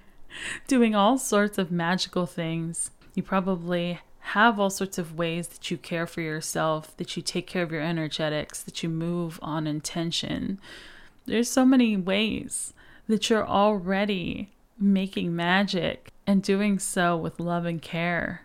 doing 0.65 0.95
all 0.95 1.19
sorts 1.19 1.59
of 1.59 1.71
magical 1.71 2.25
things. 2.25 2.89
You 3.13 3.21
probably 3.21 3.99
have 4.27 4.59
all 4.59 4.69
sorts 4.69 4.97
of 4.97 5.17
ways 5.17 5.47
that 5.47 5.71
you 5.71 5.77
care 5.77 6.05
for 6.05 6.19
yourself, 6.19 6.95
that 6.97 7.15
you 7.15 7.23
take 7.23 7.47
care 7.47 7.63
of 7.63 7.71
your 7.71 7.81
energetics, 7.81 8.61
that 8.63 8.83
you 8.83 8.89
move 8.89 9.39
on 9.41 9.65
intention. 9.65 10.59
There's 11.25 11.49
so 11.49 11.65
many 11.65 11.95
ways 11.95 12.73
that 13.07 13.29
you're 13.29 13.47
already 13.47 14.51
making 14.77 15.35
magic 15.35 16.11
and 16.25 16.43
doing 16.43 16.77
so 16.77 17.15
with 17.15 17.39
love 17.39 17.65
and 17.65 17.81
care. 17.81 18.41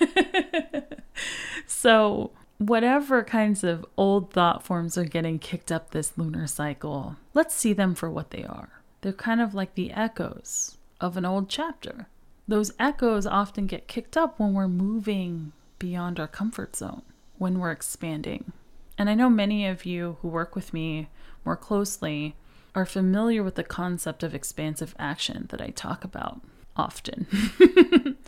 so, 1.66 2.30
whatever 2.56 3.22
kinds 3.22 3.62
of 3.62 3.84
old 3.98 4.32
thought 4.32 4.62
forms 4.62 4.96
are 4.96 5.04
getting 5.04 5.38
kicked 5.38 5.70
up 5.70 5.90
this 5.90 6.16
lunar 6.16 6.46
cycle, 6.46 7.16
let's 7.34 7.54
see 7.54 7.74
them 7.74 7.94
for 7.94 8.10
what 8.10 8.30
they 8.30 8.42
are. 8.42 8.80
They're 9.02 9.12
kind 9.12 9.42
of 9.42 9.54
like 9.54 9.74
the 9.74 9.92
echoes 9.92 10.78
of 10.98 11.18
an 11.18 11.26
old 11.26 11.50
chapter 11.50 12.08
those 12.46 12.72
echoes 12.78 13.26
often 13.26 13.66
get 13.66 13.88
kicked 13.88 14.16
up 14.16 14.38
when 14.38 14.52
we're 14.52 14.68
moving 14.68 15.52
beyond 15.78 16.20
our 16.20 16.28
comfort 16.28 16.76
zone, 16.76 17.02
when 17.38 17.58
we're 17.58 17.70
expanding. 17.70 18.52
And 18.98 19.10
I 19.10 19.14
know 19.14 19.28
many 19.28 19.66
of 19.66 19.84
you 19.84 20.18
who 20.22 20.28
work 20.28 20.54
with 20.54 20.72
me 20.72 21.08
more 21.44 21.56
closely 21.56 22.36
are 22.74 22.86
familiar 22.86 23.42
with 23.42 23.54
the 23.54 23.64
concept 23.64 24.22
of 24.22 24.34
expansive 24.34 24.94
action 24.98 25.46
that 25.50 25.60
I 25.60 25.68
talk 25.68 26.04
about 26.04 26.40
often. 26.76 27.26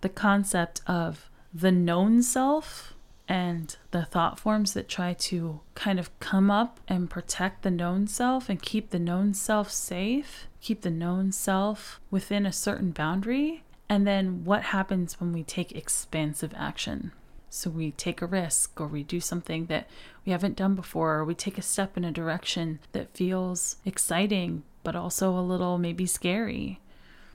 the 0.00 0.08
concept 0.08 0.80
of 0.86 1.30
the 1.52 1.72
known 1.72 2.22
self 2.22 2.94
and 3.28 3.76
the 3.90 4.04
thought 4.04 4.38
forms 4.38 4.74
that 4.74 4.88
try 4.88 5.12
to 5.14 5.60
kind 5.74 5.98
of 5.98 6.16
come 6.20 6.50
up 6.50 6.78
and 6.86 7.10
protect 7.10 7.62
the 7.62 7.70
known 7.70 8.06
self 8.06 8.48
and 8.48 8.62
keep 8.62 8.90
the 8.90 8.98
known 8.98 9.34
self 9.34 9.70
safe, 9.70 10.46
keep 10.66 10.80
the 10.80 10.90
known 10.90 11.30
self 11.30 12.00
within 12.10 12.44
a 12.44 12.52
certain 12.52 12.90
boundary. 12.90 13.62
And 13.88 14.04
then 14.04 14.44
what 14.44 14.64
happens 14.64 15.20
when 15.20 15.32
we 15.32 15.44
take 15.44 15.70
expansive 15.70 16.52
action? 16.56 17.12
So 17.48 17.70
we 17.70 17.92
take 17.92 18.20
a 18.20 18.26
risk 18.26 18.80
or 18.80 18.88
we 18.88 19.04
do 19.04 19.20
something 19.20 19.66
that 19.66 19.88
we 20.24 20.32
haven't 20.32 20.56
done 20.56 20.74
before, 20.74 21.14
or 21.14 21.24
we 21.24 21.36
take 21.36 21.56
a 21.56 21.62
step 21.62 21.96
in 21.96 22.04
a 22.04 22.10
direction 22.10 22.80
that 22.90 23.16
feels 23.16 23.76
exciting, 23.84 24.64
but 24.82 24.96
also 24.96 25.38
a 25.38 25.40
little 25.40 25.78
maybe 25.78 26.04
scary. 26.04 26.80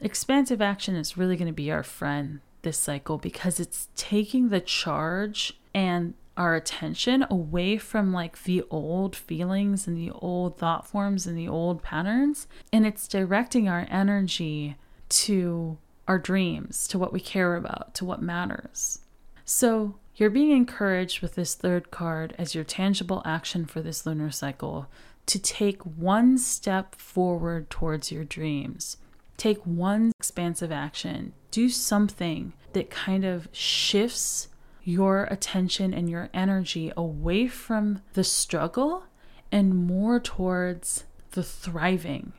Expansive 0.01 0.61
action 0.61 0.97
is 0.97 1.15
really 1.15 1.37
going 1.37 1.47
to 1.47 1.53
be 1.53 1.71
our 1.71 1.83
friend 1.83 2.41
this 2.63 2.77
cycle 2.77 3.17
because 3.17 3.61
it's 3.61 3.87
taking 3.95 4.49
the 4.49 4.59
charge 4.59 5.57
and 5.73 6.15
our 6.41 6.55
attention 6.55 7.23
away 7.29 7.77
from 7.77 8.11
like 8.11 8.43
the 8.45 8.63
old 8.71 9.15
feelings 9.15 9.85
and 9.85 9.95
the 9.95 10.09
old 10.09 10.57
thought 10.57 10.87
forms 10.87 11.27
and 11.27 11.37
the 11.37 11.47
old 11.47 11.83
patterns. 11.83 12.47
And 12.73 12.83
it's 12.83 13.07
directing 13.07 13.69
our 13.69 13.85
energy 13.91 14.75
to 15.09 15.77
our 16.07 16.17
dreams, 16.17 16.87
to 16.87 16.97
what 16.97 17.13
we 17.13 17.19
care 17.19 17.55
about, 17.55 17.93
to 17.93 18.05
what 18.05 18.23
matters. 18.23 19.01
So 19.45 19.99
you're 20.15 20.31
being 20.31 20.49
encouraged 20.49 21.21
with 21.21 21.35
this 21.35 21.53
third 21.53 21.91
card 21.91 22.33
as 22.39 22.55
your 22.55 22.63
tangible 22.63 23.21
action 23.23 23.67
for 23.67 23.81
this 23.81 24.07
lunar 24.07 24.31
cycle 24.31 24.87
to 25.27 25.37
take 25.37 25.83
one 25.83 26.39
step 26.39 26.95
forward 26.95 27.69
towards 27.69 28.11
your 28.11 28.23
dreams. 28.23 28.97
Take 29.37 29.59
one 29.59 30.11
expansive 30.19 30.71
action. 30.71 31.33
Do 31.51 31.69
something 31.69 32.53
that 32.73 32.89
kind 32.89 33.25
of 33.25 33.47
shifts 33.51 34.47
your 34.83 35.25
attention 35.25 35.93
and 35.93 36.09
your 36.09 36.29
energy 36.33 36.91
away 36.97 37.47
from 37.47 38.01
the 38.13 38.23
struggle 38.23 39.05
and 39.51 39.75
more 39.75 40.19
towards 40.19 41.05
the 41.31 41.43
thriving. 41.43 42.33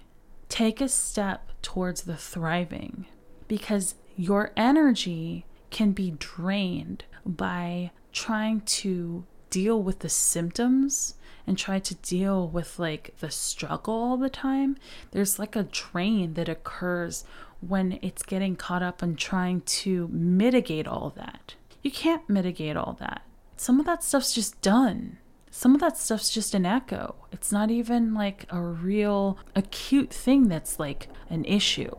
Take 0.49 0.81
a 0.81 0.89
step 0.89 1.51
towards 1.63 2.03
the 2.03 2.17
thriving 2.17 3.07
because 3.49 3.95
your 4.17 4.53
energy 4.57 5.47
can 5.71 5.93
be 5.93 6.13
drained 6.19 7.05
by 7.25 7.91
trying 8.13 8.61
to 8.61 9.25
deal 9.51 9.83
with 9.83 10.01
the 10.01 10.09
symptoms 10.09 11.15
and 11.47 11.59
try 11.59 11.79
to 11.79 11.95
deal 11.97 12.49
with 12.49 12.79
like 12.79 13.15
the 13.21 13.31
struggle 13.31 13.95
all 13.95 14.17
the 14.17 14.31
time. 14.31 14.77
There's 15.11 15.39
like 15.39 15.57
a 15.57 15.65
drain 15.65 16.35
that 16.35 16.49
occurs 16.49 17.25
when 17.61 17.99
it's 18.03 18.23
getting 18.23 18.57
caught 18.57 18.83
up 18.83 19.03
in 19.03 19.17
trying 19.17 19.61
to 19.63 20.09
mitigate 20.09 20.87
all 20.87 21.13
that. 21.17 21.55
You 21.83 21.91
can't 21.91 22.29
mitigate 22.29 22.77
all 22.77 22.97
that. 23.01 23.23
Some 23.57 23.81
of 23.81 23.87
that 23.87 24.03
stuff's 24.03 24.33
just 24.33 24.61
done. 24.63 25.19
Some 25.51 25.75
of 25.75 25.81
that 25.81 25.99
stuff's 25.99 26.31
just 26.31 26.55
an 26.55 26.65
echo. 26.65 27.15
It's 27.31 27.53
not 27.53 27.71
even 27.71 28.15
like 28.15 28.47
a 28.51 28.61
real 28.61 29.39
acute 29.55 30.11
thing 30.11 30.49
that's 30.49 30.79
like 30.79 31.09
an 31.29 31.45
issue. 31.45 31.95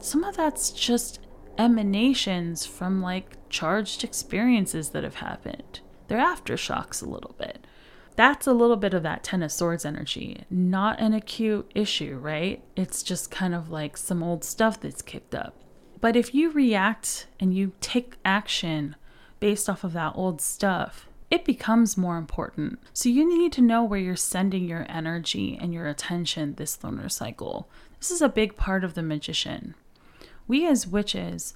Some 0.00 0.24
of 0.24 0.36
that's 0.36 0.70
just 0.70 1.20
emanations 1.58 2.64
from 2.64 3.02
like 3.02 3.36
charged 3.48 4.04
experiences 4.04 4.90
that 4.90 5.04
have 5.04 5.16
happened. 5.16 5.80
They're 6.08 6.18
aftershocks 6.18 7.02
a 7.02 7.08
little 7.08 7.34
bit. 7.38 7.66
That's 8.16 8.46
a 8.46 8.52
little 8.52 8.76
bit 8.76 8.94
of 8.94 9.02
that 9.02 9.24
Ten 9.24 9.42
of 9.42 9.50
Swords 9.50 9.84
energy. 9.84 10.44
Not 10.48 11.00
an 11.00 11.14
acute 11.14 11.70
issue, 11.74 12.16
right? 12.16 12.62
It's 12.76 13.02
just 13.02 13.30
kind 13.30 13.54
of 13.54 13.70
like 13.70 13.96
some 13.96 14.22
old 14.22 14.44
stuff 14.44 14.80
that's 14.80 15.02
kicked 15.02 15.34
up. 15.34 15.63
But 16.04 16.16
if 16.16 16.34
you 16.34 16.50
react 16.50 17.28
and 17.40 17.56
you 17.56 17.72
take 17.80 18.16
action 18.26 18.94
based 19.40 19.70
off 19.70 19.84
of 19.84 19.94
that 19.94 20.12
old 20.14 20.38
stuff, 20.42 21.08
it 21.30 21.46
becomes 21.46 21.96
more 21.96 22.18
important. 22.18 22.78
So 22.92 23.08
you 23.08 23.26
need 23.26 23.52
to 23.52 23.62
know 23.62 23.82
where 23.82 23.98
you're 23.98 24.14
sending 24.14 24.68
your 24.68 24.84
energy 24.86 25.56
and 25.58 25.72
your 25.72 25.86
attention 25.86 26.56
this 26.56 26.84
lunar 26.84 27.08
cycle. 27.08 27.70
This 28.00 28.10
is 28.10 28.20
a 28.20 28.28
big 28.28 28.54
part 28.54 28.84
of 28.84 28.92
the 28.92 29.02
magician. 29.02 29.76
We 30.46 30.66
as 30.66 30.86
witches 30.86 31.54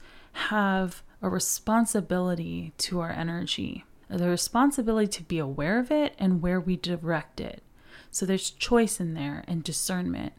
have 0.49 1.03
a 1.21 1.29
responsibility 1.29 2.73
to 2.79 3.01
our 3.01 3.11
energy 3.11 3.85
the 4.09 4.31
responsibility 4.31 5.09
to 5.09 5.23
be 5.25 5.39
aware 5.39 5.79
of 5.79 5.91
it 5.91 6.15
and 6.19 6.41
where 6.41 6.59
we 6.59 6.75
direct 6.77 7.39
it. 7.39 7.63
So 8.11 8.25
there's 8.25 8.49
choice 8.49 8.99
in 8.99 9.13
there 9.13 9.45
and 9.47 9.63
discernment, 9.63 10.33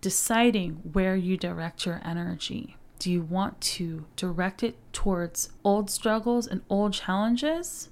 deciding 0.00 0.74
where 0.92 1.16
you 1.16 1.36
direct 1.36 1.84
your 1.84 2.00
energy. 2.04 2.76
Do 3.00 3.10
you 3.10 3.22
want 3.22 3.58
to 3.62 4.04
direct 4.14 4.62
it 4.62 4.76
towards 4.92 5.48
old 5.64 5.90
struggles 5.90 6.46
and 6.46 6.60
old 6.68 6.92
challenges? 6.92 7.88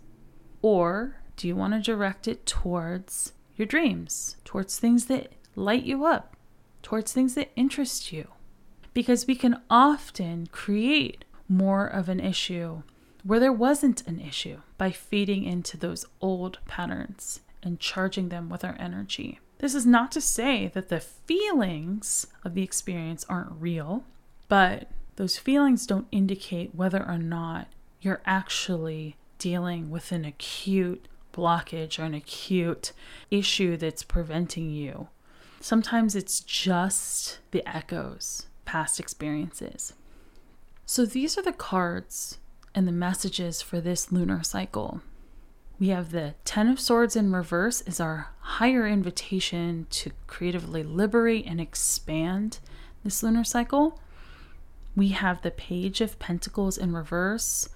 Or 0.61 1.17
do 1.39 1.49
you 1.49 1.57
want 1.57 1.73
to 1.73 1.81
direct 1.81 2.29
it 2.29 2.45
towards 2.45 3.33
your 3.57 3.65
dreams, 3.65 4.37
towards 4.45 4.79
things 4.79 5.07
that 5.07 5.33
light 5.57 5.85
you 5.85 6.05
up, 6.05 6.37
towards 6.83 7.15
things 7.15 7.35
that 7.37 7.53
interest 7.57 8.13
you? 8.13 8.29
Because 8.93 9.27
we 9.27 9.35
can 9.35 9.63
often 9.71 10.47
create 10.49 11.25
more 11.49 11.87
of 11.87 12.11
an 12.11 12.21
issue 12.21 12.83
where 13.25 13.41
there 13.41 13.51
wasn't 13.51 14.07
an 14.07 14.21
issue 14.21 14.59
by 14.77 14.91
feeding 14.91 15.43
into 15.43 15.79
those 15.79 16.05
old 16.21 16.59
patterns 16.67 17.41
and 17.63 17.81
charging 17.81 18.29
them 18.29 18.51
with 18.51 18.63
our 18.63 18.77
energy. 18.79 19.41
This 19.57 19.75
is 19.75 19.87
not 19.87 20.13
to 20.13 20.21
say 20.21 20.71
that 20.75 20.91
the 20.91 21.01
feelings 21.01 22.27
of 22.45 22.53
the 22.53 22.63
experience 22.63 23.25
aren't 23.27 23.59
real, 23.59 24.05
but 24.49 24.91
those 25.19 25.37
feelings 25.37 25.85
don't 25.85 26.07
indicate 26.13 26.77
whether 26.77 27.05
or 27.05 27.19
not 27.19 27.67
you're 28.01 28.23
actually 28.25 29.17
dealing 29.39 29.91
with 29.91 30.13
an 30.13 30.25
acute 30.25 31.09
blockage 31.35 31.99
or 31.99 32.05
an 32.05 32.15
acute 32.15 32.93
issue 33.29 33.77
that's 33.77 34.05
preventing 34.05 34.71
you. 34.71 35.09
Sometimes 35.61 36.15
it's 36.15 36.39
just 36.39 37.41
the 37.51 37.69
echoes, 37.69 38.47
past 38.65 39.01
experiences. 39.01 39.93
So 40.87 41.05
these 41.05 41.37
are 41.37 41.43
the 41.43 41.53
cards 41.53 42.39
and 42.73 42.87
the 42.87 42.93
messages 42.93 43.61
for 43.61 43.81
this 43.81 44.13
lunar 44.13 44.45
cycle. 44.45 45.01
We 45.81 45.89
have 45.89 46.13
the 46.13 46.37
Ten 46.45 46.69
of 46.69 46.79
Swords 46.79 47.17
in 47.17 47.33
reverse 47.33 47.81
is 47.81 47.99
our 47.99 48.31
higher 48.39 48.87
invitation 48.87 49.89
to 49.91 50.13
creatively 50.29 50.85
liberate 50.85 51.45
and 51.45 51.61
expand 51.61 52.61
this 53.03 53.21
lunar 53.25 53.43
cycle. 53.43 53.99
We 54.99 55.11
have 55.11 55.43
the 55.43 55.53
Page 55.53 56.01
of 56.01 56.19
Pentacles 56.19 56.77
in 56.77 56.93
reverse 56.93 57.69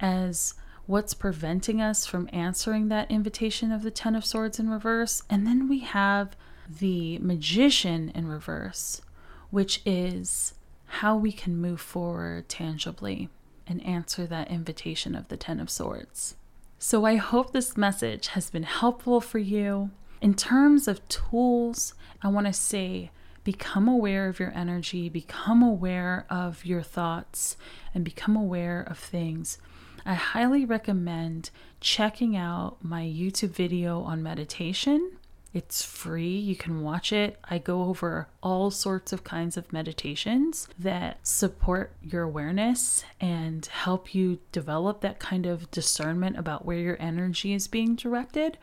as 0.00 0.54
what's 0.86 1.12
preventing 1.12 1.82
us 1.82 2.06
from 2.06 2.30
answering 2.32 2.88
that 2.88 3.10
invitation 3.10 3.70
of 3.70 3.82
the 3.82 3.90
Ten 3.90 4.16
of 4.16 4.24
Swords 4.24 4.58
in 4.58 4.70
reverse. 4.70 5.22
And 5.28 5.46
then 5.46 5.68
we 5.68 5.80
have 5.80 6.34
the 6.66 7.18
Magician 7.18 8.10
in 8.14 8.26
reverse, 8.26 9.02
which 9.50 9.82
is 9.84 10.54
how 10.86 11.14
we 11.14 11.30
can 11.30 11.58
move 11.58 11.78
forward 11.78 12.48
tangibly 12.48 13.28
and 13.66 13.84
answer 13.84 14.26
that 14.26 14.50
invitation 14.50 15.14
of 15.14 15.28
the 15.28 15.36
Ten 15.36 15.60
of 15.60 15.68
Swords. 15.68 16.36
So 16.78 17.04
I 17.04 17.16
hope 17.16 17.52
this 17.52 17.76
message 17.76 18.28
has 18.28 18.48
been 18.48 18.62
helpful 18.62 19.20
for 19.20 19.38
you. 19.38 19.90
In 20.22 20.32
terms 20.32 20.88
of 20.88 21.06
tools, 21.08 21.92
I 22.22 22.28
want 22.28 22.46
to 22.46 22.54
say 22.54 23.10
become 23.44 23.88
aware 23.88 24.28
of 24.28 24.38
your 24.38 24.52
energy, 24.54 25.08
become 25.08 25.62
aware 25.62 26.26
of 26.30 26.64
your 26.64 26.82
thoughts, 26.82 27.56
and 27.94 28.04
become 28.04 28.36
aware 28.36 28.82
of 28.82 28.98
things. 28.98 29.58
I 30.04 30.14
highly 30.14 30.64
recommend 30.64 31.50
checking 31.80 32.36
out 32.36 32.78
my 32.82 33.02
YouTube 33.02 33.50
video 33.50 34.02
on 34.02 34.22
meditation 34.22 35.18
it's 35.54 35.84
free. 35.84 36.34
You 36.34 36.56
can 36.56 36.80
watch 36.80 37.12
it. 37.12 37.38
I 37.44 37.58
go 37.58 37.82
over 37.84 38.28
all 38.42 38.70
sorts 38.70 39.12
of 39.12 39.22
kinds 39.22 39.58
of 39.58 39.72
meditations 39.72 40.66
that 40.78 41.26
support 41.26 41.92
your 42.00 42.22
awareness 42.22 43.04
and 43.20 43.64
help 43.66 44.14
you 44.14 44.38
develop 44.50 45.02
that 45.02 45.18
kind 45.18 45.44
of 45.44 45.70
discernment 45.70 46.38
about 46.38 46.64
where 46.64 46.78
your 46.78 46.96
energy 46.98 47.52
is 47.52 47.68
being 47.68 47.96
directed. 47.96 48.56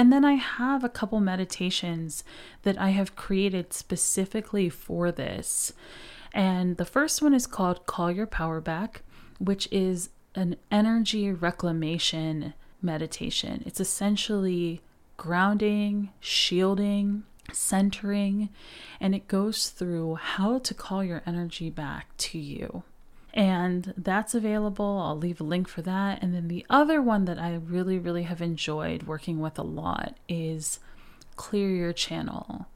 And 0.00 0.10
then 0.10 0.24
I 0.24 0.32
have 0.32 0.82
a 0.82 0.88
couple 0.88 1.20
meditations 1.20 2.24
that 2.62 2.80
I 2.80 2.88
have 2.88 3.16
created 3.16 3.74
specifically 3.74 4.70
for 4.70 5.12
this. 5.12 5.74
And 6.32 6.78
the 6.78 6.86
first 6.86 7.20
one 7.20 7.34
is 7.34 7.46
called 7.46 7.84
Call 7.84 8.10
Your 8.10 8.26
Power 8.26 8.62
Back, 8.62 9.02
which 9.38 9.68
is 9.70 10.08
an 10.34 10.56
energy 10.70 11.30
reclamation 11.30 12.54
meditation. 12.80 13.62
It's 13.66 13.78
essentially 13.78 14.80
grounding, 15.18 16.08
shielding, 16.18 17.24
centering, 17.52 18.48
and 19.00 19.14
it 19.14 19.28
goes 19.28 19.68
through 19.68 20.14
how 20.14 20.60
to 20.60 20.72
call 20.72 21.04
your 21.04 21.22
energy 21.26 21.68
back 21.68 22.16
to 22.16 22.38
you. 22.38 22.84
And 23.32 23.94
that's 23.96 24.34
available. 24.34 24.98
I'll 24.98 25.16
leave 25.16 25.40
a 25.40 25.44
link 25.44 25.68
for 25.68 25.82
that. 25.82 26.22
And 26.22 26.34
then 26.34 26.48
the 26.48 26.66
other 26.68 27.00
one 27.00 27.26
that 27.26 27.38
I 27.38 27.54
really, 27.54 27.98
really 27.98 28.24
have 28.24 28.42
enjoyed 28.42 29.04
working 29.04 29.40
with 29.40 29.58
a 29.58 29.62
lot 29.62 30.16
is 30.28 30.80
Clear 31.36 31.70
Your 31.70 31.92
Channel. 31.92 32.66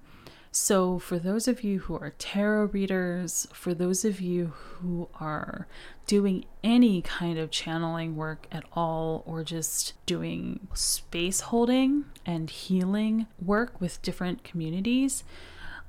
So, 0.56 1.00
for 1.00 1.18
those 1.18 1.48
of 1.48 1.64
you 1.64 1.80
who 1.80 1.96
are 1.96 2.14
tarot 2.16 2.66
readers, 2.66 3.48
for 3.52 3.74
those 3.74 4.04
of 4.04 4.20
you 4.20 4.52
who 4.54 5.08
are 5.18 5.66
doing 6.06 6.44
any 6.62 7.02
kind 7.02 7.40
of 7.40 7.50
channeling 7.50 8.14
work 8.14 8.46
at 8.52 8.62
all, 8.72 9.24
or 9.26 9.42
just 9.42 9.94
doing 10.06 10.68
space 10.72 11.40
holding 11.40 12.04
and 12.24 12.48
healing 12.50 13.26
work 13.44 13.80
with 13.80 14.00
different 14.02 14.44
communities, 14.44 15.24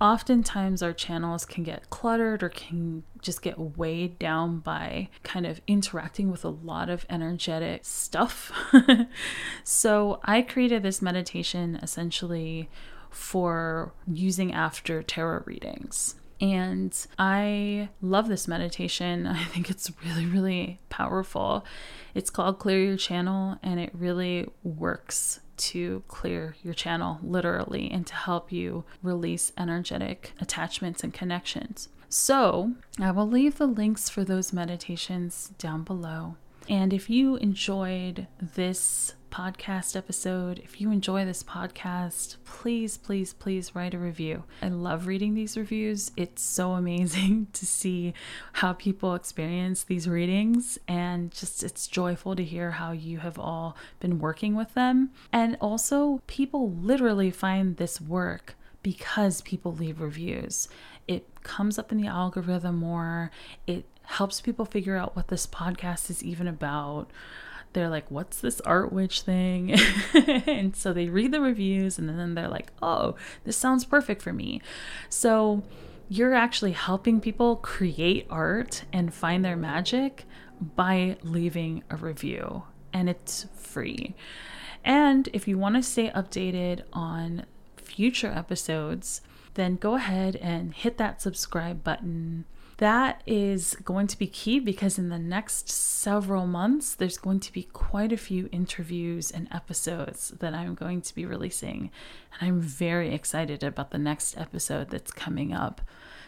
oftentimes 0.01 0.83
our 0.83 0.93
channels 0.93 1.45
can 1.45 1.63
get 1.63 1.89
cluttered 1.89 2.43
or 2.43 2.49
can 2.49 3.03
just 3.21 3.41
get 3.41 3.77
weighed 3.77 4.19
down 4.19 4.59
by 4.59 5.09
kind 5.23 5.45
of 5.45 5.61
interacting 5.67 6.29
with 6.29 6.43
a 6.43 6.49
lot 6.49 6.89
of 6.89 7.05
energetic 7.09 7.85
stuff. 7.85 8.51
so 9.63 10.19
I 10.23 10.41
created 10.41 10.83
this 10.83 11.01
meditation 11.01 11.79
essentially 11.81 12.69
for 13.09 13.93
using 14.05 14.53
after 14.53 15.01
tarot 15.01 15.43
readings. 15.45 16.15
And 16.45 16.95
I 17.17 17.89
love 18.01 18.27
this 18.27 18.47
meditation. 18.47 19.25
I 19.27 19.43
think 19.45 19.71
it's 19.71 19.91
really, 20.05 20.27
really 20.27 20.79
powerful. 20.89 21.65
It's 22.13 22.29
called 22.29 22.59
Clear 22.59 22.83
Your 22.83 22.97
Channel, 22.97 23.57
and 23.63 23.79
it 23.79 23.89
really 23.93 24.47
works 24.63 25.39
to 25.57 26.03
clear 26.07 26.55
your 26.61 26.73
channel 26.73 27.17
literally 27.23 27.89
and 27.89 28.05
to 28.05 28.13
help 28.13 28.51
you 28.51 28.83
release 29.01 29.53
energetic 29.57 30.33
attachments 30.39 31.03
and 31.03 31.13
connections. 31.13 31.89
So, 32.09 32.73
I 32.99 33.11
will 33.11 33.27
leave 33.27 33.57
the 33.57 33.65
links 33.65 34.09
for 34.09 34.23
those 34.23 34.53
meditations 34.53 35.51
down 35.57 35.83
below. 35.83 36.35
And 36.69 36.93
if 36.93 37.09
you 37.09 37.37
enjoyed 37.37 38.27
this 38.39 39.15
podcast 39.35 39.97
episode, 39.97 40.59
if 40.59 40.79
you 40.79 40.89
enjoy 40.91 41.25
this 41.25 41.43
podcast, 41.43 42.37
please, 42.45 42.95
please, 42.95 43.33
please 43.33 43.75
write 43.75 43.93
a 43.93 43.97
review. 43.97 44.45
I 44.61 44.69
love 44.69 45.07
reading 45.07 45.33
these 45.33 45.57
reviews. 45.57 46.11
It's 46.15 46.41
so 46.41 46.71
amazing 46.81 47.47
to 47.51 47.65
see 47.65 48.13
how 48.53 48.71
people 48.71 49.13
experience 49.13 49.83
these 49.83 50.07
readings, 50.07 50.79
and 50.87 51.31
just 51.31 51.63
it's 51.63 51.85
joyful 51.85 52.33
to 52.37 52.45
hear 52.45 52.71
how 52.71 52.93
you 52.93 53.19
have 53.19 53.37
all 53.37 53.75
been 53.99 54.19
working 54.19 54.55
with 54.55 54.73
them. 54.73 55.09
And 55.33 55.57
also, 55.59 56.21
people 56.27 56.71
literally 56.71 57.29
find 57.29 57.75
this 57.75 57.99
work 57.99 58.55
because 58.83 59.41
people 59.41 59.73
leave 59.73 59.99
reviews. 59.99 60.69
It 61.09 61.27
comes 61.43 61.77
up 61.77 61.91
in 61.91 61.97
the 61.97 62.07
algorithm 62.07 62.77
more. 62.77 63.31
It 63.67 63.83
helps 64.03 64.39
people 64.39 64.63
figure 64.63 64.95
out 64.95 65.13
what 65.13 65.27
this 65.27 65.45
podcast 65.45 66.09
is 66.09 66.23
even 66.23 66.47
about. 66.47 67.11
They're 67.75 67.89
like, 67.89 68.09
what's 68.09 68.39
this 68.39 68.61
art 68.61 68.91
witch 68.91 69.21
thing? 69.21 69.77
and 70.47 70.75
so 70.75 70.93
they 70.93 71.09
read 71.09 71.31
the 71.31 71.41
reviews 71.41 71.99
and 71.99 72.09
then 72.09 72.33
they're 72.33 72.47
like, 72.47 72.71
oh, 72.81 73.15
this 73.43 73.57
sounds 73.57 73.85
perfect 73.85 74.21
for 74.21 74.33
me. 74.33 74.61
So 75.09 75.61
you're 76.07 76.33
actually 76.33 76.71
helping 76.71 77.19
people 77.19 77.57
create 77.57 78.27
art 78.29 78.85
and 78.93 79.13
find 79.13 79.43
their 79.43 79.57
magic 79.57 80.25
by 80.75 81.17
leaving 81.21 81.83
a 81.89 81.97
review, 81.97 82.63
and 82.93 83.09
it's 83.09 83.47
free. 83.55 84.15
And 84.83 85.27
if 85.33 85.47
you 85.47 85.57
want 85.57 85.75
to 85.75 85.83
stay 85.83 86.09
updated 86.11 86.83
on 86.93 87.45
future 87.75 88.31
episodes, 88.33 89.21
then 89.55 89.75
go 89.75 89.95
ahead 89.95 90.35
and 90.37 90.73
hit 90.73 90.97
that 90.97 91.21
subscribe 91.21 91.83
button. 91.83 92.45
That 92.77 93.21
is 93.25 93.75
going 93.85 94.07
to 94.07 94.17
be 94.17 94.27
key 94.27 94.59
because 94.59 94.97
in 94.97 95.07
the 95.07 95.19
next 95.19 95.69
several 95.69 96.45
months, 96.45 96.93
there's 96.93 97.17
going 97.17 97.39
to 97.41 97.53
be 97.53 97.63
quite 97.63 98.11
a 98.11 98.17
few 98.17 98.49
interviews 98.51 99.31
and 99.31 99.47
episodes 99.51 100.33
that 100.39 100.53
I'm 100.53 100.75
going 100.75 101.01
to 101.01 101.15
be 101.15 101.25
releasing. 101.25 101.89
And 102.33 102.49
I'm 102.49 102.59
very 102.59 103.13
excited 103.13 103.63
about 103.63 103.91
the 103.91 103.97
next 103.97 104.37
episode 104.37 104.89
that's 104.89 105.11
coming 105.11 105.53
up. 105.53 105.81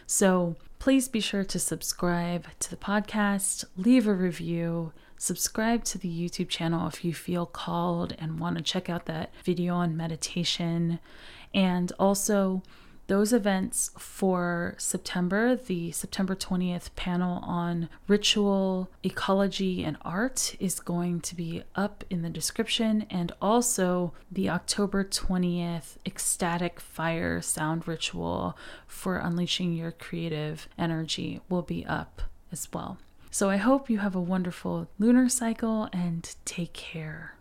So 0.06 0.56
please 0.78 1.06
be 1.06 1.20
sure 1.20 1.44
to 1.44 1.58
subscribe 1.58 2.46
to 2.60 2.70
the 2.70 2.76
podcast, 2.76 3.64
leave 3.76 4.06
a 4.06 4.14
review, 4.14 4.92
subscribe 5.18 5.84
to 5.84 5.98
the 5.98 6.08
YouTube 6.08 6.48
channel 6.48 6.88
if 6.88 7.04
you 7.04 7.12
feel 7.12 7.44
called 7.44 8.14
and 8.18 8.40
want 8.40 8.56
to 8.56 8.62
check 8.64 8.88
out 8.88 9.04
that 9.04 9.34
video 9.44 9.74
on 9.74 9.98
meditation. 9.98 10.98
And 11.52 11.92
also, 11.98 12.62
those 13.08 13.32
events 13.32 13.90
for 13.98 14.74
September, 14.76 15.56
the 15.56 15.90
September 15.92 16.36
20th 16.36 16.94
panel 16.94 17.40
on 17.42 17.88
ritual, 18.06 18.90
ecology, 19.02 19.82
and 19.82 19.96
art 20.02 20.54
is 20.60 20.78
going 20.78 21.20
to 21.22 21.34
be 21.34 21.62
up 21.74 22.04
in 22.10 22.22
the 22.22 22.28
description. 22.28 23.06
And 23.10 23.32
also 23.42 24.12
the 24.30 24.50
October 24.50 25.04
20th 25.04 25.96
ecstatic 26.06 26.80
fire 26.80 27.40
sound 27.40 27.88
ritual 27.88 28.56
for 28.86 29.16
unleashing 29.16 29.72
your 29.72 29.90
creative 29.90 30.68
energy 30.78 31.40
will 31.48 31.62
be 31.62 31.84
up 31.86 32.22
as 32.52 32.68
well. 32.72 32.98
So 33.30 33.48
I 33.48 33.56
hope 33.56 33.90
you 33.90 33.98
have 33.98 34.14
a 34.14 34.20
wonderful 34.20 34.88
lunar 34.98 35.28
cycle 35.30 35.88
and 35.92 36.34
take 36.44 36.74
care. 36.74 37.34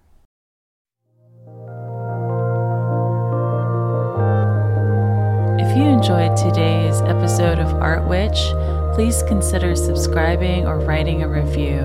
You 5.78 5.84
enjoyed 5.84 6.36
today's 6.36 7.02
episode 7.02 7.60
of 7.60 7.72
Art 7.76 8.04
Witch, 8.08 8.52
please 8.96 9.22
consider 9.28 9.76
subscribing 9.76 10.66
or 10.66 10.80
writing 10.80 11.22
a 11.22 11.30
review. 11.30 11.84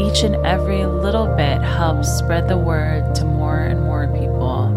Each 0.00 0.24
and 0.24 0.34
every 0.44 0.84
little 0.84 1.28
bit 1.36 1.62
helps 1.62 2.08
spread 2.08 2.48
the 2.48 2.58
word 2.58 3.14
to 3.14 3.24
more 3.24 3.60
and 3.60 3.82
more 3.82 4.08
people. 4.08 4.67